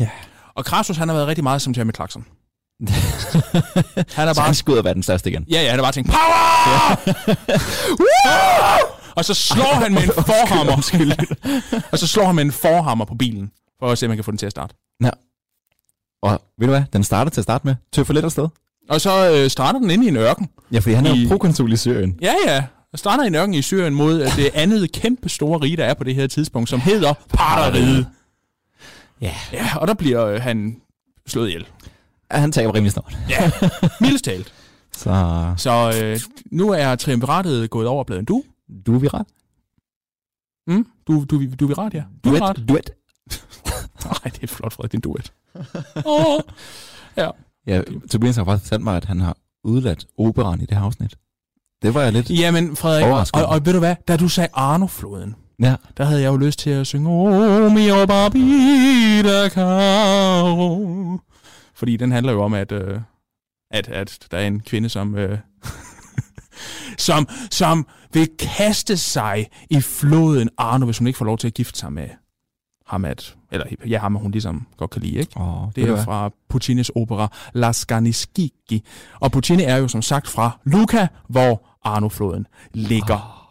Ja. 0.00 0.10
Og 0.54 0.64
Crassus, 0.64 0.96
han 0.96 1.08
har 1.08 1.14
været 1.14 1.28
rigtig 1.28 1.42
meget 1.42 1.62
som 1.62 1.74
Jeremy 1.76 1.94
Clarkson. 1.94 2.26
Han 4.16 4.28
er 4.28 4.32
Så 4.32 4.40
bare 4.40 4.46
han 4.46 4.54
skal 4.54 4.72
ud 4.72 4.78
og 4.78 4.84
være 4.84 4.94
den 4.94 5.02
største 5.02 5.30
igen. 5.30 5.44
Ja, 5.50 5.62
ja, 5.62 5.68
han 5.70 5.78
har 5.78 5.82
bare 5.84 5.92
tænkt, 5.92 6.10
power! 6.10 6.96
Woo! 8.00 8.88
og 9.16 9.24
så 9.24 9.34
slår 9.34 9.74
han 9.74 9.94
med 9.94 10.02
en 10.02 10.08
forhammer. 10.08 11.82
og 11.92 11.98
så 11.98 12.06
slår 12.06 12.26
han 12.26 12.34
med 12.34 12.44
en 12.44 12.52
forhammer 12.52 13.04
på 13.04 13.14
bilen, 13.14 13.50
for 13.78 13.90
at 13.90 13.98
se, 13.98 14.06
om 14.06 14.10
han 14.10 14.16
kan 14.16 14.24
få 14.24 14.30
den 14.30 14.38
til 14.38 14.46
at 14.46 14.52
starte. 14.52 14.74
Og 16.22 16.42
ved 16.58 16.66
du 16.66 16.72
hvad, 16.72 16.82
den 16.92 17.04
starter 17.04 17.30
til 17.30 17.40
at 17.40 17.44
starte 17.44 17.66
med. 17.66 17.74
Tøffer 17.92 18.14
lidt 18.14 18.24
afsted. 18.24 18.48
Og 18.90 19.00
så 19.00 19.30
øh, 19.32 19.50
starter 19.50 19.78
den 19.78 19.90
inde 19.90 20.04
i 20.04 20.08
en 20.08 20.16
ørken. 20.16 20.48
Ja, 20.72 20.78
fordi 20.78 20.94
han 20.94 21.06
er 21.06 21.14
I- 21.14 21.22
jo 21.22 21.28
prokonsul 21.28 21.72
i 21.72 21.76
Syrien. 21.76 22.18
Ja, 22.20 22.34
ja. 22.46 22.64
Og 22.92 22.98
starter 22.98 23.24
i 23.24 23.26
en 23.26 23.34
ørken 23.34 23.54
i 23.54 23.62
Syrien 23.62 23.94
mod 23.94 24.20
øh, 24.22 24.36
det 24.36 24.50
andet 24.54 24.92
kæmpe 24.92 25.28
store 25.28 25.58
rige, 25.60 25.76
der 25.76 25.84
er 25.84 25.94
på 25.94 26.04
det 26.04 26.14
her 26.14 26.26
tidspunkt, 26.26 26.68
som 26.68 26.80
hedder 26.80 27.14
Parteriget. 27.28 28.06
Ja. 29.20 29.34
Ja, 29.52 29.76
og 29.76 29.88
der 29.88 29.94
bliver 29.94 30.26
øh, 30.26 30.40
han 30.42 30.76
slået 31.26 31.48
ihjel. 31.48 31.66
Ja, 32.32 32.38
han 32.38 32.52
taber 32.52 32.74
rimelig 32.74 32.92
snart. 32.92 33.18
Ja, 33.28 33.50
mildest 34.00 34.24
talt. 34.24 34.52
Så 34.92 35.54
Så 35.56 36.00
øh, 36.04 36.20
nu 36.50 36.70
er 36.70 36.94
triumviratet 36.96 37.70
gået 37.70 37.86
over 37.86 38.04
en 38.18 38.24
du. 38.24 38.42
du 38.86 38.94
er 38.94 38.98
virat. 38.98 39.26
Mm? 40.66 40.86
Du, 41.06 41.24
du, 41.30 41.42
du 41.60 41.64
er 41.64 41.68
virat, 41.68 41.94
ja. 41.94 42.02
Du 42.24 42.28
er 42.28 42.32
virat. 42.34 42.56
Duet. 42.56 42.68
Duet. 42.68 42.90
Nej, 44.04 44.30
det 44.34 44.42
er 44.42 44.46
flot, 44.46 44.72
Frederik. 44.72 44.92
Det 44.92 44.96
er 44.96 44.98
en 44.98 45.02
duet. 45.02 45.32
oh. 46.06 46.40
Ja, 47.66 47.82
Tobias 48.10 48.36
har 48.36 48.44
faktisk 48.44 48.68
fortalt 48.68 48.84
mig, 48.84 48.96
at 48.96 49.04
han 49.04 49.20
har 49.20 49.36
udladt 49.64 50.06
operan 50.18 50.60
i 50.60 50.66
det 50.66 50.76
her 50.78 50.84
afsnit. 50.84 51.14
Det 51.82 51.94
var 51.94 52.02
jeg 52.02 52.12
lidt... 52.12 52.30
Jamen, 52.30 52.76
Frederik, 52.76 53.04
og, 53.04 53.10
Overraskende. 53.10 53.46
og, 53.46 53.54
og 53.54 53.66
ved 53.66 53.72
du 53.72 53.78
hvad? 53.78 53.96
Da 54.08 54.16
du 54.16 54.28
sagde 54.28 54.48
Arno-floden, 54.52 55.34
Ja. 55.62 55.74
der 55.96 56.04
havde 56.04 56.22
jeg 56.22 56.28
jo 56.28 56.36
lyst 56.36 56.58
til 56.58 56.70
at 56.70 56.86
synge 56.86 57.10
Oh, 57.10 57.72
mio 57.72 58.06
barbida 58.06 59.48
caro. 59.48 61.18
Fordi 61.82 61.96
den 61.96 62.12
handler 62.12 62.32
jo 62.32 62.42
om, 62.42 62.54
at, 62.54 62.72
øh, 62.72 63.00
at, 63.70 63.88
at 63.88 64.18
der 64.30 64.38
er 64.38 64.46
en 64.46 64.60
kvinde, 64.60 64.88
som, 64.88 65.14
øh, 65.14 65.38
som, 67.08 67.28
som 67.50 67.86
vil 68.12 68.28
kaste 68.38 68.96
sig 68.96 69.48
i 69.70 69.80
floden 69.80 70.48
Arno, 70.58 70.84
hvis 70.84 70.98
hun 70.98 71.06
ikke 71.06 71.16
får 71.16 71.24
lov 71.24 71.38
til 71.38 71.46
at 71.46 71.54
gifte 71.54 71.78
sig 71.78 71.92
med 71.92 72.08
ham, 72.86 73.04
at, 73.04 73.36
eller 73.52 73.66
ja, 73.86 73.98
ham, 73.98 74.14
hun 74.14 74.30
ligesom 74.30 74.66
godt 74.76 74.90
kan 74.90 75.02
lide, 75.02 75.18
ikke? 75.18 75.32
Oh, 75.36 75.68
Det 75.76 75.88
er 75.88 76.04
fra 76.04 76.30
Puccinis 76.48 76.90
opera 76.94 77.28
La 77.52 77.72
Scanischigi. 77.72 78.82
Og 79.20 79.32
Puccini 79.32 79.62
er 79.62 79.76
jo 79.76 79.88
som 79.88 80.02
sagt 80.02 80.28
fra 80.28 80.58
Luca, 80.64 81.08
hvor 81.28 81.78
Arno-floden 81.84 82.46
ligger. 82.74 83.41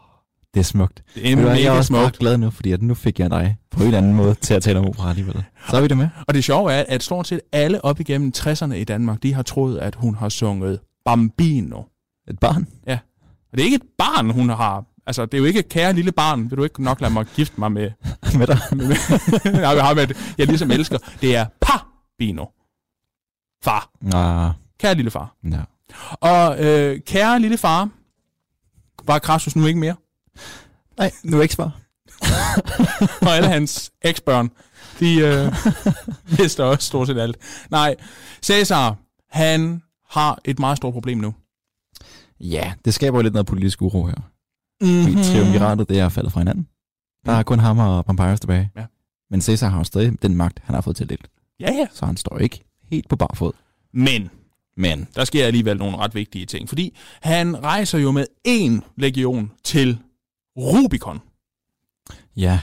Det 0.53 0.59
er 0.59 0.63
smukt. 0.63 1.03
Det 1.15 1.31
er 1.31 1.35
du 1.35 1.47
jeg 1.47 1.63
er 1.63 1.71
også 1.71 1.93
meget 1.93 2.05
smukt. 2.07 2.19
glad 2.19 2.37
nu, 2.37 2.49
fordi 2.49 2.71
at 2.71 2.81
nu 2.81 2.93
fik 2.93 3.19
jeg 3.19 3.29
dig 3.29 3.57
på 3.71 3.79
en 3.79 3.85
eller 3.85 3.97
anden 3.97 4.13
måde 4.13 4.33
til 4.35 4.53
at 4.53 4.63
tale 4.63 4.79
om 4.79 4.85
opera 4.85 5.09
alligevel. 5.09 5.43
Så 5.69 5.77
er 5.77 5.81
vi 5.81 5.87
det 5.87 5.97
med. 5.97 6.09
Og 6.27 6.33
det 6.33 6.43
sjove 6.43 6.73
er, 6.73 6.83
at 6.87 7.03
stort 7.03 7.27
set 7.27 7.41
alle 7.51 7.85
op 7.85 7.99
igennem 7.99 8.31
60'erne 8.37 8.73
i 8.73 8.83
Danmark, 8.83 9.23
de 9.23 9.33
har 9.33 9.41
troet, 9.43 9.77
at 9.77 9.95
hun 9.95 10.15
har 10.15 10.29
sunget 10.29 10.79
Bambino. 11.05 11.83
Et 12.29 12.39
barn. 12.39 12.67
Og 13.51 13.57
det 13.57 13.59
er 13.59 13.65
ikke 13.65 13.75
et 13.75 13.87
barn, 13.97 14.29
hun 14.29 14.49
har... 14.49 14.85
Altså, 15.05 15.25
det 15.25 15.33
er 15.33 15.37
jo 15.37 15.45
ikke 15.45 15.63
kære 15.63 15.93
lille 15.93 16.11
barn. 16.11 16.49
Vil 16.51 16.57
du 16.57 16.63
ikke 16.63 16.83
nok 16.83 17.01
lade 17.01 17.13
mig 17.13 17.25
gifte 17.35 17.59
mig 17.59 17.71
med... 17.71 17.91
med 18.37 18.47
dig. 18.47 18.59
med, 18.77 18.87
med 19.51 19.59
jeg, 19.59 19.83
har 19.85 19.93
med, 19.93 20.07
jeg 20.37 20.47
ligesom 20.47 20.71
elsker. 20.71 20.97
Det 21.21 21.35
er 21.35 21.45
Pabino. 21.61 22.45
Far. 23.63 23.89
Ah, 24.13 24.51
Kære 24.79 24.95
lille 24.95 25.11
far. 25.11 25.35
ja. 25.51 25.59
Og 26.11 26.65
øh, 26.65 26.99
kære 26.99 27.39
lille 27.39 27.57
far, 27.57 27.89
var 29.07 29.19
Krassus 29.19 29.55
nu 29.55 29.65
ikke 29.65 29.79
mere. 29.79 29.95
Nej, 30.97 31.11
nu 31.23 31.37
er 31.37 31.41
ikke 31.41 31.53
svar. 31.53 31.79
og 33.27 33.35
alle 33.35 33.47
hans 33.47 33.91
eksbørn, 34.01 34.51
de 34.99 35.19
øh, 35.19 35.53
vidste 36.37 36.63
også 36.63 36.87
stort 36.87 37.07
set 37.07 37.17
alt. 37.17 37.37
Nej, 37.69 37.95
Cæsar, 38.43 38.95
han 39.29 39.81
har 40.09 40.39
et 40.45 40.59
meget 40.59 40.77
stort 40.77 40.93
problem 40.93 41.17
nu. 41.17 41.33
Ja, 42.39 42.73
det 42.85 42.93
skaber 42.93 43.17
jo 43.17 43.21
lidt 43.21 43.33
noget 43.33 43.47
politisk 43.47 43.81
uro 43.81 44.05
her. 44.05 44.15
Mm-hmm. 44.81 45.03
Fordi 45.03 45.23
triumviratet, 45.23 45.89
det 45.89 45.99
er 45.99 46.09
faldet 46.09 46.33
fra 46.33 46.39
hinanden. 46.39 46.67
Der 47.25 47.31
er 47.31 47.43
kun 47.43 47.59
ham 47.59 47.79
og 47.79 48.05
Pompeius 48.05 48.39
tilbage. 48.39 48.71
Ja. 48.75 48.85
Men 49.29 49.41
Caesar 49.41 49.69
har 49.69 49.77
jo 49.77 49.83
stadig 49.83 50.21
den 50.21 50.35
magt, 50.35 50.59
han 50.63 50.75
har 50.75 50.81
fået 50.81 50.95
tildelt. 50.95 51.27
Ja, 51.59 51.73
ja. 51.73 51.87
Så 51.93 52.05
han 52.05 52.17
står 52.17 52.37
ikke 52.37 52.63
helt 52.91 53.09
på 53.09 53.15
bar 53.15 53.31
fod. 53.35 53.51
Men 53.93 54.29
Men 54.77 55.07
der 55.15 55.25
sker 55.25 55.45
alligevel 55.45 55.77
nogle 55.77 55.97
ret 55.97 56.15
vigtige 56.15 56.45
ting, 56.45 56.69
fordi 56.69 56.97
han 57.21 57.63
rejser 57.63 57.97
jo 57.99 58.11
med 58.11 58.25
én 58.47 58.93
legion 58.97 59.51
til 59.63 59.97
Rubicon. 60.57 61.19
ja, 62.35 62.59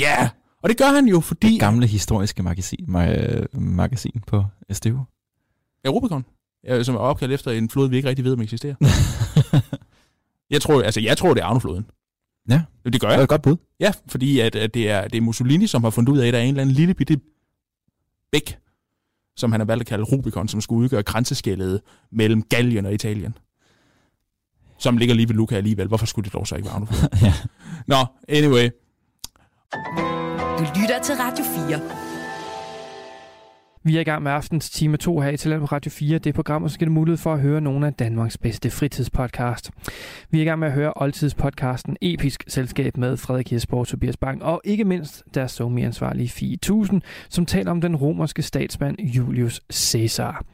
Ja, 0.00 0.28
og 0.62 0.68
det 0.68 0.78
gør 0.78 0.94
han 0.94 1.06
jo, 1.08 1.20
fordi... 1.20 1.50
det 1.52 1.60
gamle 1.60 1.86
historiske 1.86 2.42
magasin, 2.42 2.84
ma- 2.88 3.58
magasin 3.60 4.22
på 4.26 4.44
SDU. 4.72 4.98
Ja, 5.84 5.90
Rubicon. 5.90 6.24
Som 6.82 6.94
er 6.94 6.98
opkaldt 6.98 7.34
efter 7.34 7.50
en 7.50 7.70
flod, 7.70 7.88
vi 7.88 7.96
ikke 7.96 8.08
rigtig 8.08 8.24
ved, 8.24 8.32
om 8.32 8.40
eksisterer. 8.40 8.74
Jeg 10.50 10.62
tror, 10.62 10.82
altså, 10.82 11.00
jeg 11.00 11.18
tror, 11.18 11.34
det 11.34 11.40
er 11.42 11.46
Arno-floden. 11.46 11.86
Ja. 12.48 12.62
Det 12.84 13.00
gør 13.00 13.08
Det 13.08 13.14
er 13.14 13.18
jeg. 13.18 13.22
et 13.22 13.28
godt 13.28 13.42
bud. 13.42 13.56
Ja, 13.80 13.92
fordi 14.08 14.40
at, 14.40 14.56
at 14.56 14.74
det, 14.74 14.90
er, 14.90 15.08
det 15.08 15.16
er 15.18 15.20
Mussolini, 15.22 15.66
som 15.66 15.82
har 15.84 15.90
fundet 15.90 16.12
ud 16.12 16.18
af, 16.18 16.26
at 16.26 16.32
der 16.32 16.38
er 16.38 16.42
en 16.42 16.48
eller 16.48 16.62
anden 16.62 16.74
lille 16.74 16.94
bitte 16.94 17.20
bæk, 18.32 18.58
som 19.36 19.52
han 19.52 19.60
har 19.60 19.64
valgt 19.64 19.80
at 19.80 19.86
kalde 19.86 20.04
Rubicon, 20.04 20.48
som 20.48 20.60
skulle 20.60 20.78
udgøre 20.84 21.02
grænseskældet 21.02 21.80
mellem 22.12 22.42
Gallien 22.42 22.86
og 22.86 22.94
Italien. 22.94 23.34
Som 24.78 24.96
ligger 24.96 25.14
lige 25.14 25.28
ved 25.28 25.34
Luca 25.34 25.56
alligevel. 25.56 25.88
Hvorfor 25.88 26.06
skulle 26.06 26.24
det 26.24 26.32
dog 26.32 26.46
så 26.46 26.54
ikke 26.56 26.66
være 26.66 26.74
Arno-floden? 26.74 27.08
Ja. 27.22 27.32
Nå, 27.86 27.96
anyway. 28.28 28.70
Du 30.58 30.64
lytter 30.80 31.02
til 31.02 31.14
Radio 31.14 31.44
4. 31.68 31.80
Vi 33.84 33.96
er 33.96 34.00
i 34.00 34.04
gang 34.04 34.22
med 34.22 34.32
aftens 34.32 34.70
time 34.70 34.96
2 34.96 35.20
her 35.20 35.30
i 35.30 35.36
Talent 35.36 35.60
på 35.60 35.66
Radio 35.66 35.90
4. 35.90 36.18
Det 36.18 36.34
program, 36.34 36.62
hvor 36.62 36.68
skal 36.68 36.86
du 36.86 36.92
mulighed 36.92 37.18
for 37.18 37.34
at 37.34 37.40
høre 37.40 37.60
nogle 37.60 37.86
af 37.86 37.94
Danmarks 37.94 38.38
bedste 38.38 38.70
fritidspodcast. 38.70 39.70
Vi 40.30 40.38
er 40.38 40.42
i 40.42 40.44
gang 40.44 40.58
med 40.58 40.68
at 40.68 40.74
høre 40.74 40.92
oldtidspodcasten 40.96 41.96
Episk 42.00 42.44
Selskab 42.48 42.96
med 42.96 43.16
Frederik 43.16 43.52
Jesper 43.52 43.76
og 43.76 43.86
Tobias 43.86 44.16
Bang, 44.16 44.42
og 44.42 44.60
ikke 44.64 44.84
mindst 44.84 45.22
deres 45.34 45.52
somi-ansvarlige 45.52 46.28
Fie 46.28 46.54
1000, 46.54 47.02
som 47.28 47.46
taler 47.46 47.70
om 47.70 47.80
den 47.80 47.96
romerske 47.96 48.42
statsmand 48.42 49.00
Julius 49.00 49.60
Caesar. 49.72 50.44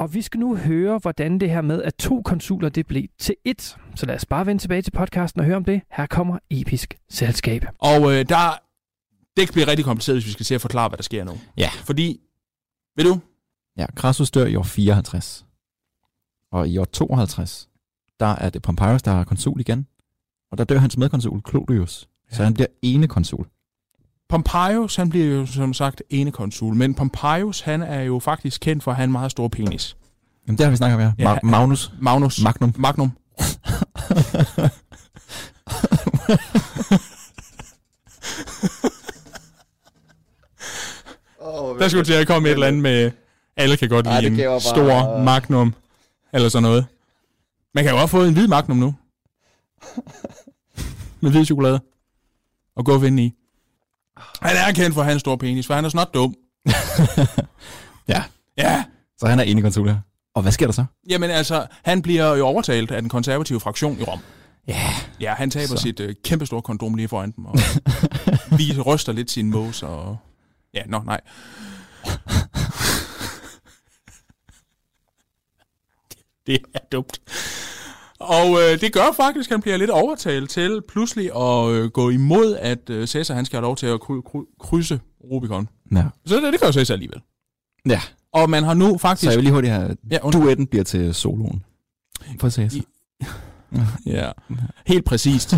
Og 0.00 0.14
vi 0.14 0.22
skal 0.22 0.40
nu 0.40 0.56
høre, 0.56 0.98
hvordan 0.98 1.38
det 1.40 1.50
her 1.50 1.60
med, 1.62 1.82
at 1.82 1.94
to 1.94 2.22
konsuler 2.22 2.68
det 2.68 2.86
blev 2.86 3.04
til 3.18 3.34
ét. 3.48 3.78
Så 3.94 4.06
lad 4.06 4.14
os 4.14 4.24
bare 4.24 4.46
vende 4.46 4.62
tilbage 4.62 4.82
til 4.82 4.90
podcasten 4.90 5.40
og 5.40 5.46
høre 5.46 5.56
om 5.56 5.64
det. 5.64 5.80
Her 5.90 6.06
kommer 6.06 6.38
Episk 6.50 6.94
Selskab. 7.10 7.64
Og 7.78 8.12
øh, 8.12 8.28
der, 8.28 8.62
det 9.36 9.50
bliver 9.52 9.68
rigtig 9.68 9.84
kompliceret, 9.84 10.16
hvis 10.16 10.26
vi 10.26 10.32
skal 10.32 10.46
se 10.46 10.54
at 10.54 10.60
forklare, 10.60 10.88
hvad 10.88 10.96
der 10.96 11.02
sker 11.02 11.24
nu. 11.24 11.32
Ja. 11.56 11.68
Fordi, 11.84 12.20
ved 12.96 13.04
du, 13.04 13.20
Ja, 13.76 13.86
Crassus 13.96 14.30
dør 14.30 14.46
i 14.46 14.56
år 14.56 14.62
54. 14.62 15.46
Og 16.52 16.68
i 16.68 16.78
år 16.78 16.84
52, 16.84 17.68
der 18.20 18.26
er 18.26 18.50
det 18.50 18.62
Pompeius, 18.62 19.02
der 19.02 19.10
er 19.10 19.24
konsul 19.24 19.60
igen. 19.60 19.86
Og 20.52 20.58
der 20.58 20.64
dør 20.64 20.78
hans 20.78 20.96
medkonsul, 20.96 21.40
Clodius. 21.48 22.08
Ja. 22.30 22.36
Så 22.36 22.42
Ja. 22.42 22.44
han 22.44 22.54
bliver 22.54 22.66
ene 22.82 23.08
konsul. 23.08 23.46
Pompeius, 24.30 24.96
han 24.96 25.10
bliver 25.10 25.26
jo 25.26 25.46
som 25.46 25.74
sagt 25.74 26.02
ene 26.10 26.30
konsul, 26.30 26.74
men 26.74 26.94
Pompeius, 26.94 27.60
han 27.60 27.82
er 27.82 28.00
jo 28.02 28.18
faktisk 28.18 28.60
kendt 28.60 28.82
for 28.82 28.90
at 28.90 28.96
have 28.96 29.04
en 29.04 29.12
meget 29.12 29.30
stor 29.30 29.48
penis. 29.48 29.96
Jamen, 30.46 30.58
det 30.58 30.64
har 30.66 30.70
vi 30.70 30.76
snakket 30.76 30.94
om, 30.96 31.00
ja. 31.02 31.12
Ja, 31.18 31.34
Ma- 31.34 31.38
Magnus 31.42 31.92
Magnus. 32.00 32.42
Magnum. 32.42 32.74
Magnum. 32.78 33.12
Der 41.78 41.88
skulle 41.88 42.04
til 42.04 42.12
at 42.12 42.26
komme 42.26 42.48
et 42.48 42.52
eller 42.52 42.66
andet 42.66 42.82
med, 42.82 43.10
alle 43.56 43.76
kan 43.76 43.88
godt 43.88 44.06
Ej, 44.06 44.20
lide 44.20 44.42
en 44.44 44.48
bare- 44.48 44.60
stor 44.60 45.18
magnum, 45.24 45.74
eller 46.32 46.48
sådan 46.48 46.62
noget. 46.62 46.86
Man 47.74 47.84
kan 47.84 47.92
jo 47.92 48.00
også 48.00 48.10
få 48.10 48.24
en 48.24 48.32
hvid 48.32 48.48
magnum 48.48 48.76
nu. 48.76 48.94
med 51.20 51.30
hvid 51.30 51.44
chokolade. 51.44 51.80
Og 52.76 52.84
gå 52.84 53.02
ind 53.02 53.20
i. 53.20 53.34
Han 54.42 54.56
er 54.56 54.72
kendt 54.72 54.94
for 54.94 55.02
hans 55.02 55.20
store 55.20 55.38
penis, 55.38 55.66
for 55.66 55.74
han 55.74 55.84
er 55.84 55.88
snart 55.88 56.14
dum. 56.14 56.34
Ja. 58.08 58.22
Ja, 58.56 58.84
Så 59.18 59.26
han 59.26 59.38
er 59.38 59.42
ene 59.42 59.62
konsul. 59.62 59.94
Og 60.34 60.42
hvad 60.42 60.52
sker 60.52 60.66
der 60.66 60.72
så? 60.72 60.84
Jamen 61.08 61.30
altså, 61.30 61.66
han 61.84 62.02
bliver 62.02 62.34
jo 62.34 62.46
overtalt 62.46 62.90
af 62.90 63.02
den 63.02 63.08
konservative 63.10 63.60
fraktion 63.60 64.00
i 64.00 64.02
Rom. 64.02 64.20
Ja. 64.68 64.94
Ja, 65.20 65.34
han 65.34 65.50
taber 65.50 65.66
Så. 65.66 65.76
så. 65.76 65.82
sit 65.82 66.00
øh, 66.00 66.14
kæmpestore 66.24 66.62
kondom 66.62 66.94
lige 66.94 67.08
foran 67.08 67.30
dem, 67.36 67.44
og 67.46 67.58
vi 68.58 68.80
ryster 68.86 69.12
lidt 69.12 69.30
sin 69.30 69.50
mås, 69.50 69.82
og... 69.82 70.16
Ja, 70.74 70.82
nå, 70.86 71.02
nej. 71.04 71.20
det 76.46 76.58
er 76.74 76.78
dumt. 76.92 77.20
Og 78.20 78.46
øh, 78.62 78.80
det 78.80 78.92
gør 78.92 79.12
faktisk, 79.16 79.50
at 79.50 79.54
han 79.54 79.60
bliver 79.62 79.76
lidt 79.76 79.90
overtalt 79.90 80.50
til 80.50 80.82
pludselig 80.88 81.24
at 81.36 81.70
øh, 81.70 81.90
gå 81.90 82.10
imod, 82.10 82.56
at 82.60 82.90
øh, 82.90 83.06
Cæsar 83.06 83.34
han 83.34 83.44
skal 83.44 83.56
have 83.56 83.62
lov 83.62 83.76
til 83.76 83.86
at 83.86 84.00
kry- 84.00 84.22
kry- 84.28 84.56
krydse 84.60 85.00
Rubicon. 85.24 85.68
Ja. 85.92 86.04
Så 86.26 86.36
det, 86.36 86.52
det 86.52 86.60
gør 86.60 86.72
Cæsar 86.72 86.94
alligevel. 86.94 87.20
Ja. 87.86 88.00
Og 88.32 88.50
man 88.50 88.64
har 88.64 88.74
nu 88.74 88.90
Så 88.92 88.98
faktisk... 88.98 89.30
jeg 89.30 89.36
vil 89.36 89.44
lige 89.44 89.52
hurtigt 89.52 89.72
have... 89.72 89.96
Ja. 90.10 90.18
Duetten 90.18 90.66
bliver 90.66 90.84
til 90.84 91.14
soloen. 91.14 91.64
For 92.40 92.50
Caesar. 92.50 92.80
Ja, 94.06 94.30
helt 94.86 95.04
præcist. 95.04 95.54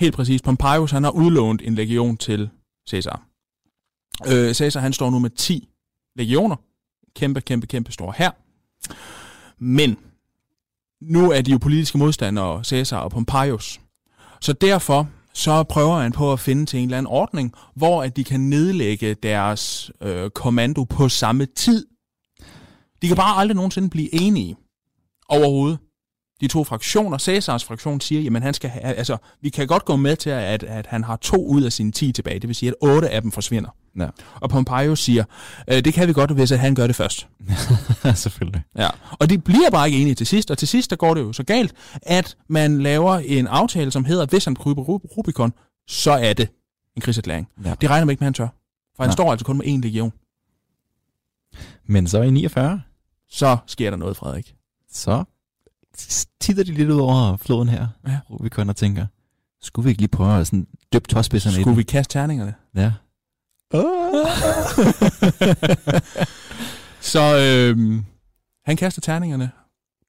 Helt 0.00 0.14
præcist. 0.14 0.44
Pompeius, 0.44 0.90
han 0.90 1.04
har 1.04 1.10
udlånt 1.10 1.62
en 1.64 1.74
legion 1.74 2.16
til 2.16 2.50
Caesar. 2.90 3.22
Øh, 4.28 4.54
Caesar, 4.54 4.80
han 4.80 4.92
står 4.92 5.10
nu 5.10 5.18
med 5.18 5.30
10 5.30 5.68
legioner. 6.16 6.56
Kæmpe, 7.16 7.40
kæmpe, 7.40 7.66
kæmpe 7.66 7.92
stor 7.92 8.14
her. 8.18 8.30
Men 9.58 9.96
nu 11.08 11.30
er 11.30 11.42
de 11.42 11.50
jo 11.50 11.58
politiske 11.58 11.98
modstandere, 11.98 12.64
Caesar 12.64 12.98
og 12.98 13.10
Pompeius. 13.10 13.80
Så 14.40 14.52
derfor 14.52 15.08
så 15.34 15.62
prøver 15.62 15.98
han 15.98 16.12
på 16.12 16.32
at 16.32 16.40
finde 16.40 16.66
til 16.66 16.78
en 16.78 16.84
eller 16.84 16.98
anden 16.98 17.12
ordning, 17.12 17.52
hvor 17.74 18.02
at 18.02 18.16
de 18.16 18.24
kan 18.24 18.40
nedlægge 18.40 19.14
deres 19.14 19.90
øh, 20.00 20.30
kommando 20.30 20.84
på 20.84 21.08
samme 21.08 21.46
tid. 21.46 21.86
De 23.02 23.06
kan 23.06 23.16
bare 23.16 23.36
aldrig 23.36 23.56
nogensinde 23.56 23.90
blive 23.90 24.14
enige 24.14 24.56
overhovedet 25.28 25.78
de 26.40 26.48
to 26.48 26.64
fraktioner. 26.64 27.18
Cæsars 27.18 27.64
fraktion 27.64 28.00
siger, 28.00 28.20
jamen 28.20 28.42
han 28.42 28.54
skal 28.54 28.70
have, 28.70 28.94
altså, 28.94 29.16
vi 29.40 29.48
kan 29.48 29.66
godt 29.66 29.84
gå 29.84 29.96
med 29.96 30.16
til, 30.16 30.30
at, 30.30 30.62
at 30.62 30.86
han 30.86 31.04
har 31.04 31.16
to 31.16 31.46
ud 31.46 31.62
af 31.62 31.72
sine 31.72 31.92
10 31.92 32.12
tilbage. 32.12 32.38
Det 32.38 32.48
vil 32.48 32.56
sige, 32.56 32.68
at 32.68 32.74
otte 32.80 33.10
af 33.10 33.22
dem 33.22 33.32
forsvinder. 33.32 33.70
Ja. 33.98 34.08
Og 34.34 34.50
Pompeius 34.50 35.00
siger, 35.00 35.24
øh, 35.68 35.84
det 35.84 35.94
kan 35.94 36.08
vi 36.08 36.12
godt, 36.12 36.30
hvis 36.30 36.52
at 36.52 36.58
han 36.58 36.74
gør 36.74 36.86
det 36.86 36.96
først. 36.96 37.28
Selvfølgelig. 38.14 38.62
Ja. 38.76 38.88
Og 39.10 39.30
de 39.30 39.38
bliver 39.38 39.70
bare 39.70 39.86
ikke 39.88 39.98
enige 40.02 40.14
til 40.14 40.26
sidst, 40.26 40.50
og 40.50 40.58
til 40.58 40.68
sidst 40.68 40.90
der 40.90 40.96
går 40.96 41.14
det 41.14 41.20
jo 41.20 41.32
så 41.32 41.42
galt, 41.42 41.74
at 42.02 42.36
man 42.48 42.82
laver 42.82 43.14
en 43.18 43.46
aftale, 43.46 43.90
som 43.90 44.04
hedder, 44.04 44.26
hvis 44.26 44.44
han 44.44 44.54
kryber 44.56 44.82
Ru- 44.82 45.16
Rubicon, 45.18 45.52
så 45.88 46.10
er 46.12 46.32
det 46.32 46.48
en 46.96 47.02
krigserklæring. 47.02 47.48
Ja. 47.64 47.74
Det 47.80 47.90
regner 47.90 48.04
man 48.04 48.12
ikke 48.12 48.20
med, 48.20 48.26
han 48.26 48.34
tør. 48.34 48.48
For 48.96 49.02
han 49.02 49.08
Nej. 49.08 49.12
står 49.12 49.30
altså 49.30 49.46
kun 49.46 49.58
med 49.58 49.66
én 49.66 49.80
legion. 49.80 50.12
Men 51.86 52.06
så 52.06 52.22
i 52.22 52.30
49, 52.30 52.82
Så 53.28 53.56
sker 53.66 53.90
der 53.90 53.96
noget, 53.96 54.16
Frederik. 54.16 54.54
så 54.92 55.24
titter 56.40 56.64
de 56.64 56.72
lidt 56.72 56.90
ud 56.90 56.98
over 57.00 57.36
floden 57.36 57.68
her, 57.68 57.86
Ja. 58.08 58.18
Rubicon, 58.30 58.68
og 58.68 58.76
tænker, 58.76 59.06
skulle 59.62 59.84
vi 59.84 59.90
ikke 59.90 60.02
lige 60.02 60.08
prøve 60.08 60.40
at 60.40 60.46
sådan 60.46 60.66
dyppe 60.92 61.08
tåspidserne 61.08 61.60
Skulle 61.60 61.76
vi 61.76 61.82
kaste 61.82 62.12
terningerne? 62.12 62.54
Ja. 62.74 62.92
Så 67.00 67.20
øh, 67.20 68.02
han 68.66 68.76
kaster 68.76 69.00
terningerne. 69.00 69.50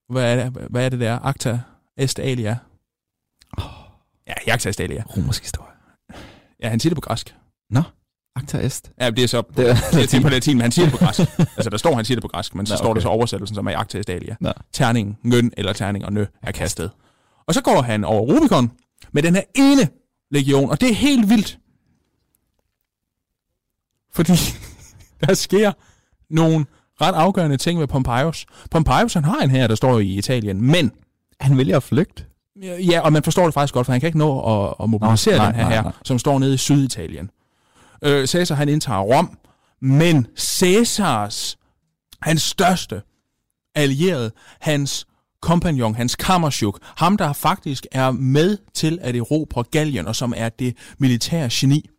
Hvad 0.09 0.33
er 0.37 0.49
det, 0.49 0.67
hvad 0.69 0.85
er 0.85 0.89
det 0.89 0.99
der? 0.99 1.19
Acta 1.25 1.59
est 1.97 2.19
alia. 2.19 2.57
Ja, 4.27 4.33
Acta 4.53 4.69
est 4.69 4.79
alia. 4.79 5.03
Romersk 5.17 5.43
historie. 5.43 5.71
Ja, 6.63 6.69
han 6.69 6.79
siger 6.79 6.89
det 6.89 6.97
på 6.97 7.01
græsk. 7.01 7.35
Acta 8.35 8.57
est. 8.57 8.91
Ja, 9.01 9.09
det 9.09 9.23
er 9.23 9.27
så 9.27 9.43
Det 9.57 9.69
er, 9.69 9.75
det 9.91 10.13
er 10.13 10.21
på 10.21 10.29
latin, 10.29 10.57
men 10.57 10.61
han 10.61 10.71
siger 10.71 10.85
det 10.85 10.99
på 10.99 11.05
græsk. 11.05 11.19
altså, 11.57 11.69
der 11.69 11.77
står, 11.77 11.95
han 11.95 12.05
siger 12.05 12.15
det 12.15 12.21
på 12.21 12.27
græsk, 12.27 12.55
men 12.55 12.65
så 12.65 12.73
Nå, 12.73 12.77
står 12.77 12.85
der 12.85 12.91
okay. 12.91 13.01
så 13.01 13.07
oversættelsen, 13.07 13.55
som 13.55 13.67
er 13.67 13.77
Acta 13.77 13.99
est 13.99 14.09
alia. 14.09 14.35
Nå. 14.39 14.51
Terning, 14.73 15.19
ngøn 15.23 15.51
eller 15.57 15.73
terning 15.73 16.05
og 16.05 16.13
nø 16.13 16.25
er 16.43 16.51
kastet. 16.51 16.91
Og 17.47 17.53
så 17.53 17.61
går 17.61 17.81
han 17.81 18.03
over 18.03 18.21
Rubicon 18.21 18.71
med 19.11 19.23
den 19.23 19.35
her 19.35 19.43
ene 19.55 19.89
legion, 20.31 20.69
og 20.69 20.81
det 20.81 20.89
er 20.89 20.93
helt 20.93 21.29
vildt. 21.29 21.59
Fordi 24.15 24.33
der 25.27 25.33
sker 25.33 25.71
nogle 26.29 26.65
ret 27.01 27.13
afgørende 27.15 27.57
ting 27.57 27.79
med 27.79 27.87
Pompeius. 27.87 28.45
Pompeius, 28.71 29.13
han 29.13 29.23
har 29.23 29.37
en 29.37 29.49
her, 29.49 29.67
der 29.67 29.75
står 29.75 29.99
i 29.99 30.07
Italien, 30.07 30.61
men 30.61 30.91
han 31.39 31.57
vælger 31.57 31.77
at 31.77 31.83
flygte. 31.83 32.25
Ja, 32.61 32.99
og 32.99 33.13
man 33.13 33.23
forstår 33.23 33.45
det 33.45 33.53
faktisk 33.53 33.73
godt, 33.73 33.85
for 33.85 33.91
han 33.91 34.01
kan 34.01 34.07
ikke 34.07 34.17
nå 34.17 34.39
at, 34.39 34.73
at 34.83 34.89
mobilisere 34.89 35.37
Nå, 35.37 35.43
nej, 35.43 35.51
den 35.51 35.55
her, 35.55 35.63
nej, 35.63 35.75
her 35.75 35.83
nej. 35.83 35.91
som 36.05 36.19
står 36.19 36.39
nede 36.39 36.53
i 36.53 36.57
Syditalien. 36.57 37.29
Øh, 38.01 38.27
Caesar, 38.27 38.55
han 38.55 38.69
indtager 38.69 38.99
Rom, 38.99 39.37
men 39.81 40.27
Caesars, 40.37 41.57
hans 42.21 42.41
største 42.41 43.01
allierede, 43.75 44.31
hans 44.59 45.07
kompagnon, 45.41 45.95
hans 45.95 46.15
kammerchuk, 46.15 46.79
ham 46.83 47.17
der 47.17 47.33
faktisk 47.33 47.87
er 47.91 48.11
med 48.11 48.57
til 48.73 48.99
at 49.01 49.15
erobre 49.15 49.63
Gallien, 49.63 50.07
og 50.07 50.15
som 50.15 50.33
er 50.37 50.49
det 50.49 50.77
militære 50.97 51.49
geni. 51.51 51.89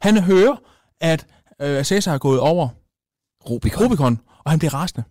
Han 0.00 0.22
hører, 0.22 0.56
at 1.02 1.26
øh, 1.60 1.84
Caesar 1.84 2.14
er 2.14 2.18
gået 2.18 2.40
over 2.40 2.68
Rubicon. 3.50 3.84
Rubicon, 3.86 4.20
og 4.44 4.50
han 4.50 4.58
bliver 4.58 4.74
rasende. 4.74 5.04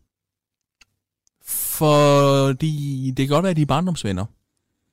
Fordi 1.81 3.13
det 3.17 3.27
kan 3.27 3.33
godt 3.35 3.43
være, 3.43 3.49
at 3.51 3.57
de 3.57 3.61
er 3.61 3.65
barndomsvenner. 3.65 4.25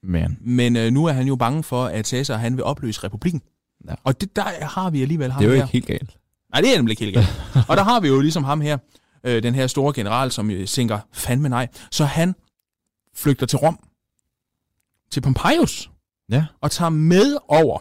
Men 0.07 0.39
Men 0.41 0.77
øh, 0.77 0.91
nu 0.93 1.05
er 1.05 1.13
han 1.13 1.27
jo 1.27 1.37
bange 1.37 1.63
for, 1.63 1.85
at 1.85 2.07
Caesar 2.07 2.37
han 2.37 2.57
vil 2.57 2.65
opløse 2.65 3.05
republikken. 3.05 3.43
Ja. 3.89 3.95
Og 4.05 4.21
det, 4.21 4.37
der 4.37 4.65
har 4.65 4.91
vi 4.91 5.03
alligevel 5.03 5.33
ham 5.33 5.43
det 5.43 5.47
er 5.47 5.51
jo 5.51 5.57
her. 5.57 5.63
ikke 5.63 5.73
helt 5.73 5.87
galt. 5.87 6.19
Nej, 6.53 6.61
det 6.61 6.73
er 6.73 6.77
nemlig 6.77 6.93
ikke 6.93 7.05
helt 7.05 7.15
galt. 7.17 7.29
og 7.69 7.77
der 7.77 7.83
har 7.83 8.01
vi 8.01 8.09
jo 8.09 8.21
ligesom 8.21 8.45
ham 8.45 8.61
her, 8.61 8.79
øh, 9.25 9.43
den 9.43 9.55
her 9.55 9.67
store 9.67 9.93
general, 9.95 10.31
som 10.31 10.51
øh, 10.51 10.67
tænker, 10.67 10.99
fandme 11.13 11.49
nej. 11.49 11.69
Så 11.91 12.05
han 12.05 12.35
flygter 13.15 13.47
til 13.47 13.59
Rom, 13.59 13.79
til 15.11 15.21
Pompeius, 15.21 15.91
Ja. 16.31 16.47
og 16.61 16.71
tager 16.71 16.89
med 16.91 17.37
over. 17.49 17.79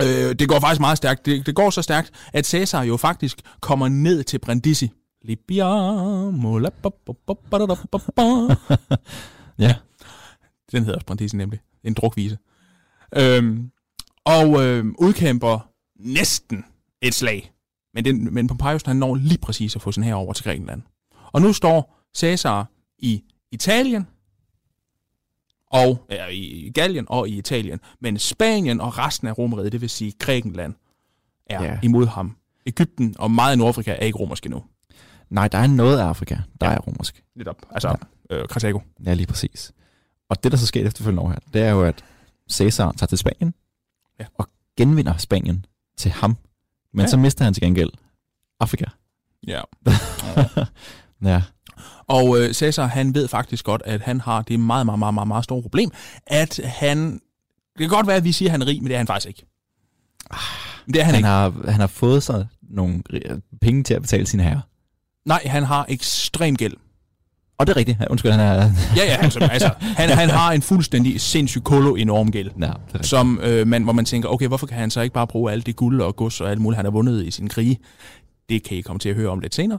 Øh, 0.00 0.34
det 0.38 0.48
går 0.48 0.60
faktisk 0.60 0.80
meget 0.80 0.96
stærkt. 0.96 1.26
Det, 1.26 1.46
det 1.46 1.54
går 1.54 1.70
så 1.70 1.82
stærkt, 1.82 2.10
at 2.32 2.46
Caesar 2.46 2.82
jo 2.82 2.96
faktisk 2.96 3.40
kommer 3.60 3.88
ned 3.88 4.24
til 4.24 4.38
Brindisi. 4.38 4.90
Libiamo, 5.22 6.58
la, 6.58 6.68
ba, 6.82 6.88
ba, 7.06 7.12
ba, 7.26 7.34
ba, 7.50 7.58
da, 7.58 7.66
ba, 7.66 7.98
ba. 8.16 8.56
Ja. 9.58 9.74
Den 10.72 10.84
hedder 10.84 10.94
også 10.94 11.06
Brindisi 11.06 11.36
nemlig. 11.36 11.60
En 11.84 11.94
drukvise. 11.94 12.38
Øhm, 13.16 13.70
og 14.24 14.62
øhm, 14.64 14.94
udkæmper 14.98 15.68
næsten 15.96 16.64
et 17.02 17.14
slag. 17.14 17.52
Men, 17.94 18.04
den, 18.04 18.34
men 18.34 18.46
Pompeius 18.46 18.82
han 18.82 18.96
når 18.96 19.14
lige 19.14 19.38
præcis 19.38 19.76
at 19.76 19.82
få 19.82 19.92
sin 19.92 20.02
her 20.02 20.14
over 20.14 20.32
til 20.32 20.44
Grækenland. 20.44 20.82
Og 21.32 21.42
nu 21.42 21.52
står 21.52 21.98
Caesar 22.16 22.66
i 22.98 23.22
Italien, 23.52 24.06
og 25.72 26.06
ja, 26.10 26.26
i 26.26 26.70
Gallien 26.74 27.06
og 27.08 27.28
i 27.28 27.38
Italien. 27.38 27.80
Men 28.00 28.18
Spanien 28.18 28.80
og 28.80 28.98
resten 28.98 29.28
af 29.28 29.38
Romeriet, 29.38 29.72
det 29.72 29.80
vil 29.80 29.90
sige 29.90 30.12
Grækenland, 30.18 30.74
er 31.46 31.64
Ja. 31.64 31.78
imod 31.82 32.06
ham. 32.06 32.36
Ægypten 32.66 33.14
og 33.18 33.30
meget 33.30 33.52
af 33.52 33.58
Nordafrika 33.58 33.90
er 33.90 34.04
ikke 34.04 34.18
romerske 34.18 34.46
endnu. 34.46 34.62
Nej, 35.30 35.48
der 35.48 35.58
er 35.58 35.66
noget 35.66 35.98
af 35.98 36.04
Afrika, 36.04 36.36
der 36.60 36.66
er 36.68 36.78
romersk. 36.78 37.22
Netop. 37.36 37.56
Altså, 37.70 37.96
ja. 38.30 38.36
øh, 38.36 38.48
Karthago. 38.48 38.78
Ja, 39.06 39.14
lige 39.14 39.26
præcis. 39.26 39.72
Og 40.28 40.44
det, 40.44 40.52
der 40.52 40.58
så 40.58 40.66
sker 40.66 40.86
efterfølgende 40.86 41.22
år 41.22 41.28
her, 41.28 41.38
det 41.52 41.62
er 41.62 41.70
jo, 41.70 41.82
at 41.84 42.04
Caesar 42.52 42.92
tager 42.92 43.06
til 43.06 43.18
Spanien 43.18 43.54
Ja. 44.20 44.24
og 44.34 44.48
genvinder 44.76 45.16
Spanien 45.16 45.66
til 45.96 46.10
ham. 46.10 46.36
Men 46.92 47.00
Ja. 47.00 47.02
ja. 47.02 47.08
så 47.08 47.16
mister 47.16 47.44
han 47.44 47.54
til 47.54 47.62
gengæld 47.62 47.90
Afrika. 48.60 48.84
Ja. 49.46 49.60
Ja. 51.24 51.42
Og 52.06 52.40
øh, 52.40 52.54
Caesar, 52.54 52.86
han 52.86 53.14
ved 53.14 53.28
faktisk 53.28 53.64
godt, 53.64 53.82
at 53.84 54.00
han 54.00 54.20
har 54.20 54.42
det 54.42 54.60
meget, 54.60 54.86
meget, 54.86 54.98
meget, 54.98 55.14
meget, 55.14 55.28
meget 55.28 55.44
store 55.44 55.62
problem, 55.62 55.90
at 56.26 56.60
han... 56.64 57.12
Det 57.12 57.78
kan 57.78 57.88
godt 57.88 58.06
være, 58.06 58.16
at 58.16 58.24
vi 58.24 58.32
siger, 58.32 58.48
at 58.48 58.50
han 58.50 58.62
er 58.62 58.66
rig, 58.66 58.82
men 58.82 58.86
det 58.88 58.94
er 58.94 58.98
han 58.98 59.06
faktisk 59.06 59.28
ikke. 59.28 59.46
Men 60.86 60.94
det 60.94 61.00
er 61.00 61.04
han, 61.04 61.14
Han, 61.14 61.18
ikke. 61.18 61.28
har, 61.28 61.70
han 61.70 61.80
har 61.80 61.86
fået 61.86 62.22
sig 62.22 62.46
nogle 62.70 63.02
penge 63.60 63.82
til 63.82 63.94
at 63.94 64.02
betale 64.02 64.26
sine 64.26 64.42
herrer. 64.42 64.60
Nej, 65.24 65.42
han 65.46 65.62
har 65.62 65.86
ekstrem 65.88 66.56
gæld. 66.56 66.74
Og 67.58 67.66
det 67.66 67.72
er 67.72 67.76
rigtigt. 67.76 67.98
Undskyld, 68.10 68.32
han 68.32 68.40
er... 68.40 68.70
Ja, 68.96 69.04
ja, 69.04 69.16
altså, 69.16 69.38
altså 69.38 69.70
han, 69.80 70.10
han 70.10 70.30
har 70.30 70.52
en 70.52 70.62
fuldstændig 70.62 71.20
sindssyg 71.20 71.62
kolo 71.64 71.94
enorm 71.94 72.30
gæld. 72.30 72.50
Ja. 72.60 72.72
Som 73.02 73.40
øh, 73.42 73.66
man, 73.66 73.82
hvor 73.82 73.92
man 73.92 74.04
tænker, 74.04 74.28
okay, 74.28 74.48
hvorfor 74.48 74.66
kan 74.66 74.78
han 74.78 74.90
så 74.90 75.00
ikke 75.00 75.14
bare 75.14 75.26
bruge 75.26 75.52
alt 75.52 75.66
det 75.66 75.76
guld 75.76 76.00
og 76.00 76.16
gods 76.16 76.40
og 76.40 76.50
alt 76.50 76.60
muligt, 76.60 76.76
han 76.76 76.84
har 76.84 76.90
vundet 76.90 77.24
i 77.26 77.30
sin 77.30 77.48
krige? 77.48 77.78
Det 78.48 78.62
kan 78.62 78.76
I 78.76 78.80
komme 78.80 79.00
til 79.00 79.08
at 79.08 79.14
høre 79.14 79.28
om 79.28 79.40
lidt 79.40 79.54
senere. 79.54 79.78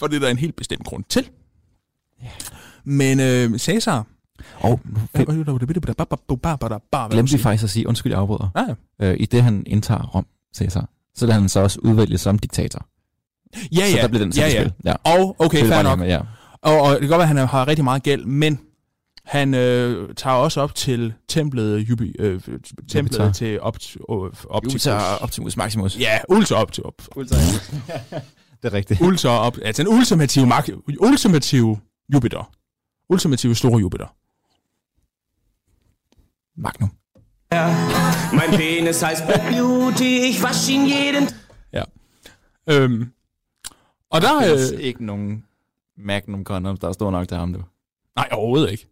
For 0.00 0.06
det 0.06 0.16
er 0.16 0.20
der 0.20 0.28
en 0.28 0.38
helt 0.38 0.56
bestemt 0.56 0.84
grund 0.84 1.04
til. 1.08 1.28
Men 2.84 3.20
øh, 3.20 3.58
Caesar... 3.58 4.06
Og 4.60 4.80
glemte 7.10 7.32
vi 7.32 7.38
faktisk 7.38 7.64
at 7.64 7.70
sige, 7.70 7.88
undskyld, 7.88 8.12
jeg 8.12 8.20
afbryder. 8.20 8.48
Nej, 8.54 8.74
Øh, 9.02 9.16
I 9.20 9.26
det, 9.26 9.42
han 9.42 9.62
indtager 9.66 10.02
Rom, 10.02 10.26
Caesar, 10.56 10.88
så 11.14 11.26
lader 11.26 11.40
han 11.40 11.48
så 11.48 11.60
også 11.60 11.80
udvælge 11.82 12.18
som 12.18 12.38
diktator. 12.38 12.86
ja, 13.72 13.80
ja. 13.80 13.90
Så 13.90 13.96
der 13.96 14.08
bliver 14.08 14.24
den 14.24 14.32
ja, 14.32 14.48
ja. 14.48 14.60
spil. 14.60 14.72
Ja. 14.84 14.94
Og 15.04 15.36
okay, 15.38 15.64
fair 15.64 15.82
nok. 15.82 15.98
med, 15.98 16.06
Ja. 16.06 16.20
Og, 16.62 16.80
og 16.80 16.90
det 16.90 17.00
kan 17.00 17.08
godt 17.08 17.18
være, 17.18 17.30
at 17.30 17.36
han 17.36 17.48
har 17.48 17.68
rigtig 17.68 17.84
meget 17.84 18.02
gæld, 18.02 18.24
men 18.24 18.58
han 19.24 19.54
øh, 19.54 20.14
tager 20.16 20.36
også 20.36 20.60
op 20.60 20.74
til 20.74 21.12
templet, 21.28 21.78
Jubi, 21.78 22.14
øh, 22.18 22.40
templet 22.40 22.94
Jupiter. 22.94 23.32
til 23.32 23.60
opt, 23.60 23.96
øh, 23.96 24.02
Optimus. 24.48 24.74
Ultra 24.74 25.16
Optimus 25.16 25.56
Maximus. 25.56 25.98
Ja, 25.98 26.18
ultra 26.28 26.56
op 26.56 26.72
til 26.72 26.84
op. 26.84 27.02
Det 28.62 28.68
er 28.68 28.72
rigtigt. 28.72 29.00
Ultra 29.00 29.28
op, 29.28 29.58
altså 29.62 29.82
den 29.82 29.92
ultimative, 29.92 30.46
mak- 30.46 30.96
ultimative 31.00 31.80
Jupiter. 32.14 32.52
Ultimative 33.08 33.54
store 33.54 33.78
Jupiter. 33.80 34.06
Magnum. 36.56 36.90
Mein 38.32 38.50
Penis 38.58 39.02
heißt 39.02 39.26
Black 39.26 39.42
Beauty, 39.50 40.04
ich 40.30 40.42
wasch 40.42 40.68
ihn 40.68 40.86
jeden 40.86 41.28
Øhm, 42.70 43.12
og 44.10 44.20
der... 44.20 44.28
Der 44.28 44.40
er 44.40 44.70
Øh, 44.74 44.80
ikke 44.80 45.04
nogen 45.06 45.44
Magnum 45.96 46.44
condoms, 46.44 46.80
der 46.80 46.88
er 46.88 46.92
stor 46.92 47.10
nok 47.10 47.28
til 47.28 47.36
ham, 47.36 47.52
du. 47.52 47.62
nej, 48.16 48.28
overhovedet 48.32 48.70
ikke. 48.72 48.86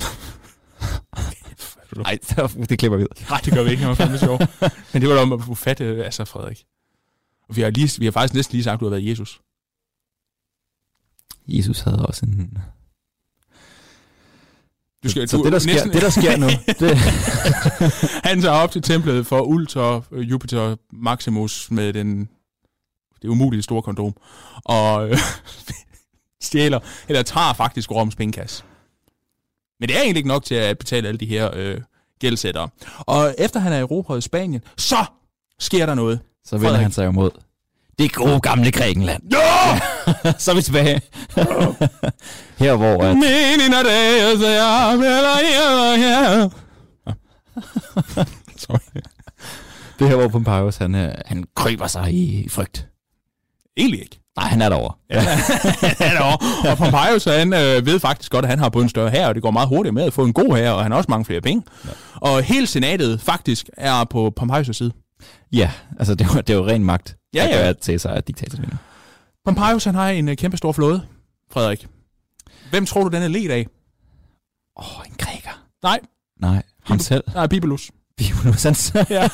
Nej, 1.96 2.18
det 2.68 2.78
klipper 2.78 2.98
vi 2.98 3.02
ud. 3.04 3.24
Nej, 3.30 3.40
det 3.44 3.52
gør 3.54 3.62
vi 3.62 3.70
ikke, 3.70 3.80
det 3.80 3.88
var 3.88 3.94
fandme 3.94 4.18
sjovt. 4.18 4.40
Men 4.92 5.02
det 5.02 5.08
var 5.08 5.14
da 5.14 5.22
om 5.22 5.32
at 5.32 5.42
få 5.42 5.54
fat, 5.54 5.80
øh, 5.80 6.04
altså 6.04 6.24
Frederik. 6.24 6.64
Og 7.50 7.56
vi 7.56 7.62
har, 7.62 7.70
lige, 7.70 7.98
vi 7.98 8.04
har 8.04 8.12
faktisk 8.12 8.34
næsten 8.34 8.56
lige 8.56 8.64
sagt, 8.64 8.74
at 8.74 8.80
du 8.80 8.84
har 8.84 8.90
været 8.90 9.06
Jesus. 9.06 9.40
Jesus 11.48 11.80
havde 11.80 12.06
også 12.06 12.26
en... 12.26 12.58
Du 15.02 15.10
skal, 15.10 15.28
så 15.28 15.36
du, 15.36 15.44
det, 15.44 15.52
der 15.52 15.58
sker, 15.58 15.84
det, 15.84 16.02
der 16.02 16.10
sker 16.10 16.36
nu, 16.36 16.46
det, 16.80 16.96
Han 18.24 18.42
tager 18.42 18.54
op 18.54 18.70
til 18.70 18.82
templet 18.82 19.26
for 19.26 19.40
Ultra 19.40 20.02
øh, 20.12 20.30
Jupiter 20.30 20.76
Maximus 20.92 21.70
med 21.70 21.92
den 21.92 22.28
det 23.22 23.28
umulige 23.28 23.62
store 23.62 23.82
kondom, 23.82 24.16
og 24.64 25.10
øh, 25.10 25.18
stjæler, 26.42 26.80
eller 27.08 27.22
tager 27.22 27.52
faktisk 27.52 27.90
Roms 27.90 28.16
pengekasse. 28.16 28.64
Men 29.80 29.88
det 29.88 29.96
er 29.96 30.00
egentlig 30.00 30.16
ikke 30.16 30.28
nok 30.28 30.44
til 30.44 30.54
at 30.54 30.78
betale 30.78 31.08
alle 31.08 31.18
de 31.18 31.26
her 31.26 31.50
øh, 31.54 31.80
gældsættere. 32.18 32.68
Og 32.98 33.34
efter 33.38 33.60
han 33.60 33.72
er 33.72 33.78
erobret 33.78 34.18
i 34.18 34.20
Spanien, 34.20 34.62
så 34.76 35.04
sker 35.58 35.86
der 35.86 35.94
noget. 35.94 36.20
Så 36.50 36.56
vender 36.56 36.68
Frederik. 36.68 36.82
han 36.82 36.92
sig 36.92 37.06
jo 37.06 37.10
mod 37.10 37.30
det 37.98 38.12
gode 38.12 38.40
gamle 38.40 38.70
Grækenland. 38.70 39.22
Ja! 39.32 39.80
så 40.42 40.50
er 40.50 40.54
vi 40.54 40.62
tilbage. 40.62 41.00
Her 42.64 42.76
hvor 42.76 43.02
at, 43.02 43.16
Sorry. 48.66 49.00
det 49.98 50.08
her 50.08 50.16
hvor 50.16 50.28
Pompeius, 50.28 50.76
han, 50.76 50.94
øh, 50.94 51.14
han 51.26 51.44
kryber 51.56 51.86
sig 51.86 52.14
i 52.14 52.48
frygt. 52.48 52.86
Egentlig 53.76 54.00
ikke. 54.00 54.20
Nej, 54.36 54.48
han 54.48 54.62
er 54.62 54.68
derovre. 54.68 54.94
Ja, 55.10 55.20
han 56.04 56.16
er 56.16 56.20
over. 56.20 56.70
Og 56.70 56.76
Pompeius, 56.78 57.24
han 57.24 57.52
øh, 57.52 57.86
ved 57.86 58.00
faktisk 58.00 58.32
godt, 58.32 58.44
at 58.44 58.48
han 58.50 58.58
har 58.58 58.68
både 58.68 58.82
en 58.82 58.88
større 58.88 59.10
her, 59.10 59.28
og 59.28 59.34
det 59.34 59.42
går 59.42 59.50
meget 59.50 59.68
hurtigt 59.68 59.94
med 59.94 60.02
at 60.02 60.12
få 60.12 60.24
en 60.24 60.32
god 60.32 60.56
her, 60.56 60.70
og 60.70 60.82
han 60.82 60.92
har 60.92 60.98
også 60.98 61.10
mange 61.10 61.24
flere 61.24 61.40
penge. 61.40 61.62
Ja. 61.84 61.90
Og 62.14 62.42
hele 62.42 62.66
senatet 62.66 63.20
faktisk 63.20 63.70
er 63.76 64.04
på 64.04 64.32
Pompeius' 64.40 64.72
side. 64.72 64.92
Ja, 65.52 65.72
altså 65.98 66.14
det 66.14 66.26
var, 66.34 66.40
det 66.40 66.56
var 66.56 66.66
ren 66.66 66.84
magt, 66.84 67.16
Ja, 67.34 67.44
ja. 67.44 67.68
at 67.68 67.76
Caesar 67.84 68.10
er 68.10 68.20
diktator. 68.20 68.56
lige 68.58 68.70
nu. 68.70 68.76
Pompeius, 69.44 69.84
han 69.84 69.94
har 69.94 70.08
en 70.08 70.28
øh, 70.28 70.36
kæmpe 70.36 70.56
stor 70.56 70.72
flåde, 70.72 71.02
Frederik. 71.52 71.86
Hvem 72.70 72.86
tror 72.86 73.02
du, 73.02 73.08
den 73.16 73.22
er 73.22 73.28
ledt 73.28 73.50
af? 73.52 73.66
Åh, 74.78 74.98
oh, 75.00 75.06
en 75.06 75.14
græker. 75.18 75.64
Nej, 75.82 76.00
Nej, 76.40 76.62
ham 76.84 76.98
selv. 76.98 77.24
nej, 77.34 77.46
Bibelus. 77.46 77.90
Bibelus, 78.16 78.62
han 78.62 78.74
selv. 78.74 79.06
Ja. 79.10 79.28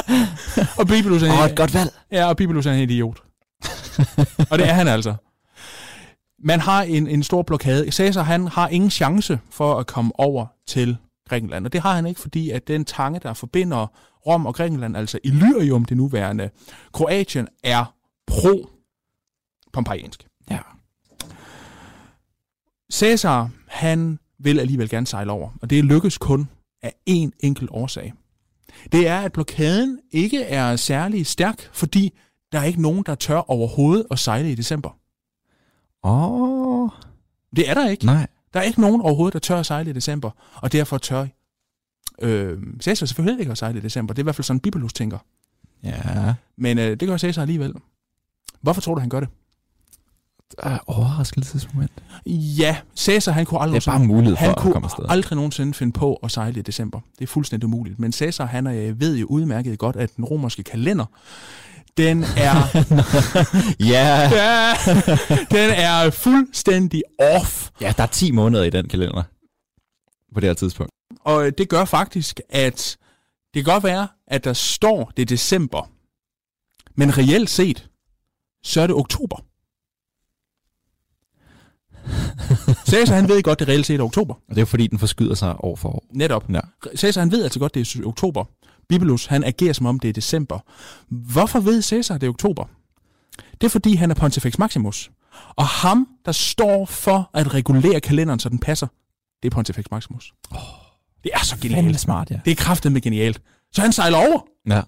og 0.80 0.86
Bibelus 0.86 1.22
er, 1.22 1.32
Åh, 1.32 1.40
oh, 1.42 1.50
et 1.50 1.56
godt 1.56 1.74
valg. 1.74 1.90
ja, 2.12 2.26
og 2.28 2.36
Bibelus 2.36 2.66
er 2.66 2.72
en 2.72 2.80
idiot. 2.90 3.18
og 4.50 4.58
det 4.58 4.68
er 4.68 4.72
han 4.72 4.88
altså. 4.88 5.14
Man 6.44 6.60
har 6.60 6.82
en, 6.82 7.06
en 7.06 7.22
stor 7.22 7.42
blokade. 7.42 7.92
Caesar, 7.92 8.22
han 8.22 8.48
har 8.48 8.68
ingen 8.68 8.90
chance 8.90 9.38
for 9.50 9.78
at 9.78 9.86
komme 9.86 10.12
over 10.20 10.46
til 10.66 10.96
Grækenland. 11.28 11.66
Og 11.66 11.72
det 11.72 11.80
har 11.80 11.94
han 11.94 12.06
ikke, 12.06 12.20
fordi 12.20 12.50
at 12.50 12.68
den 12.68 12.84
tange, 12.84 13.20
der 13.20 13.34
forbinder 13.34 13.86
Rom 14.26 14.46
og 14.46 14.54
Grækenland, 14.54 14.96
altså 14.96 15.18
Illyrium, 15.24 15.84
det 15.84 15.96
nuværende 15.96 16.50
Kroatien, 16.92 17.48
er 17.64 17.94
pro-pompeiansk. 18.26 20.26
Ja. 20.50 20.58
Caesar, 22.92 23.50
han 23.68 24.18
vil 24.38 24.60
alligevel 24.60 24.88
gerne 24.88 25.06
sejle 25.06 25.32
over, 25.32 25.50
og 25.62 25.70
det 25.70 25.84
lykkes 25.84 26.18
kun 26.18 26.48
af 26.82 26.92
én 27.10 27.30
enkelt 27.40 27.70
årsag. 27.72 28.12
Det 28.92 29.08
er, 29.08 29.20
at 29.20 29.32
blokaden 29.32 29.98
ikke 30.10 30.42
er 30.42 30.76
særlig 30.76 31.26
stærk, 31.26 31.68
fordi 31.72 32.18
der 32.52 32.58
er 32.58 32.64
ikke 32.64 32.82
nogen, 32.82 33.02
der 33.06 33.14
tør 33.14 33.50
overhovedet 33.50 34.06
at 34.10 34.18
sejle 34.18 34.52
i 34.52 34.54
december. 34.54 34.90
Åh, 36.04 36.32
oh, 36.32 36.90
Det 37.56 37.70
er 37.70 37.74
der 37.74 37.88
ikke. 37.88 38.06
nej. 38.06 38.26
Der 38.56 38.62
er 38.62 38.66
ikke 38.66 38.80
nogen 38.80 39.00
overhovedet, 39.00 39.32
der 39.32 39.38
tør 39.38 39.60
at 39.60 39.66
sejle 39.66 39.90
i 39.90 39.92
december, 39.92 40.30
og 40.54 40.72
derfor 40.72 40.98
tør 40.98 41.26
øh, 42.22 42.58
Caesar 42.80 43.06
selvfølgelig 43.06 43.40
ikke 43.40 43.52
at 43.52 43.58
sejle 43.58 43.78
i 43.78 43.82
december. 43.82 44.14
Det 44.14 44.18
er 44.18 44.22
i 44.22 44.26
hvert 44.26 44.34
fald 44.34 44.44
sådan, 44.44 44.60
Bibelus 44.60 44.92
tænker. 44.92 45.18
Ja. 45.84 46.34
Men 46.56 46.78
øh, 46.78 47.00
det 47.00 47.08
gør 47.08 47.18
Caesar 47.18 47.42
alligevel. 47.42 47.74
Hvorfor 48.60 48.80
tror 48.80 48.94
du, 48.94 49.00
han 49.00 49.08
gør 49.08 49.20
det? 49.20 49.28
Uh, 50.66 50.72
overraskelsesmoment. 50.86 51.90
Ja, 52.26 52.76
Caesar 52.96 53.32
han 53.32 53.46
kunne 53.46 53.60
aldrig 53.60 53.80
Det 53.80 53.86
er 53.86 53.92
bare 53.92 54.04
mulighed 54.04 54.36
for 54.36 54.40
han 54.40 54.50
at 54.50 54.56
kunne 54.56 54.72
komme 54.72 54.86
afsted. 54.86 55.04
aldrig 55.08 55.36
nogensinde 55.36 55.74
finde 55.74 55.92
på 55.92 56.14
at 56.14 56.30
sejle 56.30 56.58
i 56.58 56.62
december. 56.62 57.00
Det 57.18 57.24
er 57.24 57.26
fuldstændig 57.26 57.66
umuligt. 57.66 57.98
Men 57.98 58.12
Caesar, 58.12 58.46
han 58.46 58.66
øh, 58.66 59.00
ved 59.00 59.16
jo 59.16 59.26
udmærket 59.26 59.78
godt, 59.78 59.96
at 59.96 60.16
den 60.16 60.24
romerske 60.24 60.62
kalender, 60.62 61.04
den 61.96 62.22
er, 62.22 62.56
Ja. 63.92 64.30
ja, 64.32 64.74
den 65.50 65.70
er 65.70 66.10
fuldstændig 66.10 67.02
off. 67.18 67.70
ja, 67.80 67.92
der 67.96 68.02
er 68.02 68.06
10 68.06 68.30
måneder 68.30 68.64
i 68.64 68.70
den 68.70 68.88
kalender. 68.88 69.22
På 70.34 70.40
det 70.40 70.48
her 70.48 70.54
tidspunkt. 70.54 70.92
Og 71.20 71.46
øh, 71.46 71.52
det 71.58 71.68
gør 71.68 71.84
faktisk, 71.84 72.40
at 72.48 72.96
det 73.54 73.64
kan 73.64 73.72
godt 73.72 73.84
være, 73.84 74.08
at 74.26 74.44
der 74.44 74.52
står 74.52 75.12
det 75.16 75.22
er 75.22 75.26
december, 75.26 75.90
men 76.94 77.18
reelt 77.18 77.50
set, 77.50 77.88
så 78.64 78.80
er 78.80 78.86
det 78.86 78.96
oktober. 78.96 79.36
Caesar, 82.90 83.14
han 83.14 83.28
ved 83.28 83.42
godt, 83.42 83.58
det 83.58 83.68
reelt 83.68 83.86
set 83.86 84.00
er 84.00 84.04
oktober. 84.04 84.34
Og 84.34 84.42
det 84.50 84.56
er 84.58 84.60
jo 84.62 84.66
fordi, 84.66 84.86
den 84.86 84.98
forskyder 84.98 85.34
sig 85.34 85.64
år 85.64 85.76
for 85.76 85.88
år. 85.88 86.04
Netop. 86.10 86.50
Ja. 86.50 86.60
Caesar, 86.96 87.20
han 87.20 87.30
ved 87.30 87.42
altså 87.42 87.58
godt, 87.58 87.74
det 87.74 87.80
er 87.96 88.06
oktober. 88.06 88.44
Bibelus, 88.88 89.26
han 89.26 89.44
agerer 89.44 89.72
som 89.72 89.86
om 89.86 90.00
det 90.00 90.08
er 90.08 90.12
december. 90.12 90.58
Hvorfor 91.08 91.60
ved 91.60 91.82
Caesar, 91.82 92.18
det 92.18 92.26
er 92.26 92.30
oktober? 92.30 92.64
Det 93.60 93.64
er 93.66 93.68
fordi, 93.68 93.94
han 93.94 94.10
er 94.10 94.14
Pontifex 94.14 94.58
Maximus. 94.58 95.10
Og 95.56 95.66
ham, 95.66 96.08
der 96.26 96.32
står 96.32 96.86
for 96.86 97.30
at 97.34 97.54
regulere 97.54 98.00
kalenderen, 98.00 98.40
så 98.40 98.48
den 98.48 98.58
passer, 98.58 98.86
det 99.42 99.50
er 99.50 99.54
Pontifex 99.54 99.84
Maximus. 99.90 100.32
Oh, 100.50 100.58
det 101.24 101.30
er 101.34 101.44
så 101.44 101.56
genialt. 101.60 102.00
smart, 102.00 102.30
ja. 102.30 102.40
Det 102.44 102.50
er 102.50 102.54
kraftet 102.54 102.92
med 102.92 103.00
genialt. 103.00 103.40
Så 103.72 103.80
han 103.80 103.92
sejler 103.92 104.18
over, 104.18 104.40
Ja. 104.68 104.82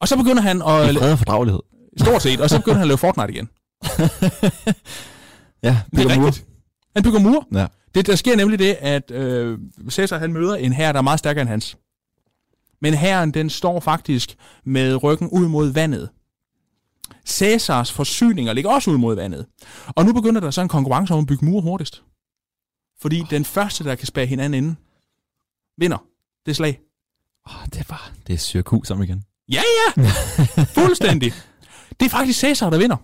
og 0.00 0.08
så 0.08 0.16
begynder 0.16 0.42
han 0.42 0.56
at... 0.56 0.64
fred 0.96 1.12
og 1.12 1.18
fordragelighed. 1.18 1.60
Stort 2.00 2.22
set, 2.22 2.40
og 2.40 2.50
så 2.50 2.58
begynder 2.58 2.74
han 2.78 2.82
at 2.82 2.88
lave 2.88 2.98
Fortnite 2.98 3.30
igen. 3.32 3.48
Ja, 5.62 5.80
Det 5.90 5.98
er 5.98 6.02
bygger 6.02 6.16
mur. 6.18 6.26
rigtigt. 6.26 6.46
Han 6.96 7.02
bygger 7.02 7.18
mur. 7.20 7.46
Ja. 7.54 7.66
Det, 7.94 8.06
der 8.06 8.16
sker 8.16 8.36
nemlig 8.36 8.58
det, 8.58 8.76
at 8.80 9.10
øh, 9.10 9.58
Caesar 9.90 10.18
han 10.18 10.32
møder 10.32 10.54
en 10.56 10.72
her, 10.72 10.92
der 10.92 10.98
er 10.98 11.02
meget 11.02 11.18
stærkere 11.18 11.42
end 11.42 11.48
hans. 11.48 11.76
Men 12.80 12.94
herren, 12.94 13.34
den 13.34 13.50
står 13.50 13.80
faktisk 13.80 14.36
med 14.64 15.02
ryggen 15.02 15.28
ud 15.28 15.48
mod 15.48 15.72
vandet. 15.72 16.08
Caesars 17.26 17.92
forsyninger 17.92 18.52
ligger 18.52 18.70
også 18.70 18.90
ud 18.90 18.98
mod 18.98 19.14
vandet. 19.14 19.46
Og 19.86 20.04
nu 20.04 20.12
begynder 20.12 20.40
der 20.40 20.50
så 20.50 20.60
en 20.60 20.68
konkurrence 20.68 21.14
om 21.14 21.20
at 21.20 21.26
bygge 21.26 21.44
mure 21.44 21.62
hurtigst. 21.62 22.02
Fordi 23.00 23.24
den 23.30 23.44
første, 23.44 23.84
der 23.84 23.94
kan 23.94 24.06
spære 24.06 24.26
hinanden 24.26 24.54
inden, 24.54 24.78
vinder 25.78 25.98
det 26.46 26.56
slag. 26.56 26.80
Oh, 27.44 27.64
det 27.64 27.78
er 27.78 27.84
bare, 27.88 28.12
det 28.26 28.32
er 28.32 28.38
syrkus 28.38 28.90
om 28.90 29.02
igen. 29.02 29.24
Ja, 29.48 29.62
ja! 29.96 30.02
Fuldstændig. 30.80 31.32
Det 32.00 32.06
er 32.06 32.10
faktisk 32.10 32.40
Caesar, 32.40 32.70
der 32.70 32.78
vinder. 32.78 32.96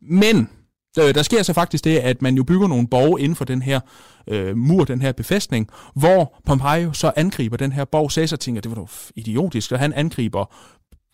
Men 0.00 0.50
øh, 0.98 1.14
der 1.14 1.22
sker 1.22 1.42
så 1.42 1.52
faktisk 1.52 1.84
det, 1.84 1.98
at 1.98 2.22
man 2.22 2.34
jo 2.36 2.44
bygger 2.44 2.68
nogle 2.68 2.88
borge 2.88 3.20
inden 3.20 3.36
for 3.36 3.44
den 3.44 3.62
her 3.62 3.80
øh, 4.28 4.56
mur, 4.56 4.84
den 4.84 5.02
her 5.02 5.12
befæstning, 5.12 5.68
hvor 5.94 6.40
Pompeo 6.46 6.92
så 6.92 7.12
angriber 7.16 7.56
den 7.56 7.72
her 7.72 7.84
borg. 7.84 8.10
Caesar 8.12 8.36
tænker, 8.36 8.60
det 8.60 8.70
var 8.70 8.74
da 8.76 8.86
idiotisk, 9.16 9.72
og 9.72 9.78
han 9.78 9.92
angriber 9.92 10.54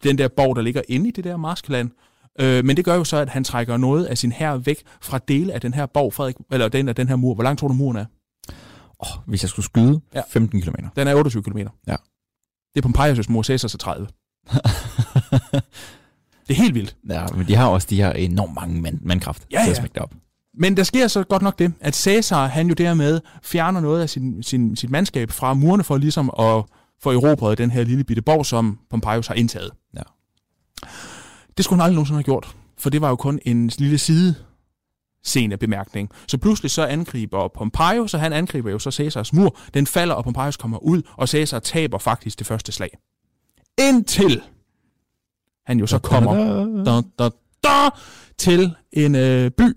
den 0.02 0.18
der 0.18 0.28
borg, 0.36 0.56
der 0.56 0.62
ligger 0.62 0.82
inde 0.88 1.08
i 1.08 1.10
det 1.10 1.24
der 1.24 1.36
marskland. 1.36 1.90
Øh, 2.40 2.64
men 2.64 2.76
det 2.76 2.84
gør 2.84 2.94
jo 2.94 3.04
så, 3.04 3.16
at 3.16 3.28
han 3.28 3.44
trækker 3.44 3.76
noget 3.76 4.04
af 4.04 4.18
sin 4.18 4.32
hær 4.32 4.56
væk 4.56 4.82
fra 5.00 5.18
dele 5.18 5.52
af 5.52 5.60
den 5.60 5.74
her 5.74 5.86
borg, 5.86 6.12
Frederik, 6.14 6.36
eller 6.52 6.68
den 6.68 6.88
af 6.88 6.94
den 6.94 7.08
her 7.08 7.16
mur. 7.16 7.34
Hvor 7.34 7.44
langt 7.44 7.58
tror 7.60 7.68
du, 7.68 7.74
muren 7.74 7.96
er? 7.96 8.04
Oh, 8.98 9.22
hvis 9.26 9.42
jeg 9.42 9.48
skulle 9.50 9.66
skyde, 9.66 10.00
Ja. 10.14 10.18
ja. 10.18 10.22
15 10.28 10.62
km. 10.62 10.74
Den 10.96 11.08
er 11.08 11.14
28 11.14 11.42
km. 11.42 11.58
Ja. 11.86 11.96
Det 12.74 12.84
er 12.84 12.88
Pompeius' 12.88 13.24
mur, 13.32 13.42
Caesar 13.42 13.68
så 13.68 13.78
30. 13.78 14.06
Det 16.48 16.54
er 16.54 16.62
helt 16.62 16.74
vildt. 16.74 16.96
ja, 17.08 17.26
men 17.26 17.48
de 17.48 17.54
har 17.54 17.68
også 17.68 17.86
de 17.90 17.96
her 17.96 18.12
enormt 18.12 18.54
mange 18.54 18.80
mand, 18.80 18.98
mandkraft 19.02 19.46
Ja, 19.52 19.62
til 19.64 19.70
at 19.70 19.76
smække 19.76 19.94
det 19.94 20.02
op. 20.02 20.14
Men 20.58 20.76
der 20.76 20.82
sker 20.82 21.08
så 21.08 21.24
godt 21.24 21.42
nok 21.42 21.58
det, 21.58 21.72
at 21.80 21.94
Caesar, 21.96 22.46
han 22.46 22.68
jo 22.68 22.74
dermed 22.74 23.20
fjerner 23.42 23.80
noget 23.80 24.02
af 24.02 24.10
sin, 24.10 24.42
sin, 24.42 24.76
sit 24.76 24.90
mandskab 24.90 25.30
fra 25.30 25.54
murene 25.54 25.84
for 25.84 25.96
ligesom 25.96 26.30
at 26.38 26.64
få 27.02 27.10
erobret 27.10 27.58
den 27.58 27.70
her 27.70 27.84
lille 27.84 28.04
bitte 28.04 28.22
borg, 28.22 28.46
som 28.46 28.78
Pompeius 28.90 29.26
har 29.26 29.34
indtaget. 29.34 29.70
Ja. 29.96 30.02
Det 31.56 31.64
skulle 31.64 31.80
han 31.80 31.84
aldrig 31.84 31.94
nogensinde 31.94 32.18
have 32.18 32.24
gjort, 32.24 32.56
for 32.78 32.90
det 32.90 33.00
var 33.00 33.08
jo 33.08 33.16
kun 33.16 33.40
en 33.44 33.70
lille 33.78 33.98
side 33.98 34.34
scene 35.24 35.56
bemærkning. 35.56 36.10
Så 36.28 36.38
pludselig 36.38 36.70
så 36.70 36.86
angriber 36.86 37.48
Pompeius, 37.48 38.10
så 38.10 38.18
han 38.18 38.32
angriber 38.32 38.70
jo 38.70 38.78
så 38.78 38.90
Caesars 38.90 39.32
mur. 39.32 39.56
Den 39.74 39.86
falder, 39.86 40.14
og 40.14 40.24
Pompeius 40.24 40.56
kommer 40.56 40.78
ud, 40.78 41.02
og 41.16 41.28
Caesar 41.28 41.58
taber 41.58 41.98
faktisk 41.98 42.38
det 42.38 42.46
første 42.46 42.72
slag. 42.72 42.90
Indtil 43.80 44.42
han 45.66 45.78
jo 45.78 45.86
så 45.86 45.98
kommer 45.98 46.34
da, 46.84 47.00
da, 47.18 47.30
da, 47.64 47.90
til 48.38 48.74
en 48.92 49.14
øh, 49.14 49.50
by 49.50 49.76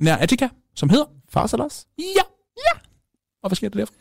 nær 0.00 0.16
Attica, 0.16 0.48
som 0.74 0.90
hedder 0.90 1.04
Farsalas? 1.28 1.86
Ja, 1.98 2.04
ja. 2.56 2.78
Og 3.42 3.48
hvad 3.48 3.56
sker 3.56 3.68
der 3.68 3.78
derfra? 3.78 3.94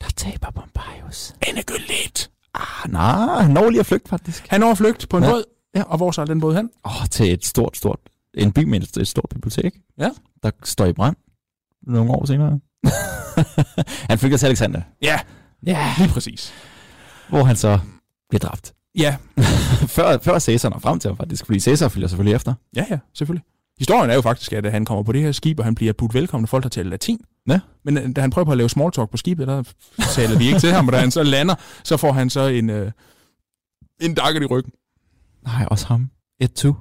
Der 0.00 0.08
taber 0.16 0.50
Pompeius. 0.50 1.34
Endegyldigt. 1.48 2.30
Ah, 2.54 2.92
nej, 2.92 3.42
han 3.42 3.50
når 3.50 3.70
lige 3.70 3.80
at 3.80 3.86
flygte 3.86 4.08
faktisk. 4.08 4.46
Han 4.50 4.60
når 4.60 4.74
flygt 4.74 5.08
på 5.08 5.16
en 5.16 5.22
Ja. 5.24 5.30
båd. 5.30 5.44
Ja. 5.74 5.82
Og 5.82 5.96
hvor 5.96 6.10
så 6.10 6.20
er 6.20 6.24
den 6.24 6.40
båd 6.40 6.54
hen? 6.54 6.70
Åh, 6.84 7.00
oh, 7.00 7.06
til 7.06 7.32
et 7.32 7.44
stort, 7.46 7.76
stort, 7.76 8.00
en 8.34 8.52
by 8.52 8.64
med 8.64 8.80
et, 8.82 8.96
et 8.96 9.08
stort 9.08 9.26
bibliotek. 9.34 9.74
Ja. 9.98 10.10
Der 10.42 10.50
står 10.64 10.86
i 10.86 10.92
brand 10.92 11.16
nogle 11.82 12.10
år 12.10 12.24
senere. 12.26 12.60
han 14.10 14.18
flygter 14.18 14.38
til 14.38 14.46
Alexander. 14.46 14.80
Ja, 15.02 15.20
Ja. 15.66 15.94
lige 15.98 16.08
præcis. 16.10 16.52
Hvor 17.28 17.42
han 17.44 17.56
så 17.56 17.78
bliver 18.28 18.40
dræbt. 18.40 18.72
Ja, 18.94 19.16
før, 19.96 20.18
før 20.18 20.38
Caesar 20.38 20.68
når 20.68 20.78
frem 20.78 20.98
til 20.98 21.08
ham 21.08 21.16
faktisk, 21.16 21.46
fordi 21.46 21.60
Caesar 21.60 21.88
følger 21.88 22.08
selvfølgelig 22.08 22.34
efter. 22.34 22.54
ja, 22.76 22.84
ja, 22.90 22.98
selvfølgelig. 23.14 23.44
Historien 23.78 24.10
er 24.10 24.14
jo 24.14 24.20
faktisk, 24.20 24.52
at 24.52 24.72
han 24.72 24.84
kommer 24.84 25.02
på 25.02 25.12
det 25.12 25.22
her 25.22 25.32
skib, 25.32 25.58
og 25.58 25.64
han 25.64 25.74
bliver 25.74 25.92
budt 25.92 26.14
velkommen, 26.14 26.42
når 26.42 26.46
folk 26.46 26.64
har 26.64 26.68
talt 26.68 26.88
latin. 26.88 27.20
Ja. 27.48 27.60
Men 27.84 27.98
øh, 27.98 28.16
da 28.16 28.20
han 28.20 28.30
prøver 28.30 28.44
på 28.44 28.52
at 28.52 28.56
lave 28.58 28.68
small 28.68 28.92
talk 28.92 29.10
på 29.10 29.16
skibet, 29.16 29.46
der 29.48 29.62
taler 30.14 30.38
de 30.38 30.44
ikke 30.46 30.58
til 30.58 30.72
ham, 30.72 30.86
og 30.86 30.92
da 30.92 30.98
han 30.98 31.10
så 31.10 31.22
lander, 31.22 31.54
så 31.84 31.96
får 31.96 32.12
han 32.12 32.30
så 32.30 32.40
en, 32.46 32.70
øh, 32.70 32.92
en 34.00 34.14
dakker 34.14 34.40
i 34.40 34.44
ryggen. 34.44 34.72
Nej, 35.44 35.66
også 35.70 35.86
ham. 35.86 36.10
Et 36.40 36.52
to. 36.52 36.74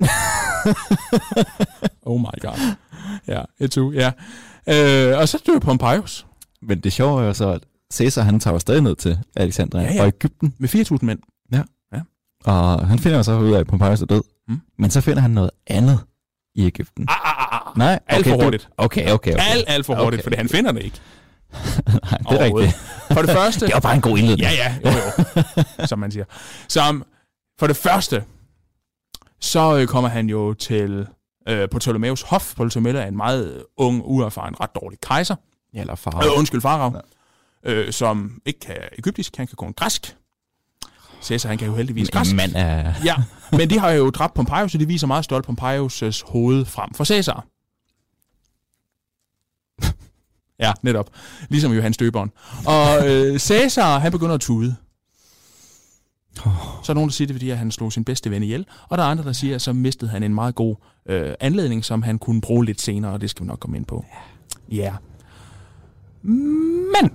Oh 2.02 2.20
my 2.20 2.40
god. 2.40 2.74
Ja, 3.28 3.42
et 3.58 3.70
to, 3.70 3.92
ja. 3.92 4.12
Øh, 4.68 5.18
og 5.18 5.28
så 5.28 5.42
dør 5.46 5.58
Pompeius 5.58 6.26
Men 6.62 6.80
det 6.80 6.92
sjove 6.92 7.22
er 7.22 7.26
jo 7.26 7.32
så, 7.34 7.48
at 7.48 7.62
Caesar 7.92 8.22
han 8.22 8.40
tager 8.40 8.58
stadig 8.58 8.82
ned 8.82 8.96
til 8.96 9.18
Alexandria 9.36 9.82
Ja, 9.82 9.92
ja. 9.94 10.00
og 10.02 10.06
Ægypten, 10.08 10.54
med 10.58 10.68
4.000 10.68 10.98
mænd. 11.02 11.18
og 12.44 12.88
han 12.88 12.98
finder 12.98 13.22
så 13.22 13.38
ud 13.38 13.52
af, 13.52 13.60
at 13.60 13.66
Pompeius 13.66 14.00
er 14.02 14.06
død. 14.06 14.22
Mm. 14.48 14.60
Men 14.78 14.90
så 14.90 15.00
finder 15.00 15.20
han 15.22 15.30
noget 15.30 15.50
andet 15.66 16.00
i 16.54 16.66
Ægypten. 16.66 17.06
Ah, 17.08 17.16
ah, 17.24 17.54
ah, 17.54 17.60
ah. 17.70 17.78
Nej, 17.78 17.98
Alt 18.06 18.26
for 18.28 18.36
du- 18.36 18.42
hurtigt. 18.42 18.68
Okay, 18.76 19.02
okay, 19.10 19.32
okay. 19.34 19.44
Alt, 19.54 19.64
alt 19.66 19.86
for 19.86 19.94
hurtigt, 19.94 20.14
Okay. 20.20 20.22
fordi 20.22 20.36
han 20.36 20.48
finder 20.48 20.72
det 20.72 20.82
ikke. 20.82 21.00
Nej, 21.86 22.18
det 22.30 22.40
er 22.40 22.44
rigtigt. 22.44 22.76
For 23.12 23.22
det 23.22 23.30
første... 23.30 23.66
Det 23.66 23.74
var 23.74 23.80
bare 23.80 23.94
en 23.94 24.00
god 24.00 24.18
indledning. 24.18 24.40
Ja, 24.40 24.50
ja, 24.52 24.76
jo, 24.84 24.90
jo, 25.78 25.86
som 25.90 25.98
man 25.98 26.10
siger. 26.10 26.24
Som, 26.68 27.04
for 27.58 27.66
det 27.66 27.76
første, 27.76 28.24
så 29.40 29.78
øh, 29.78 29.86
kommer 29.86 30.10
han 30.10 30.26
jo 30.28 30.54
til 30.54 31.06
øh, 31.48 31.68
på 31.70 31.78
Ptolemæus 31.78 32.22
hof. 32.22 32.54
Ptolemæus 32.54 32.94
er 32.94 33.04
en 33.06 33.16
meget 33.16 33.64
ung, 33.76 34.02
uerfaren, 34.04 34.60
ret 34.60 34.70
dårlig 34.74 34.98
kejser. 35.00 35.34
Ja, 35.74 35.80
eller 35.80 35.94
far. 35.94 36.16
Øh, 36.24 36.38
undskyld, 36.38 36.60
farao. 36.60 36.92
Øh, 37.64 37.92
som 37.92 38.40
ikke 38.46 38.60
kan 38.60 38.76
egyptisk, 38.98 39.36
han 39.36 39.46
kan 39.46 39.56
kun 39.56 39.72
græsk. 39.72 40.16
Caesar, 41.22 41.48
han 41.48 41.58
kan 41.58 41.68
jo 41.68 41.74
heldigvis 41.74 42.10
græsk. 42.10 42.30
En 42.30 42.36
mand 42.36 42.52
er... 42.54 42.94
Ja, 43.04 43.16
men 43.52 43.70
de 43.70 43.78
har 43.78 43.90
jo 43.90 44.10
dræbt 44.10 44.34
Pompeius, 44.34 44.72
så 44.72 44.78
de 44.78 44.86
viser 44.86 45.06
meget 45.06 45.24
stolt 45.24 45.46
Pompeius' 45.48 46.32
hoved 46.32 46.64
frem 46.64 46.94
for 46.94 47.04
Caesar. 47.04 47.46
Ja, 50.58 50.72
netop. 50.82 51.10
Ligesom 51.48 51.72
Johannes 51.72 51.96
Døberen. 51.96 52.30
Og 52.66 53.08
øh, 53.08 53.38
Cæsar, 53.38 53.98
han 53.98 54.12
begynder 54.12 54.34
at 54.34 54.40
tude. 54.40 54.76
Så 56.82 56.86
er 56.88 56.94
nogen, 56.94 57.08
der 57.08 57.12
siger, 57.12 57.26
det 57.26 57.34
fordi 57.34 57.50
at 57.50 57.58
han 57.58 57.70
slog 57.70 57.92
sin 57.92 58.04
bedste 58.04 58.30
ven 58.30 58.42
ihjel. 58.42 58.66
Og 58.88 58.98
der 58.98 59.04
er 59.04 59.08
andre, 59.08 59.24
der 59.24 59.32
siger, 59.32 59.54
at 59.54 59.62
så 59.62 59.72
mistede 59.72 60.10
han 60.10 60.22
en 60.22 60.34
meget 60.34 60.54
god 60.54 60.76
øh, 61.06 61.34
anledning, 61.40 61.84
som 61.84 62.02
han 62.02 62.18
kunne 62.18 62.40
bruge 62.40 62.64
lidt 62.64 62.80
senere, 62.80 63.12
og 63.12 63.20
det 63.20 63.30
skal 63.30 63.44
vi 63.44 63.46
nok 63.46 63.58
komme 63.58 63.76
ind 63.76 63.86
på. 63.86 64.04
Ja. 64.70 64.76
Yeah. 64.76 64.94
Men 66.24 67.10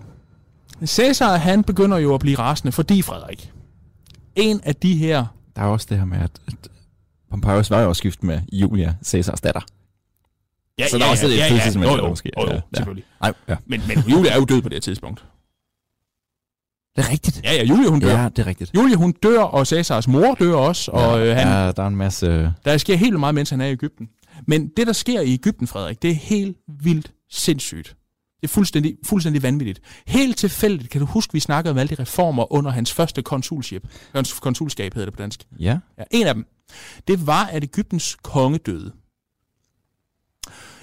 Cæsar, 0.85 1.37
han 1.37 1.63
begynder 1.63 1.97
jo 1.97 2.13
at 2.13 2.19
blive 2.19 2.37
rasende, 2.37 2.71
fordi 2.71 3.01
Frederik, 3.01 3.51
en 4.35 4.61
af 4.63 4.75
de 4.75 4.95
her... 4.95 5.25
Der 5.55 5.61
er 5.61 5.65
også 5.65 5.87
det 5.89 5.97
her 5.97 6.05
med, 6.05 6.17
at, 6.17 6.31
Pompeius 7.29 7.69
var 7.69 7.81
jo 7.81 7.89
også 7.89 8.01
gift 8.01 8.23
med 8.23 8.41
Julia, 8.53 8.95
Caesars 9.03 9.41
datter. 9.41 9.61
Ja, 10.79 10.87
Så 10.87 10.97
der 10.97 11.05
er 11.05 11.09
også 11.09 11.27
lidt 11.27 11.41
følelsesmæssigt, 11.43 11.97
jo, 11.97 12.03
jo, 12.03 12.09
måske. 12.09 12.31
Jo, 12.37 12.43
jo, 12.43 12.49
Ja, 12.49 12.55
ja. 12.55 12.61
selvfølgelig. 12.75 13.05
Nej, 13.21 13.33
ja. 13.47 13.55
Men, 13.65 13.81
men 13.87 13.97
Julia 13.99 14.31
er 14.31 14.35
jo 14.35 14.45
død 14.45 14.61
på 14.61 14.69
det 14.69 14.75
her 14.75 14.81
tidspunkt. 14.81 15.25
Det 16.95 17.05
er 17.05 17.11
rigtigt. 17.11 17.41
Ja, 17.43 17.53
ja, 17.53 17.63
Julia 17.63 17.89
hun 17.89 17.99
dør. 17.99 18.21
Ja, 18.21 18.29
det 18.29 18.39
er 18.39 18.47
rigtigt. 18.47 18.71
Julia 18.75 18.95
hun 18.95 19.11
dør, 19.11 19.39
og 19.41 19.67
Cæsars 19.67 20.07
mor 20.07 20.35
dør 20.35 20.53
også, 20.55 20.91
og 20.91 21.27
øh, 21.27 21.35
han, 21.35 21.47
ja, 21.47 21.71
der 21.71 21.83
er 21.83 21.87
en 21.87 21.95
masse... 21.95 22.53
Der 22.65 22.77
sker 22.77 22.95
helt 22.95 23.19
meget, 23.19 23.35
mens 23.35 23.49
han 23.49 23.61
er 23.61 23.65
i 23.65 23.71
Ægypten. 23.71 24.09
Men 24.47 24.67
det, 24.77 24.87
der 24.87 24.93
sker 24.93 25.21
i 25.21 25.33
Ægypten, 25.33 25.67
Frederik, 25.67 26.01
det 26.01 26.09
er 26.09 26.15
helt 26.15 26.57
vildt 26.83 27.11
sindssygt. 27.29 27.95
Det 28.45 28.51
er 28.51 28.53
fuldstændig, 28.53 28.97
fuldstændig 29.05 29.43
vanvittigt. 29.43 29.81
Helt 30.07 30.37
tilfældigt, 30.37 30.89
kan 30.89 31.01
du 31.01 31.07
huske, 31.07 31.33
vi 31.33 31.39
snakkede 31.39 31.71
om 31.71 31.77
alle 31.77 31.95
de 31.95 32.01
reformer 32.01 32.53
under 32.53 32.71
hans 32.71 32.93
første 32.93 33.21
konsulskab. 33.21 33.87
Hans 34.13 34.33
konsulskab 34.33 34.93
hedder 34.93 35.05
det 35.05 35.13
på 35.13 35.21
dansk. 35.21 35.47
Ja, 35.59 35.79
Ja, 35.97 36.03
en 36.11 36.27
af 36.27 36.33
dem, 36.33 36.45
det 37.07 37.27
var, 37.27 37.45
at 37.45 37.63
Ægyptens 37.63 38.17
konge 38.23 38.57
døde. 38.57 38.93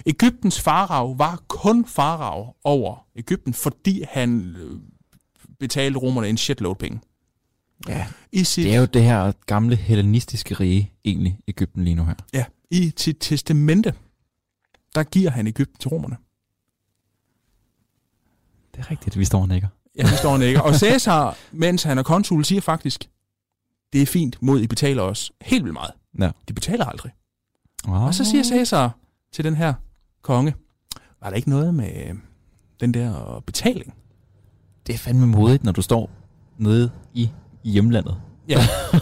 Ægyptens 0.07 0.61
farag 0.61 1.19
var 1.19 1.43
kun 1.49 1.87
farag 1.87 2.55
over 2.65 3.07
Ægypten, 3.17 3.55
fordi 3.55 4.05
han 4.11 4.57
øh, 4.59 4.81
betalte 5.61 5.99
romerne 5.99 6.29
en 6.29 6.37
shitload 6.37 6.75
penge. 6.75 7.01
Ja. 7.89 8.07
I 8.33 8.45
sit, 8.45 8.65
det 8.65 8.75
er 8.75 8.79
jo 8.81 8.85
det 8.87 9.03
her 9.03 9.33
gamle 9.47 9.77
hellenistiske 9.77 10.55
rige, 10.55 10.93
egentlig, 11.05 11.39
Ægypten 11.49 11.85
lige 11.85 11.95
nu 11.95 12.05
her. 12.05 12.15
ja, 12.33 12.45
i 12.71 12.93
sit 12.97 13.17
testamente, 13.21 13.95
der 14.95 15.03
giver 15.03 15.31
han 15.31 15.47
Ægypten 15.47 15.79
til 15.79 15.89
romerne. 15.89 16.17
Det 18.75 18.81
er 18.81 18.91
rigtigt, 18.91 19.19
vi 19.19 19.25
står 19.25 19.41
og 19.41 19.49
nikker. 19.49 19.69
Ja, 19.99 20.03
det 20.03 20.19
står 20.19 20.33
han 20.33 20.43
ikke. 20.43 20.63
Og 20.63 20.75
Cæsar, 20.75 21.37
mens 21.53 21.83
han 21.83 21.99
er 21.99 22.03
konsul, 22.03 22.45
siger 22.45 22.61
faktisk, 22.61 23.09
det 23.93 24.03
er 24.03 24.07
fint 24.07 24.43
mod, 24.43 24.61
I 24.61 24.67
betaler 24.67 25.03
os 25.03 25.33
helt 25.43 25.65
vildt 25.65 25.75
meget. 25.75 25.91
Ja. 26.19 26.31
De 26.49 26.53
betaler 26.53 26.85
aldrig. 26.85 27.13
Oh. 27.89 28.03
Og 28.03 28.15
så 28.15 28.25
siger 28.25 28.45
Cæsar 28.45 28.97
til 29.33 29.45
den 29.45 29.57
her 29.57 29.75
konge, 30.23 30.55
var 31.23 31.29
der 31.29 31.37
ikke 31.37 31.51
noget 31.51 31.75
med 31.75 32.09
øh, 32.09 32.15
den 32.81 32.95
der 32.95 33.43
betaling? 33.47 33.95
Det 34.87 34.95
er 34.95 34.99
fandme 34.99 35.27
modigt, 35.27 35.65
når 35.65 35.73
du 35.73 35.83
står 35.83 36.11
nede 36.59 36.91
i, 37.15 37.31
hjemlandet. 37.65 38.21
Ja, 38.49 38.59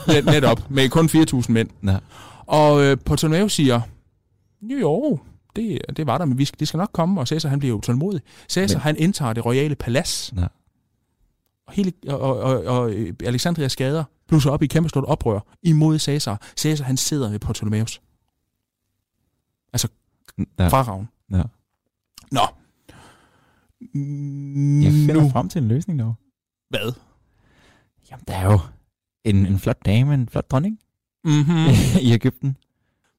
net, 0.09 0.25
netop, 0.25 0.71
med 0.71 0.89
kun 0.89 1.07
4.000 1.07 1.53
mænd. 1.53 1.69
Ja. 1.85 1.97
Og 2.47 2.83
øh, 2.83 2.97
Ptolemæus 2.97 3.53
siger, 3.53 3.81
jo, 4.63 4.79
jo, 4.79 5.19
det, 5.57 5.79
det 5.97 6.07
var 6.07 6.19
der, 6.19 6.25
men 6.25 6.39
vi 6.39 6.45
skal, 6.45 6.61
de 6.61 6.67
skal 6.67 6.79
nok 6.79 6.91
komme, 6.93 7.21
og 7.21 7.29
Cæsar 7.29 7.49
han 7.49 7.59
bliver 7.59 7.75
jo 7.75 7.81
tålmodig. 7.81 8.21
Cæsar 8.49 8.79
Men- 8.79 8.83
han 8.83 8.97
indtager 8.97 9.33
det 9.33 9.45
royale 9.47 9.75
palads, 9.75 10.33
Ja. 10.37 10.47
og, 11.67 11.73
hele, 11.73 11.93
og, 12.09 12.21
og, 12.21 12.35
og, 12.43 12.65
og 12.65 12.93
øh, 12.93 13.15
Alexandrias 13.25 13.77
gader 13.77 14.05
blusser 14.29 14.51
op 14.51 14.63
i 14.63 14.67
kæmpe 14.67 14.89
stort 14.89 15.05
oprør 15.05 15.41
imod 15.63 15.99
Cæsar. 15.99 16.41
Cæsar 16.57 16.85
han 16.85 16.97
sidder 16.97 17.31
ved 17.31 17.39
Ptolemæus. 17.39 18.01
Altså 19.73 19.89
Ja. 20.59 20.69
farragen. 20.69 21.09
Ja. 21.31 21.43
Nå. 22.33 22.41
Jeg 24.85 24.93
finder 24.93 25.23
Nu. 25.23 25.29
frem 25.31 25.49
til 25.49 25.63
en 25.63 25.69
løsning 25.69 25.99
dog. 26.01 26.15
Hvad? 26.69 26.93
Jamen, 28.11 28.25
der 28.29 28.35
er 28.35 28.53
jo 28.53 28.59
en, 29.25 29.47
en 29.47 29.59
flot 29.59 29.85
dame, 29.87 30.15
en 30.15 30.29
flot 30.29 30.51
dronning 30.51 30.79
Mm-hmm. 31.25 31.67
i 32.09 32.13
Ægypten. 32.13 32.57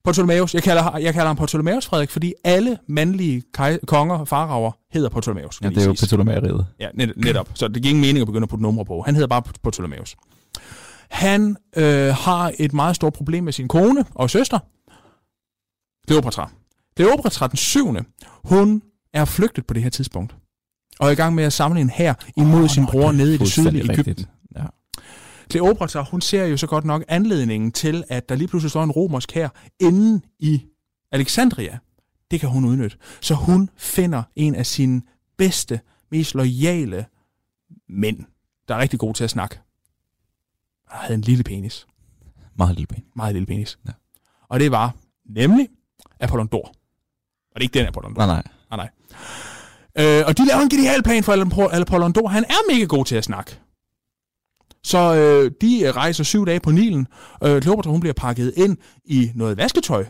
Ptolemæus. 0.04 0.54
Jeg 0.54 0.62
kalder, 0.62 0.98
jeg 0.98 1.14
kalder 1.14 1.26
ham 1.26 1.36
Ptolemæus, 1.36 1.86
Frederik, 1.86 2.10
fordi 2.10 2.34
alle 2.44 2.78
mandlige 2.88 3.42
kaj, 3.54 3.78
konger 3.86 4.18
og 4.18 4.28
faraver 4.28 4.72
hedder 4.92 5.08
Ptolemæus. 5.08 5.60
Ja, 5.62 5.68
det 5.68 5.78
er 5.78 5.84
jo. 5.84 5.92
Ptolemæeriet. 5.92 6.66
Ja, 6.80 6.88
net, 6.94 7.12
netop. 7.16 7.48
Så 7.54 7.68
det 7.68 7.82
giver 7.82 7.90
ingen 7.90 8.00
mening 8.00 8.20
at 8.20 8.26
begynde 8.26 8.44
at 8.44 8.48
putte 8.48 8.62
numre 8.62 8.84
på. 8.84 9.02
Han 9.02 9.14
hedder 9.14 9.28
bare 9.28 9.42
Ptolemæus. 9.42 10.16
Han 11.10 11.56
øh, 11.76 12.14
har 12.14 12.52
et 12.58 12.72
meget 12.72 12.96
stort 12.96 13.12
problem 13.12 13.44
med 13.44 13.52
sin 13.52 13.68
kone 13.68 14.04
og 14.14 14.30
søster, 14.30 14.58
Kleopatra. 16.06 16.50
Kleopatra 16.96 17.46
den 17.46 17.56
syvende, 17.56 18.04
hun 18.44 18.82
er 19.14 19.24
flygtet 19.24 19.66
på 19.66 19.74
det 19.74 19.82
her 19.82 19.90
tidspunkt, 19.90 20.36
og 21.00 21.06
er 21.06 21.10
i 21.10 21.14
gang 21.14 21.34
med 21.34 21.44
at 21.44 21.52
samle 21.52 21.80
en 21.80 21.90
hær 21.90 22.14
imod 22.36 22.62
oh, 22.62 22.68
sin 22.68 22.86
bror 22.86 23.12
nede 23.12 23.34
i 23.34 23.38
det 23.38 23.48
sydlige 23.48 23.92
Ægypten. 23.92 24.14
Ja. 24.18 24.24
Kleopatra, 25.50 26.02
hun 26.10 26.20
ser 26.20 26.44
jo 26.44 26.56
så 26.56 26.66
godt 26.66 26.84
nok 26.84 27.04
anledningen 27.08 27.72
til, 27.72 28.04
at 28.08 28.28
der 28.28 28.34
lige 28.34 28.48
pludselig 28.48 28.70
står 28.70 28.84
en 28.84 28.90
romersk 28.90 29.32
hær 29.32 29.48
inde 29.80 30.20
i 30.38 30.62
Alexandria. 31.12 31.78
Det 32.30 32.40
kan 32.40 32.48
hun 32.48 32.64
udnytte. 32.64 32.96
Så 33.20 33.34
hun 33.34 33.70
finder 33.76 34.22
en 34.36 34.54
af 34.54 34.66
sine 34.66 35.02
bedste, 35.38 35.80
mest 36.10 36.34
loyale 36.34 37.06
mænd, 37.88 38.18
der 38.68 38.74
er 38.74 38.78
rigtig 38.78 38.98
god 38.98 39.14
til 39.14 39.24
at 39.24 39.30
snakke. 39.30 39.58
Han 40.88 41.00
havde 41.00 41.14
en 41.14 41.20
lille 41.20 41.44
penis. 41.44 41.86
Meget 42.58 42.74
lille 42.76 42.86
ben. 42.86 43.04
Meget 43.16 43.34
lille 43.34 43.46
penis. 43.46 43.78
Ja. 43.86 43.92
Og 44.48 44.60
det 44.60 44.70
var 44.70 44.94
nemlig 45.26 45.68
Apollondor. 46.20 46.66
Og 47.54 47.54
det 47.54 47.60
er 47.60 47.62
ikke 47.62 47.78
den 47.78 47.86
Apollondor. 47.86 48.26
Nej, 48.26 48.42
nej. 48.42 48.42
Nej, 48.70 48.76
nej. 48.76 48.90
Øh, 50.18 50.24
og 50.26 50.38
de 50.38 50.46
laver 50.46 50.60
en 50.60 50.68
genial 50.68 51.02
plan 51.02 51.24
for 51.24 51.32
Apoll- 51.32 51.74
Apollondor. 51.80 52.28
Han 52.28 52.44
er 52.44 52.72
mega 52.72 52.84
god 52.84 53.04
til 53.04 53.16
at 53.16 53.24
snakke. 53.24 53.58
Så 54.84 55.14
øh, 55.14 55.50
de 55.60 55.82
øh, 55.82 55.96
rejser 55.96 56.24
syv 56.24 56.46
dage 56.46 56.60
på 56.60 56.70
Nilen. 56.70 57.06
Øh, 57.44 57.62
Kleopatra 57.62 57.90
hun 57.90 58.00
bliver 58.00 58.14
pakket 58.14 58.52
ind 58.56 58.76
i 59.04 59.30
noget 59.34 59.56
vasketøj. 59.56 60.06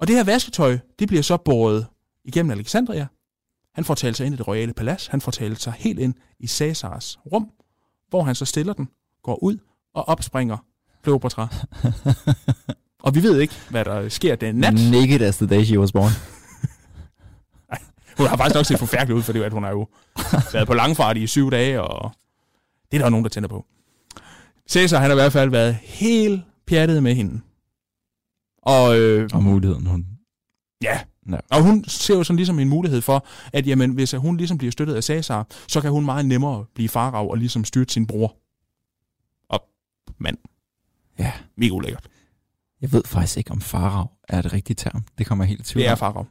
Og 0.00 0.08
det 0.08 0.16
her 0.16 0.24
vasketøj, 0.24 0.78
det 0.98 1.08
bliver 1.08 1.22
så 1.22 1.36
båret 1.36 1.86
igennem 2.24 2.50
Alexandria. 2.50 3.06
Han 3.74 3.84
får 3.84 3.94
talt 3.94 4.16
sig 4.16 4.26
ind 4.26 4.34
i 4.34 4.38
det 4.38 4.48
royale 4.48 4.74
palads. 4.74 5.06
Han 5.06 5.20
får 5.20 5.32
talt 5.32 5.62
sig 5.62 5.72
helt 5.78 5.98
ind 5.98 6.14
i 6.40 6.46
Cæsars 6.46 7.18
rum, 7.32 7.50
hvor 8.08 8.22
han 8.22 8.34
så 8.34 8.44
stiller 8.44 8.72
den, 8.72 8.88
går 9.22 9.42
ud 9.42 9.58
og 9.94 10.08
opspringer 10.08 10.56
Kleopatra. 11.02 11.48
og 13.04 13.14
vi 13.14 13.22
ved 13.22 13.40
ikke, 13.40 13.54
hvad 13.70 13.84
der 13.84 14.08
sker 14.08 14.36
den 14.36 14.54
nat. 14.54 14.74
Naked 14.74 15.20
as 15.20 15.36
the 15.36 15.46
day 15.46 15.64
she 15.64 15.78
was 15.78 15.92
born. 15.92 16.10
Hun 18.18 18.26
har 18.26 18.36
faktisk 18.36 18.54
nok 18.54 18.66
set 18.66 18.78
forfærdelig 18.78 19.16
ud, 19.16 19.22
fordi 19.22 19.38
at 19.38 19.52
hun 19.52 19.62
har 19.62 19.70
jo 19.70 19.88
været 20.52 20.66
på 20.66 20.74
langfart 20.74 21.16
i 21.16 21.26
syv 21.26 21.50
dage, 21.50 21.82
og 21.82 22.12
det 22.92 22.96
er 22.96 22.98
der 22.98 23.06
jo 23.06 23.10
nogen, 23.10 23.24
der 23.24 23.30
tænder 23.30 23.48
på. 23.48 23.66
Cæsar, 24.68 24.98
han 24.98 25.10
har 25.10 25.16
i 25.16 25.20
hvert 25.20 25.32
fald 25.32 25.50
været 25.50 25.74
helt 25.74 26.42
pjattet 26.66 27.02
med 27.02 27.14
hende. 27.14 27.40
Og, 28.62 28.98
øh, 28.98 29.30
Og 29.34 29.42
muligheden, 29.42 29.86
hun... 29.86 30.06
ja. 30.82 31.00
Ja. 31.30 31.36
og 31.50 31.62
hun 31.62 31.84
ser 31.84 32.14
jo 32.16 32.24
sådan 32.24 32.36
ligesom 32.36 32.58
en 32.58 32.68
mulighed 32.68 33.00
for, 33.00 33.26
at 33.52 33.66
jamen, 33.66 33.90
hvis 33.90 34.12
hun 34.12 34.36
ligesom 34.36 34.58
bliver 34.58 34.72
støttet 34.72 34.94
af 34.94 35.04
Cæsar, 35.04 35.46
så 35.68 35.80
kan 35.80 35.90
hun 35.90 36.04
meget 36.04 36.26
nemmere 36.26 36.64
blive 36.74 36.88
farag 36.88 37.30
og 37.30 37.36
ligesom 37.38 37.64
styrte 37.64 37.92
sin 37.92 38.06
bror. 38.06 38.36
Og 39.48 39.64
mand, 40.18 40.38
Ja. 41.18 41.32
mega 41.56 41.70
ulækkert. 41.72 42.08
Jeg 42.80 42.92
ved 42.92 43.02
faktisk 43.06 43.36
ikke, 43.36 43.50
om 43.50 43.60
farag 43.60 44.06
er 44.28 44.42
det 44.42 44.52
rigtige 44.52 44.74
term. 44.74 45.04
Det 45.18 45.26
kommer 45.26 45.44
jeg 45.44 45.48
helt 45.48 45.60
i 45.60 45.64
tvivl 45.64 45.82
Det 45.82 45.88
er 45.88 45.92
om. 45.92 45.98
farag. 45.98 46.24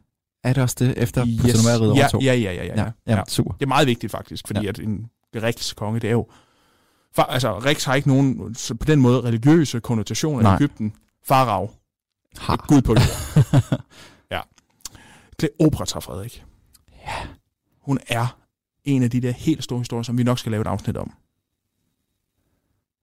Er 0.44 0.54
det 0.54 0.64
også 0.64 0.76
det, 0.80 0.94
efter 0.98 1.26
yes. 1.28 1.42
Ptolemæeriet 1.42 1.96
Ja, 1.96 2.08
ja, 2.22 2.34
ja, 2.34 2.54
ja, 2.54 2.66
ja, 2.66 2.84
ja. 3.08 3.16
ja, 3.18 3.22
super. 3.28 3.52
Det 3.52 3.62
er 3.62 3.68
meget 3.68 3.88
vigtigt 3.88 4.12
faktisk, 4.12 4.48
fordi 4.48 4.60
ja. 4.62 4.70
At 4.70 4.80
en 4.80 5.10
Rex 5.36 5.76
konge, 5.76 6.00
det 6.00 6.08
er 6.08 6.12
jo... 6.12 6.28
For, 7.16 7.22
altså, 7.22 7.60
Rex 7.60 7.84
har 7.84 7.96
ikke 7.96 8.08
nogen, 8.08 8.56
så 8.56 8.76
på 8.76 8.86
den 8.86 9.02
måde, 9.02 9.22
religiøse 9.22 9.80
konnotationer 9.80 10.44
Nej. 10.44 10.54
i 10.54 10.56
Ægypten. 10.56 10.94
Farag. 11.26 11.70
Har. 12.38 12.66
Gud 12.68 12.82
på 12.82 12.94
jord. 12.94 13.82
ja. 14.32 14.42
Kleopatra, 15.40 16.00
Frederik. 16.00 16.44
Ja. 17.08 17.14
Hun 17.82 18.00
er 18.08 18.38
en 18.84 19.04
af 19.04 19.10
de 19.12 19.22
der 19.22 19.32
helt 19.32 19.64
store 19.64 19.80
historier, 19.80 20.04
som 20.04 20.18
vi 20.18 20.24
nok 20.24 20.40
skal 20.40 20.52
lave 20.52 20.62
et 20.62 20.68
afsnit 20.68 20.98
om. 20.98 21.12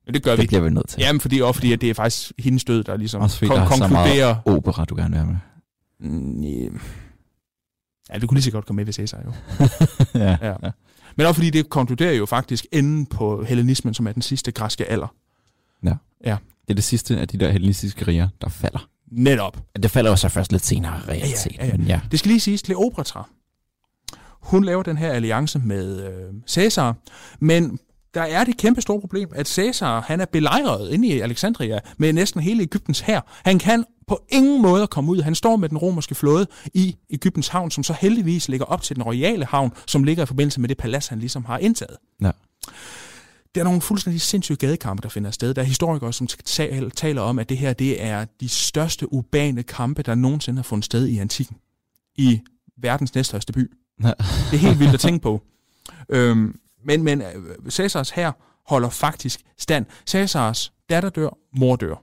Men 0.06 0.14
det 0.14 0.22
gør 0.22 0.30
Det 0.30 0.42
vi. 0.42 0.46
bliver 0.46 0.60
vi 0.60 0.70
nødt 0.70 0.88
til. 0.88 1.00
Jamen, 1.00 1.20
fordi, 1.20 1.40
også 1.40 1.58
fordi 1.58 1.72
at 1.72 1.80
det 1.80 1.90
er 1.90 1.94
faktisk 1.94 2.32
hendes 2.38 2.64
død, 2.64 2.84
der 2.84 2.96
ligesom 2.96 3.22
Også 3.22 3.38
fordi 3.38 3.50
der 3.50 3.60
er 3.60 3.68
så 3.68 3.78
konkluderer... 3.78 4.36
Opera, 4.46 4.84
du 4.84 4.96
gerne 4.96 5.10
vil 5.10 5.18
være 5.18 5.26
med. 5.26 6.10
Mm, 6.10 6.42
ja. 6.42 6.68
ja, 8.10 8.18
vi 8.18 8.26
kunne 8.26 8.36
lige 8.36 8.42
så 8.44 8.50
godt 8.50 8.66
komme 8.66 8.76
med 8.76 8.84
ved 8.84 8.92
Cæsar, 8.92 9.22
jo. 9.24 9.32
ja. 10.24 10.36
Ja. 10.42 10.54
Men 11.18 11.26
også 11.26 11.34
fordi 11.38 11.50
det 11.50 11.70
konkluderer 11.70 12.12
jo 12.12 12.26
faktisk 12.26 12.66
enden 12.72 13.06
på 13.06 13.44
hellenismen, 13.44 13.94
som 13.94 14.06
er 14.06 14.12
den 14.12 14.22
sidste 14.22 14.52
græske 14.52 14.84
alder. 14.84 15.14
Det 16.68 16.72
er 16.72 16.74
det 16.76 16.84
sidste 16.84 17.18
af 17.18 17.28
de 17.28 17.38
der 17.38 17.50
hellenistiske 17.50 18.06
riger, 18.06 18.28
der 18.40 18.48
falder. 18.48 18.88
Netop. 19.10 19.62
Det 19.82 19.90
falder 19.90 20.10
jo 20.10 20.16
så 20.16 20.28
først 20.28 20.52
lidt 20.52 20.64
senere 20.66 21.00
reelt 21.08 21.22
Ja, 21.22 21.28
ja, 21.28 21.36
set. 21.36 21.52
ja, 21.58 21.66
ja. 21.66 21.76
Men 21.76 21.86
ja. 21.86 22.00
Det 22.10 22.18
skal 22.18 22.28
lige 22.28 22.40
siges, 22.40 22.62
Kleopatra, 22.62 23.28
hun 24.42 24.64
laver 24.64 24.82
den 24.82 24.96
her 24.96 25.12
alliance 25.12 25.58
med 25.58 26.06
øh, 26.06 26.34
Caesar, 26.48 26.96
men 27.40 27.78
der 28.18 28.24
er 28.24 28.44
det 28.44 28.56
kæmpe 28.56 28.80
store 28.80 29.00
problem, 29.00 29.28
at 29.34 29.48
Caesar 29.48 30.00
han 30.00 30.20
er 30.20 30.24
belejret 30.24 30.90
inde 30.90 31.08
i 31.08 31.20
Alexandria 31.20 31.78
med 31.98 32.12
næsten 32.12 32.40
hele 32.40 32.62
Ægyptens 32.62 33.00
hær. 33.00 33.20
Han 33.44 33.58
kan 33.58 33.84
på 34.06 34.24
ingen 34.28 34.62
måde 34.62 34.86
komme 34.86 35.10
ud. 35.10 35.20
Han 35.22 35.34
står 35.34 35.56
med 35.56 35.68
den 35.68 35.78
romerske 35.78 36.14
flåde 36.14 36.46
i 36.74 36.96
Ægyptens 37.10 37.48
havn, 37.48 37.70
som 37.70 37.84
så 37.84 37.92
heldigvis 38.00 38.48
ligger 38.48 38.66
op 38.66 38.82
til 38.82 38.96
den 38.96 39.02
royale 39.02 39.44
havn, 39.44 39.72
som 39.86 40.04
ligger 40.04 40.22
i 40.22 40.26
forbindelse 40.26 40.60
med 40.60 40.68
det 40.68 40.76
palads, 40.76 41.06
han 41.06 41.18
ligesom 41.18 41.44
har 41.44 41.58
indtaget. 41.58 41.96
Ja. 42.22 42.30
Der 43.54 43.60
er 43.60 43.64
nogle 43.64 43.80
fuldstændig 43.80 44.20
sindssyge 44.20 44.56
gadekampe, 44.56 45.02
der 45.02 45.08
finder 45.08 45.30
sted. 45.30 45.54
Der 45.54 45.62
er 45.62 45.66
historikere, 45.66 46.12
som 46.12 46.26
ta- 46.26 46.88
taler 46.88 47.22
om, 47.22 47.38
at 47.38 47.48
det 47.48 47.58
her 47.58 47.72
det 47.72 48.04
er 48.04 48.24
de 48.40 48.48
største 48.48 49.12
urbane 49.12 49.62
kampe, 49.62 50.02
der 50.02 50.14
nogensinde 50.14 50.58
har 50.58 50.62
fundet 50.64 50.84
sted 50.84 51.06
i 51.06 51.18
antikken. 51.18 51.56
I 52.16 52.40
verdens 52.82 53.14
næststørste 53.14 53.52
by. 53.52 53.70
Ja. 54.02 54.08
Det 54.50 54.54
er 54.54 54.56
helt 54.56 54.78
vildt 54.78 54.94
at 54.94 55.00
tænke 55.00 55.22
på. 55.22 55.42
Øhm, 56.08 56.54
men, 56.88 57.02
men 57.02 57.22
øh, 57.22 57.70
Cæsars 57.70 58.10
her 58.10 58.32
holder 58.66 58.90
faktisk 58.90 59.40
stand. 59.58 59.86
Cæsars 60.06 60.72
datter 60.90 61.10
dør, 61.10 61.28
mor 61.56 61.76
dør. 61.76 62.02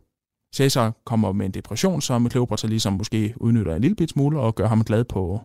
Cæsar 0.55 0.93
kommer 1.05 1.31
med 1.31 1.45
en 1.45 1.51
depression, 1.51 2.01
som 2.01 2.29
Kleopatra 2.29 2.67
ligesom 2.67 2.93
måske 2.93 3.33
udnytter 3.38 3.75
en 3.75 3.81
lille 3.81 3.95
bit 3.95 4.09
smule 4.09 4.39
og 4.39 4.55
gør 4.55 4.67
ham 4.67 4.83
glad 4.83 5.03
på 5.03 5.41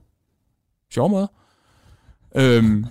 sjov 0.92 1.10
måde. 1.10 1.28
Øhm, 2.36 2.86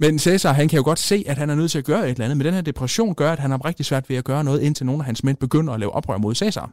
men 0.00 0.18
Cæsar, 0.18 0.52
han 0.52 0.68
kan 0.68 0.76
jo 0.76 0.84
godt 0.84 0.98
se, 0.98 1.24
at 1.26 1.38
han 1.38 1.50
er 1.50 1.54
nødt 1.54 1.70
til 1.70 1.78
at 1.78 1.84
gøre 1.84 2.04
et 2.04 2.10
eller 2.10 2.24
andet, 2.24 2.36
men 2.36 2.46
den 2.46 2.54
her 2.54 2.60
depression 2.60 3.14
gør, 3.14 3.32
at 3.32 3.38
han 3.38 3.50
har 3.50 3.64
rigtig 3.64 3.86
svært 3.86 4.08
ved 4.08 4.16
at 4.16 4.24
gøre 4.24 4.44
noget, 4.44 4.62
indtil 4.62 4.86
nogle 4.86 5.00
af 5.00 5.06
hans 5.06 5.24
mænd 5.24 5.36
begynder 5.36 5.72
at 5.72 5.80
lave 5.80 5.92
oprør 5.92 6.18
mod 6.18 6.34
Cæsar. 6.34 6.70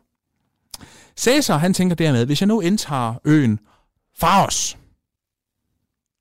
Cæsar, 1.18 1.58
han 1.58 1.74
tænker 1.74 1.96
dermed, 1.96 2.26
hvis 2.26 2.42
jeg 2.42 2.48
nu 2.48 2.62
indtager 2.62 3.14
øen 3.26 3.60
Faros, 4.20 4.78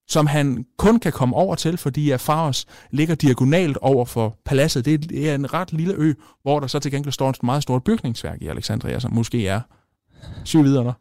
som 0.08 0.26
han 0.26 0.64
kun 0.78 0.98
kan 0.98 1.12
komme 1.12 1.36
over 1.36 1.54
til, 1.54 1.76
fordi 1.76 2.18
Faros 2.18 2.66
ligger 2.90 3.14
diagonalt 3.14 3.76
over 3.76 4.04
for 4.04 4.36
paladset. 4.44 4.84
Det 4.84 5.28
er 5.30 5.34
en 5.34 5.52
ret 5.54 5.72
lille 5.72 5.94
ø, 5.94 6.14
hvor 6.42 6.60
der 6.60 6.66
så 6.66 6.78
til 6.78 6.90
gengæld 6.90 7.12
står 7.12 7.30
et 7.30 7.42
meget 7.42 7.62
stort 7.62 7.84
bygningsværk 7.84 8.42
i 8.42 8.46
Alexandria, 8.46 9.00
som 9.00 9.12
måske 9.12 9.46
er 9.46 9.60
syv 10.44 10.64
videre. 10.64 10.94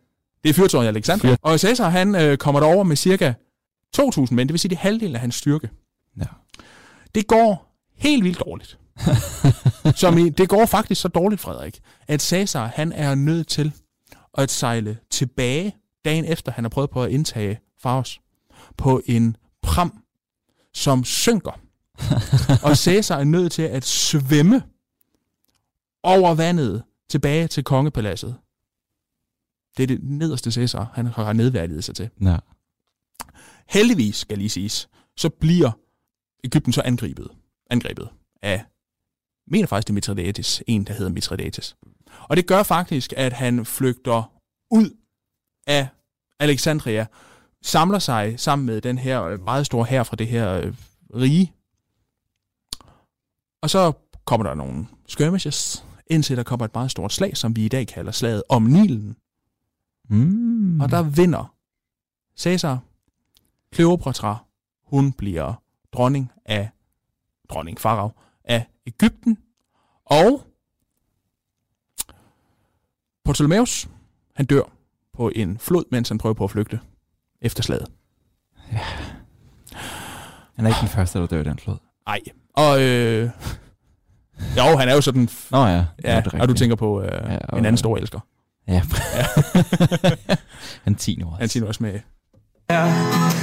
Det 0.43 0.49
er 0.49 0.53
fyrtårnet 0.53 0.85
i 0.85 0.87
Alexandria. 0.87 1.31
Fyr- 1.33 1.37
Og 1.41 1.59
Caesar, 1.59 1.89
han 1.89 2.15
øh, 2.15 2.37
kommer 2.37 2.59
derover 2.59 2.83
med 2.83 2.95
cirka 2.95 3.33
2.000 3.97 4.27
mænd, 4.31 4.49
det 4.49 4.53
vil 4.53 4.59
sige, 4.59 4.69
det 4.69 4.77
halvdelen 4.77 5.15
af 5.15 5.21
hans 5.21 5.35
styrke. 5.35 5.69
Ja. 6.19 6.25
Det 7.15 7.27
går 7.27 7.75
helt 7.97 8.23
vildt 8.23 8.39
dårligt. 8.39 8.77
Som 10.01 10.17
i, 10.17 10.29
det 10.29 10.49
går 10.49 10.65
faktisk 10.65 11.01
så 11.01 11.07
dårligt, 11.07 11.41
Frederik, 11.41 11.79
at 12.07 12.21
Caesar, 12.21 12.71
han 12.75 12.91
er 12.91 13.15
nødt 13.15 13.47
til 13.47 13.71
at 14.37 14.51
sejle 14.51 14.97
tilbage 15.11 15.75
dagen 16.05 16.25
efter, 16.25 16.51
han 16.51 16.63
har 16.63 16.69
prøvet 16.69 16.89
på 16.89 17.03
at 17.03 17.11
indtage 17.11 17.59
Faros 17.81 18.19
på 18.77 19.01
en 19.05 19.37
pram, 19.61 20.03
som 20.73 21.03
synker. 21.03 21.59
og 22.63 22.77
Caesar 22.83 23.17
er 23.17 23.23
nødt 23.23 23.51
til 23.51 23.61
at 23.61 23.85
svømme 23.85 24.63
over 26.03 26.35
vandet 26.35 26.83
tilbage 27.09 27.47
til 27.47 27.63
kongepaladset. 27.63 28.35
Det 29.77 29.83
er 29.83 29.87
det 29.87 30.03
nederste 30.03 30.51
Caesar, 30.51 30.91
han 30.93 31.05
har 31.05 31.33
nedværdiget 31.33 31.83
sig 31.83 31.95
til. 31.95 32.09
Ja. 32.21 32.37
Heldigvis, 33.69 34.15
skal 34.15 34.37
lige 34.37 34.49
siges, 34.49 34.89
så 35.17 35.29
bliver 35.29 35.71
Ægypten 36.43 36.73
så 36.73 36.81
angrebet, 36.81 37.27
angrebet 37.69 38.09
af, 38.41 38.65
mener 39.47 39.67
faktisk 39.67 39.87
det 39.87 39.93
Mithridates, 39.93 40.63
en 40.67 40.83
der 40.83 40.93
hedder 40.93 41.11
Mithridates. 41.11 41.75
Og 42.29 42.37
det 42.37 42.47
gør 42.47 42.63
faktisk, 42.63 43.13
at 43.17 43.33
han 43.33 43.65
flygter 43.65 44.33
ud 44.71 44.97
af 45.67 45.87
Alexandria, 46.39 47.05
samler 47.67 47.99
sig 47.99 48.39
sammen 48.39 48.65
med 48.65 48.81
den 48.81 48.97
her 48.97 49.23
øh, 49.23 49.43
meget 49.43 49.65
store 49.65 49.85
her 49.85 50.03
fra 50.03 50.15
det 50.15 50.27
her 50.27 50.53
øh, 50.53 50.73
rige. 51.15 51.53
Og 53.61 53.69
så 53.69 53.91
kommer 54.25 54.47
der 54.47 54.53
nogle 54.53 54.87
skirmishes, 55.07 55.85
indtil 56.07 56.37
der 56.37 56.43
kommer 56.43 56.65
et 56.65 56.73
meget 56.73 56.91
stort 56.91 57.13
slag, 57.13 57.37
som 57.37 57.55
vi 57.55 57.65
i 57.65 57.69
dag 57.69 57.87
kalder 57.87 58.11
slaget 58.11 58.43
om 58.49 58.63
Nilen. 58.63 59.15
Mm. 60.09 60.81
Og 60.81 60.91
der 60.91 61.03
vinder 61.03 61.55
Caesar. 62.39 62.79
Kleopatra, 63.71 64.37
hun 64.83 65.11
bliver 65.11 65.53
dronning 65.93 66.31
af, 66.45 66.69
dronning 67.49 67.79
Farag 67.79 68.11
af 68.43 68.65
Ægypten. 68.87 69.37
Og 70.05 70.47
Ptolemæus, 73.25 73.89
han 74.35 74.45
dør 74.45 74.63
på 75.13 75.31
en 75.35 75.57
flod, 75.57 75.83
mens 75.91 76.09
han 76.09 76.17
prøver 76.17 76.33
på 76.33 76.43
at 76.43 76.51
flygte 76.51 76.79
efter 77.41 77.63
slaget. 77.63 77.87
Han 80.55 80.65
er 80.65 80.67
ikke 80.67 80.79
den 80.81 80.87
første, 80.87 81.19
der 81.19 81.25
dør 81.27 81.41
i 81.41 81.43
den 81.43 81.59
flod. 81.59 81.77
Nej. 82.07 82.19
Og 82.53 82.81
øh, 82.81 83.29
jo, 84.57 84.77
han 84.77 84.89
er 84.89 84.93
jo 84.95 85.01
sådan... 85.01 85.29
Nå 85.51 85.65
ja, 85.65 85.85
Ja, 86.03 86.21
det 86.25 86.33
er 86.33 86.41
og 86.41 86.47
du 86.47 86.53
tænker 86.53 86.75
på 86.75 87.01
øh, 87.01 87.07
Ja, 87.11 87.33
ja, 87.33 87.37
og- 87.49 87.59
en 87.59 87.65
anden 87.65 87.77
stor 87.77 87.97
elsker. 87.97 88.19
Ja. 88.67 88.81
han 90.83 90.93
er 90.93 90.97
10 90.97 91.23
år. 91.23 91.37
Han 91.39 91.49
nu 91.55 91.67
også 91.67 91.83
med... 91.83 91.99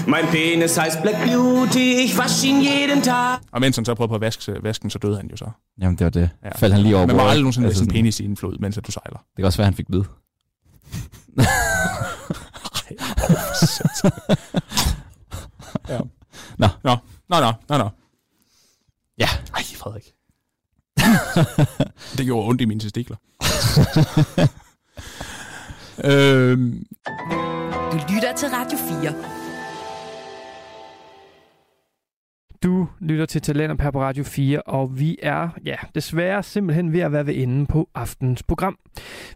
Mein 0.07 0.27
Penis 0.31 0.77
heißt 0.77 1.03
Black 1.03 1.17
Beauty, 1.25 1.79
ich 2.05 2.19
wasch 2.19 2.45
ihn 2.45 2.63
jeden 2.63 3.03
Tag. 3.03 3.39
Og 3.53 3.61
mens 3.61 3.77
han 3.77 3.85
så 3.85 3.95
prøver 3.95 4.09
på 4.09 4.15
at 4.15 4.21
vaske, 4.21 4.63
vasken, 4.63 4.91
så 4.91 4.99
døde 4.99 5.17
han 5.17 5.29
jo 5.31 5.37
så. 5.37 5.51
Jamen, 5.81 5.99
det 5.99 6.05
var 6.05 6.11
det. 6.11 6.31
Ja. 6.43 6.49
Ja. 6.49 6.53
Faldt 6.57 6.75
han 6.75 6.83
lige 6.83 6.97
over 6.97 7.07
Man 7.07 7.17
må 7.17 7.23
aldrig 7.23 7.41
nogensinde 7.41 7.67
altså, 7.69 7.79
sådan- 7.79 7.91
en 7.91 7.95
penis 7.99 8.21
i 8.21 8.25
en 8.25 8.37
flod, 8.37 8.59
mens 8.59 8.79
at 8.79 8.87
du 8.87 8.93
sejler. 8.93 9.17
Det 9.19 9.37
kan 9.37 9.45
også 9.45 9.59
være, 9.59 9.65
han 9.65 9.75
fik 9.75 9.87
bid. 9.87 10.03
Ja. 15.89 16.01
Nå. 16.59 16.69
Nå, 16.85 16.97
nå, 17.29 17.41
nå, 17.41 17.53
nå, 17.69 17.79
nå. 17.79 17.91
Ja. 19.19 19.29
Ej, 19.59 19.65
Frederik. 19.79 20.05
det 22.19 22.25
gjorde 22.25 22.49
ondt 22.49 22.61
i 22.61 22.65
mine 22.65 22.81
testikler. 22.81 23.17
øhm, 26.05 26.85
Du 27.93 27.99
lytter 28.15 28.33
til 28.37 28.49
Radio 28.49 28.79
4. 28.79 29.44
Du 32.65 32.89
lytter 33.01 33.27
til 33.27 33.43
Talenter 33.43 33.91
på 33.91 34.03
Radio 34.03 34.25
4, 34.25 34.63
og 34.63 34.99
vi 34.99 35.19
er, 35.23 35.49
ja, 35.65 35.77
desværre 35.95 36.43
simpelthen 36.43 36.93
ved 36.93 37.01
at 37.01 37.13
være 37.13 37.27
ved 37.27 37.35
enden 37.37 37.67
på 37.67 37.89
aftens 37.95 38.43
program. 38.43 38.79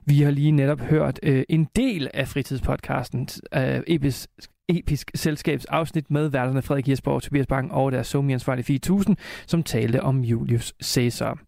Vi 0.05 0.23
har 0.23 0.31
lige 0.31 0.51
netop 0.51 0.81
hørt 0.81 1.21
øh, 1.23 1.45
en 1.49 1.69
del 1.77 2.09
af 2.15 2.29
fritidspodcasten, 2.29 3.29
øh, 3.55 3.81
episk, 3.87 4.31
episk 4.69 5.11
selskabs 5.15 5.65
afsnit 5.65 6.11
med 6.11 6.29
værterne 6.29 6.63
Frederik 6.63 6.87
Hirsborg 6.87 7.15
og 7.15 7.23
Tobias 7.23 7.47
Bang 7.47 7.73
og 7.73 7.93
deres 7.93 8.07
somi 8.07 8.33
ansvarlige 8.33 8.65
4000, 8.65 9.17
som 9.47 9.63
talte 9.63 10.03
om 10.03 10.21
Julius 10.21 10.75
Caesar. 10.85 11.39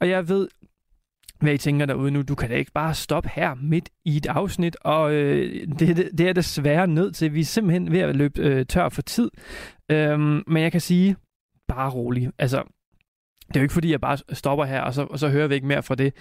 Og 0.00 0.08
jeg 0.08 0.28
ved, 0.28 0.48
hvad 1.40 1.54
I 1.54 1.58
tænker 1.58 1.86
derude 1.86 2.10
nu. 2.10 2.22
Du 2.22 2.34
kan 2.34 2.48
da 2.48 2.54
ikke 2.54 2.72
bare 2.72 2.94
stoppe 2.94 3.30
her 3.32 3.54
midt 3.54 3.88
i 4.04 4.16
et 4.16 4.26
afsnit, 4.26 4.76
og 4.80 5.12
øh, 5.12 5.66
det, 5.78 5.96
det, 5.96 6.10
det 6.18 6.28
er 6.28 6.32
desværre 6.32 6.86
nødt 6.86 7.14
til. 7.14 7.34
Vi 7.34 7.40
er 7.40 7.44
simpelthen 7.44 7.92
ved 7.92 8.00
at 8.00 8.16
løbe 8.16 8.42
øh, 8.42 8.66
tør 8.66 8.88
for 8.88 9.02
tid. 9.02 9.30
Øhm, 9.90 10.42
men 10.46 10.62
jeg 10.62 10.72
kan 10.72 10.80
sige, 10.80 11.16
bare 11.68 11.90
rolig. 11.90 12.30
Altså, 12.38 12.62
det 13.48 13.56
er 13.56 13.60
jo 13.60 13.64
ikke 13.64 13.74
fordi, 13.74 13.90
jeg 13.90 14.00
bare 14.00 14.18
stopper 14.32 14.64
her, 14.64 14.80
og 14.80 14.94
så, 14.94 15.02
og 15.02 15.18
så 15.18 15.28
hører 15.28 15.48
vi 15.48 15.54
ikke 15.54 15.66
mere 15.66 15.82
fra 15.82 15.94
det. 15.94 16.14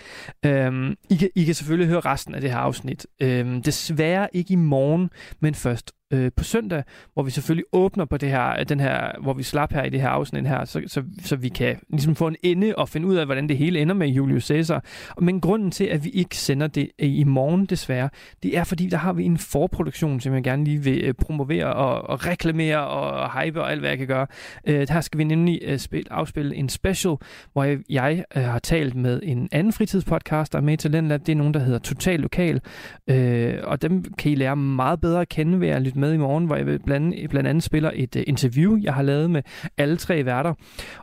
Øhm, 0.46 0.96
I, 1.10 1.16
kan, 1.16 1.30
I 1.36 1.44
kan 1.44 1.56
selvfølgelig 1.56 1.88
høre 1.88 2.00
resten 2.00 2.36
af 2.36 2.42
det 2.42 2.52
her 2.52 2.58
afsnit. 2.58 3.08
Øhm, 3.22 3.62
desværre 3.62 4.28
ikke 4.34 4.54
i 4.54 4.56
morgen, 4.56 5.10
men 5.40 5.56
først 5.56 5.92
øh, 6.14 6.32
på 6.36 6.44
søndag, 6.44 6.84
hvor 7.14 7.24
vi 7.24 7.32
selvfølgelig 7.32 7.66
åbner 7.72 8.06
på 8.06 8.18
det 8.18 8.30
her, 8.30 8.64
den 8.64 8.80
her, 8.80 9.22
hvor 9.22 9.34
vi 9.34 9.44
slap 9.44 9.74
her 9.74 9.84
i 9.84 9.90
det 9.90 10.02
her 10.02 10.10
afsnit 10.10 10.48
her, 10.48 10.66
så, 10.66 10.82
så, 10.88 11.04
så 11.24 11.36
vi 11.36 11.50
kan 11.50 11.76
ligesom 11.90 12.16
få 12.16 12.28
en 12.28 12.36
ende 12.44 12.76
og 12.76 12.90
finde 12.90 13.08
ud 13.08 13.16
af, 13.16 13.26
hvordan 13.26 13.50
det 13.50 13.58
hele 13.58 13.80
ender 13.80 13.96
med 13.96 14.08
Julius 14.08 14.44
Caesar. 14.44 14.84
Men 15.22 15.42
grunden 15.42 15.72
til, 15.72 15.84
at 15.84 16.04
vi 16.04 16.10
ikke 16.10 16.38
sender 16.38 16.68
det 16.68 16.90
øh, 17.00 17.20
i 17.20 17.24
morgen 17.24 17.66
desværre, 17.66 18.10
det 18.44 18.58
er 18.58 18.64
fordi, 18.64 18.88
der 18.88 18.98
har 18.98 19.14
vi 19.14 19.24
en 19.24 19.38
forproduktion, 19.38 20.20
som 20.20 20.34
jeg 20.34 20.44
gerne 20.44 20.64
lige 20.64 20.84
vil 20.84 21.04
øh, 21.04 21.14
promovere 21.14 21.74
og, 21.74 22.10
og 22.10 22.26
reklamere 22.26 22.88
og 22.88 23.42
hype 23.42 23.62
og 23.62 23.72
alt, 23.72 23.80
hvad 23.80 23.90
jeg 23.90 23.98
kan 23.98 24.08
gøre. 24.08 24.28
Øh, 24.68 24.88
her 24.90 25.02
skal 25.02 25.18
vi 25.18 25.24
nemlig 25.24 25.60
øh, 25.66 25.78
spil, 25.78 26.08
afspille 26.12 26.56
en 26.56 26.70
special, 26.70 27.16
hvor 27.54 27.64
jeg, 27.64 27.80
jeg 27.90 28.24
øh, 28.36 28.44
har 28.44 28.60
talt 28.60 28.96
med 28.96 29.20
en 29.24 29.50
anden 29.52 29.74
fritidspodcast, 29.74 30.52
der 30.54 30.60
er 30.60 30.64
med 30.64 30.74
i 30.74 30.78
Talentlab. 30.78 31.20
Det 31.26 31.32
er 31.32 31.36
nogen, 31.36 31.54
der 31.54 31.60
hedder 31.60 31.80
Total 31.80 32.20
Lokal, 32.20 32.62
øh, 33.08 33.54
og 33.64 33.82
dem 33.82 34.04
kan 34.18 34.32
I 34.32 34.36
lære 34.36 34.56
meget 34.56 35.02
bedre 35.02 35.22
at 35.22 35.30
kende 35.30 35.60
ved 35.60 35.68
at 35.68 35.82
lytte 35.82 35.97
med 35.98 36.14
i 36.14 36.18
morgen, 36.18 36.46
hvor 36.46 36.56
jeg 36.56 36.66
vil 36.66 36.80
blandt, 36.80 37.30
blandt 37.30 37.50
andet 37.50 37.64
spiller 37.64 37.92
et 37.94 38.16
øh, 38.16 38.24
interview, 38.28 38.78
jeg 38.82 38.94
har 38.94 39.02
lavet 39.02 39.32
med 39.32 39.42
alle 39.78 39.98
tre 39.98 40.26
værter. 40.26 40.54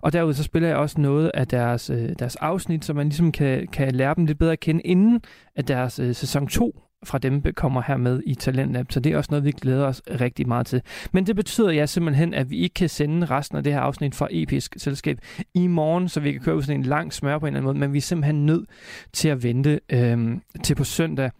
Og 0.00 0.12
derudover 0.12 0.32
så 0.32 0.42
spiller 0.42 0.68
jeg 0.68 0.76
også 0.76 1.00
noget 1.00 1.30
af 1.34 1.48
deres, 1.48 1.90
øh, 1.90 2.08
deres 2.18 2.36
afsnit, 2.36 2.84
så 2.84 2.92
man 2.92 3.06
ligesom 3.06 3.32
kan, 3.32 3.66
kan 3.72 3.94
lære 3.94 4.14
dem 4.14 4.26
lidt 4.26 4.38
bedre 4.38 4.52
at 4.52 4.60
kende, 4.60 4.80
inden 4.80 5.20
at 5.56 5.68
deres 5.68 5.98
øh, 5.98 6.14
sæson 6.14 6.46
2 6.46 6.80
fra 7.04 7.18
dem 7.18 7.42
kommer 7.56 7.82
her 7.86 7.96
med 7.96 8.22
i 8.26 8.34
Talentlab. 8.34 8.92
Så 8.92 9.00
det 9.00 9.12
er 9.12 9.16
også 9.16 9.28
noget, 9.30 9.44
vi 9.44 9.50
glæder 9.50 9.86
os 9.86 10.02
rigtig 10.20 10.48
meget 10.48 10.66
til. 10.66 10.82
Men 11.12 11.26
det 11.26 11.36
betyder 11.36 11.70
ja 11.70 11.86
simpelthen, 11.86 12.34
at 12.34 12.50
vi 12.50 12.58
ikke 12.58 12.74
kan 12.74 12.88
sende 12.88 13.26
resten 13.26 13.58
af 13.58 13.64
det 13.64 13.72
her 13.72 13.80
afsnit 13.80 14.14
fra 14.14 14.28
Episk 14.30 14.74
Selskab 14.78 15.18
i 15.54 15.66
morgen, 15.66 16.08
så 16.08 16.20
vi 16.20 16.32
kan 16.32 16.40
køre 16.40 16.56
ud 16.56 16.62
sådan 16.62 16.80
en 16.80 16.86
lang 16.86 17.12
smør 17.12 17.38
på 17.38 17.46
en 17.46 17.48
eller 17.48 17.60
anden 17.60 17.64
måde, 17.64 17.78
men 17.78 17.92
vi 17.92 17.98
er 17.98 18.02
simpelthen 18.02 18.46
nødt 18.46 18.68
til 19.12 19.28
at 19.28 19.42
vente 19.42 19.80
øh, 19.92 20.36
til 20.62 20.74
på 20.74 20.84
søndag, 20.84 21.30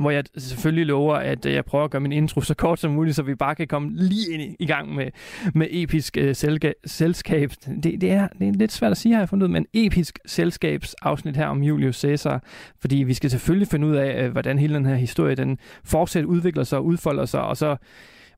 hvor 0.00 0.10
jeg 0.10 0.24
selvfølgelig 0.36 0.86
lover, 0.86 1.14
at 1.14 1.46
øh, 1.46 1.52
jeg 1.54 1.64
prøver 1.64 1.84
at 1.84 1.90
gøre 1.90 2.00
min 2.00 2.12
intro 2.12 2.40
så 2.40 2.54
kort 2.54 2.80
som 2.80 2.92
muligt, 2.92 3.16
så 3.16 3.22
vi 3.22 3.34
bare 3.34 3.54
kan 3.54 3.68
komme 3.68 3.90
lige 3.92 4.32
ind 4.32 4.56
i 4.58 4.66
gang 4.66 4.94
med, 4.94 5.06
med 5.54 5.66
episk 5.70 6.16
øh, 6.16 6.30
selga- 6.30 6.80
selskab. 6.86 7.50
Det, 7.82 8.00
det, 8.00 8.10
er, 8.12 8.28
det 8.38 8.48
er 8.48 8.52
lidt 8.52 8.72
svært 8.72 8.90
at 8.90 8.98
sige, 8.98 9.12
har 9.12 9.20
jeg 9.20 9.28
fundet 9.28 9.46
ud, 9.46 9.52
men 9.52 9.66
episk 9.72 10.18
selskabsafsnit 10.26 11.36
her 11.36 11.46
om 11.46 11.62
Julius 11.62 11.96
Caesar, 12.00 12.42
fordi 12.80 12.96
vi 12.96 13.14
skal 13.14 13.30
selvfølgelig 13.30 13.68
finde 13.68 13.86
ud 13.86 13.94
af, 13.94 14.24
øh, 14.24 14.32
hvordan 14.32 14.58
hele 14.58 14.74
den 14.74 14.86
her 14.86 14.94
historie, 14.94 15.34
den 15.34 15.58
fortsat 15.84 16.24
udvikler 16.24 16.64
sig 16.64 16.78
og 16.78 16.84
udfolder 16.84 17.24
sig, 17.24 17.42
og 17.42 17.56
så 17.56 17.76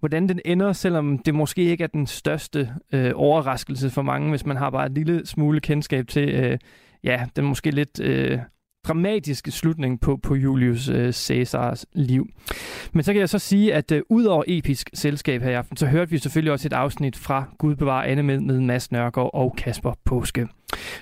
hvordan 0.00 0.28
den 0.28 0.40
ender, 0.44 0.72
selvom 0.72 1.18
det 1.18 1.34
måske 1.34 1.62
ikke 1.62 1.84
er 1.84 1.88
den 1.88 2.06
største 2.06 2.70
øh, 2.92 3.12
overraskelse 3.14 3.90
for 3.90 4.02
mange, 4.02 4.30
hvis 4.30 4.46
man 4.46 4.56
har 4.56 4.70
bare 4.70 4.86
et 4.86 4.92
lille 4.92 5.26
smule 5.26 5.61
kendskab 5.61 6.09
til, 6.09 6.28
øh, 6.28 6.59
ja, 7.04 7.26
den 7.36 7.44
måske 7.44 7.70
lidt... 7.70 8.00
Øh, 8.00 8.38
dramatiske 8.86 9.50
slutning 9.50 10.00
på, 10.00 10.18
på 10.22 10.34
Julius 10.34 10.88
øh, 10.88 11.12
Caesars 11.12 11.86
liv. 11.92 12.26
Men 12.92 13.02
så 13.02 13.12
kan 13.12 13.20
jeg 13.20 13.28
så 13.28 13.38
sige, 13.38 13.74
at 13.74 13.92
øh, 13.92 14.02
ud 14.10 14.24
over 14.24 14.44
episk 14.46 14.90
selskab 14.94 15.42
her 15.42 15.50
i 15.50 15.54
aften, 15.54 15.76
så 15.76 15.86
hørte 15.86 16.10
vi 16.10 16.18
selvfølgelig 16.18 16.52
også 16.52 16.68
et 16.68 16.72
afsnit 16.72 17.16
fra 17.16 17.44
Gud 17.58 17.76
bevarer 17.76 18.04
Anne 18.04 18.22
med, 18.22 18.40
med 18.40 18.60
Mads 18.60 18.92
Nørgaard 18.92 19.30
og 19.34 19.54
Kasper 19.58 19.92
Påske. 20.04 20.48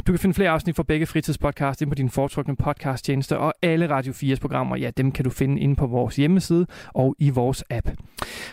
Du 0.07 0.13
kan 0.13 0.19
finde 0.19 0.35
flere 0.35 0.51
afsnit 0.51 0.77
fra 0.77 0.83
begge 0.83 1.07
fritidspodcast 1.07 1.83
ind 1.83 1.91
på 1.91 1.95
din 1.95 2.11
foretrukne 2.11 2.57
podcasttjeneste, 2.57 3.39
og 3.39 3.55
alle 3.63 3.91
Radio 3.91 4.13
4's 4.13 4.39
programmer, 4.41 4.77
ja, 4.77 4.91
dem 4.97 5.13
kan 5.13 5.25
du 5.25 5.31
finde 5.31 5.61
inde 5.61 5.77
på 5.77 5.87
vores 5.87 6.17
hjemmeside 6.17 6.67
og 6.95 7.15
i 7.19 7.31
vores 7.31 7.65
app. 7.71 7.91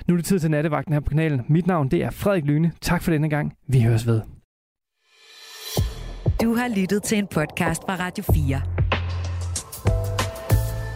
Nu 0.07 0.13
er 0.13 0.17
det 0.17 0.25
tid 0.25 0.39
til 0.39 0.51
nattevagten 0.51 0.93
her 0.93 0.99
på 0.99 1.09
kanalen. 1.09 1.41
Mit 1.47 1.67
navn 1.67 1.91
det 1.91 2.03
er 2.03 2.09
Frederik 2.09 2.45
Lyne. 2.45 2.71
Tak 2.81 3.03
for 3.03 3.11
denne 3.11 3.29
gang. 3.29 3.53
Vi 3.67 3.81
høres 3.81 4.07
ved. 4.07 4.21
Du 6.41 6.55
har 6.55 6.67
lyttet 6.75 7.03
til 7.03 7.17
en 7.17 7.27
podcast 7.27 7.81
fra 7.87 7.95
Radio 7.95 8.23
4. 8.33 8.82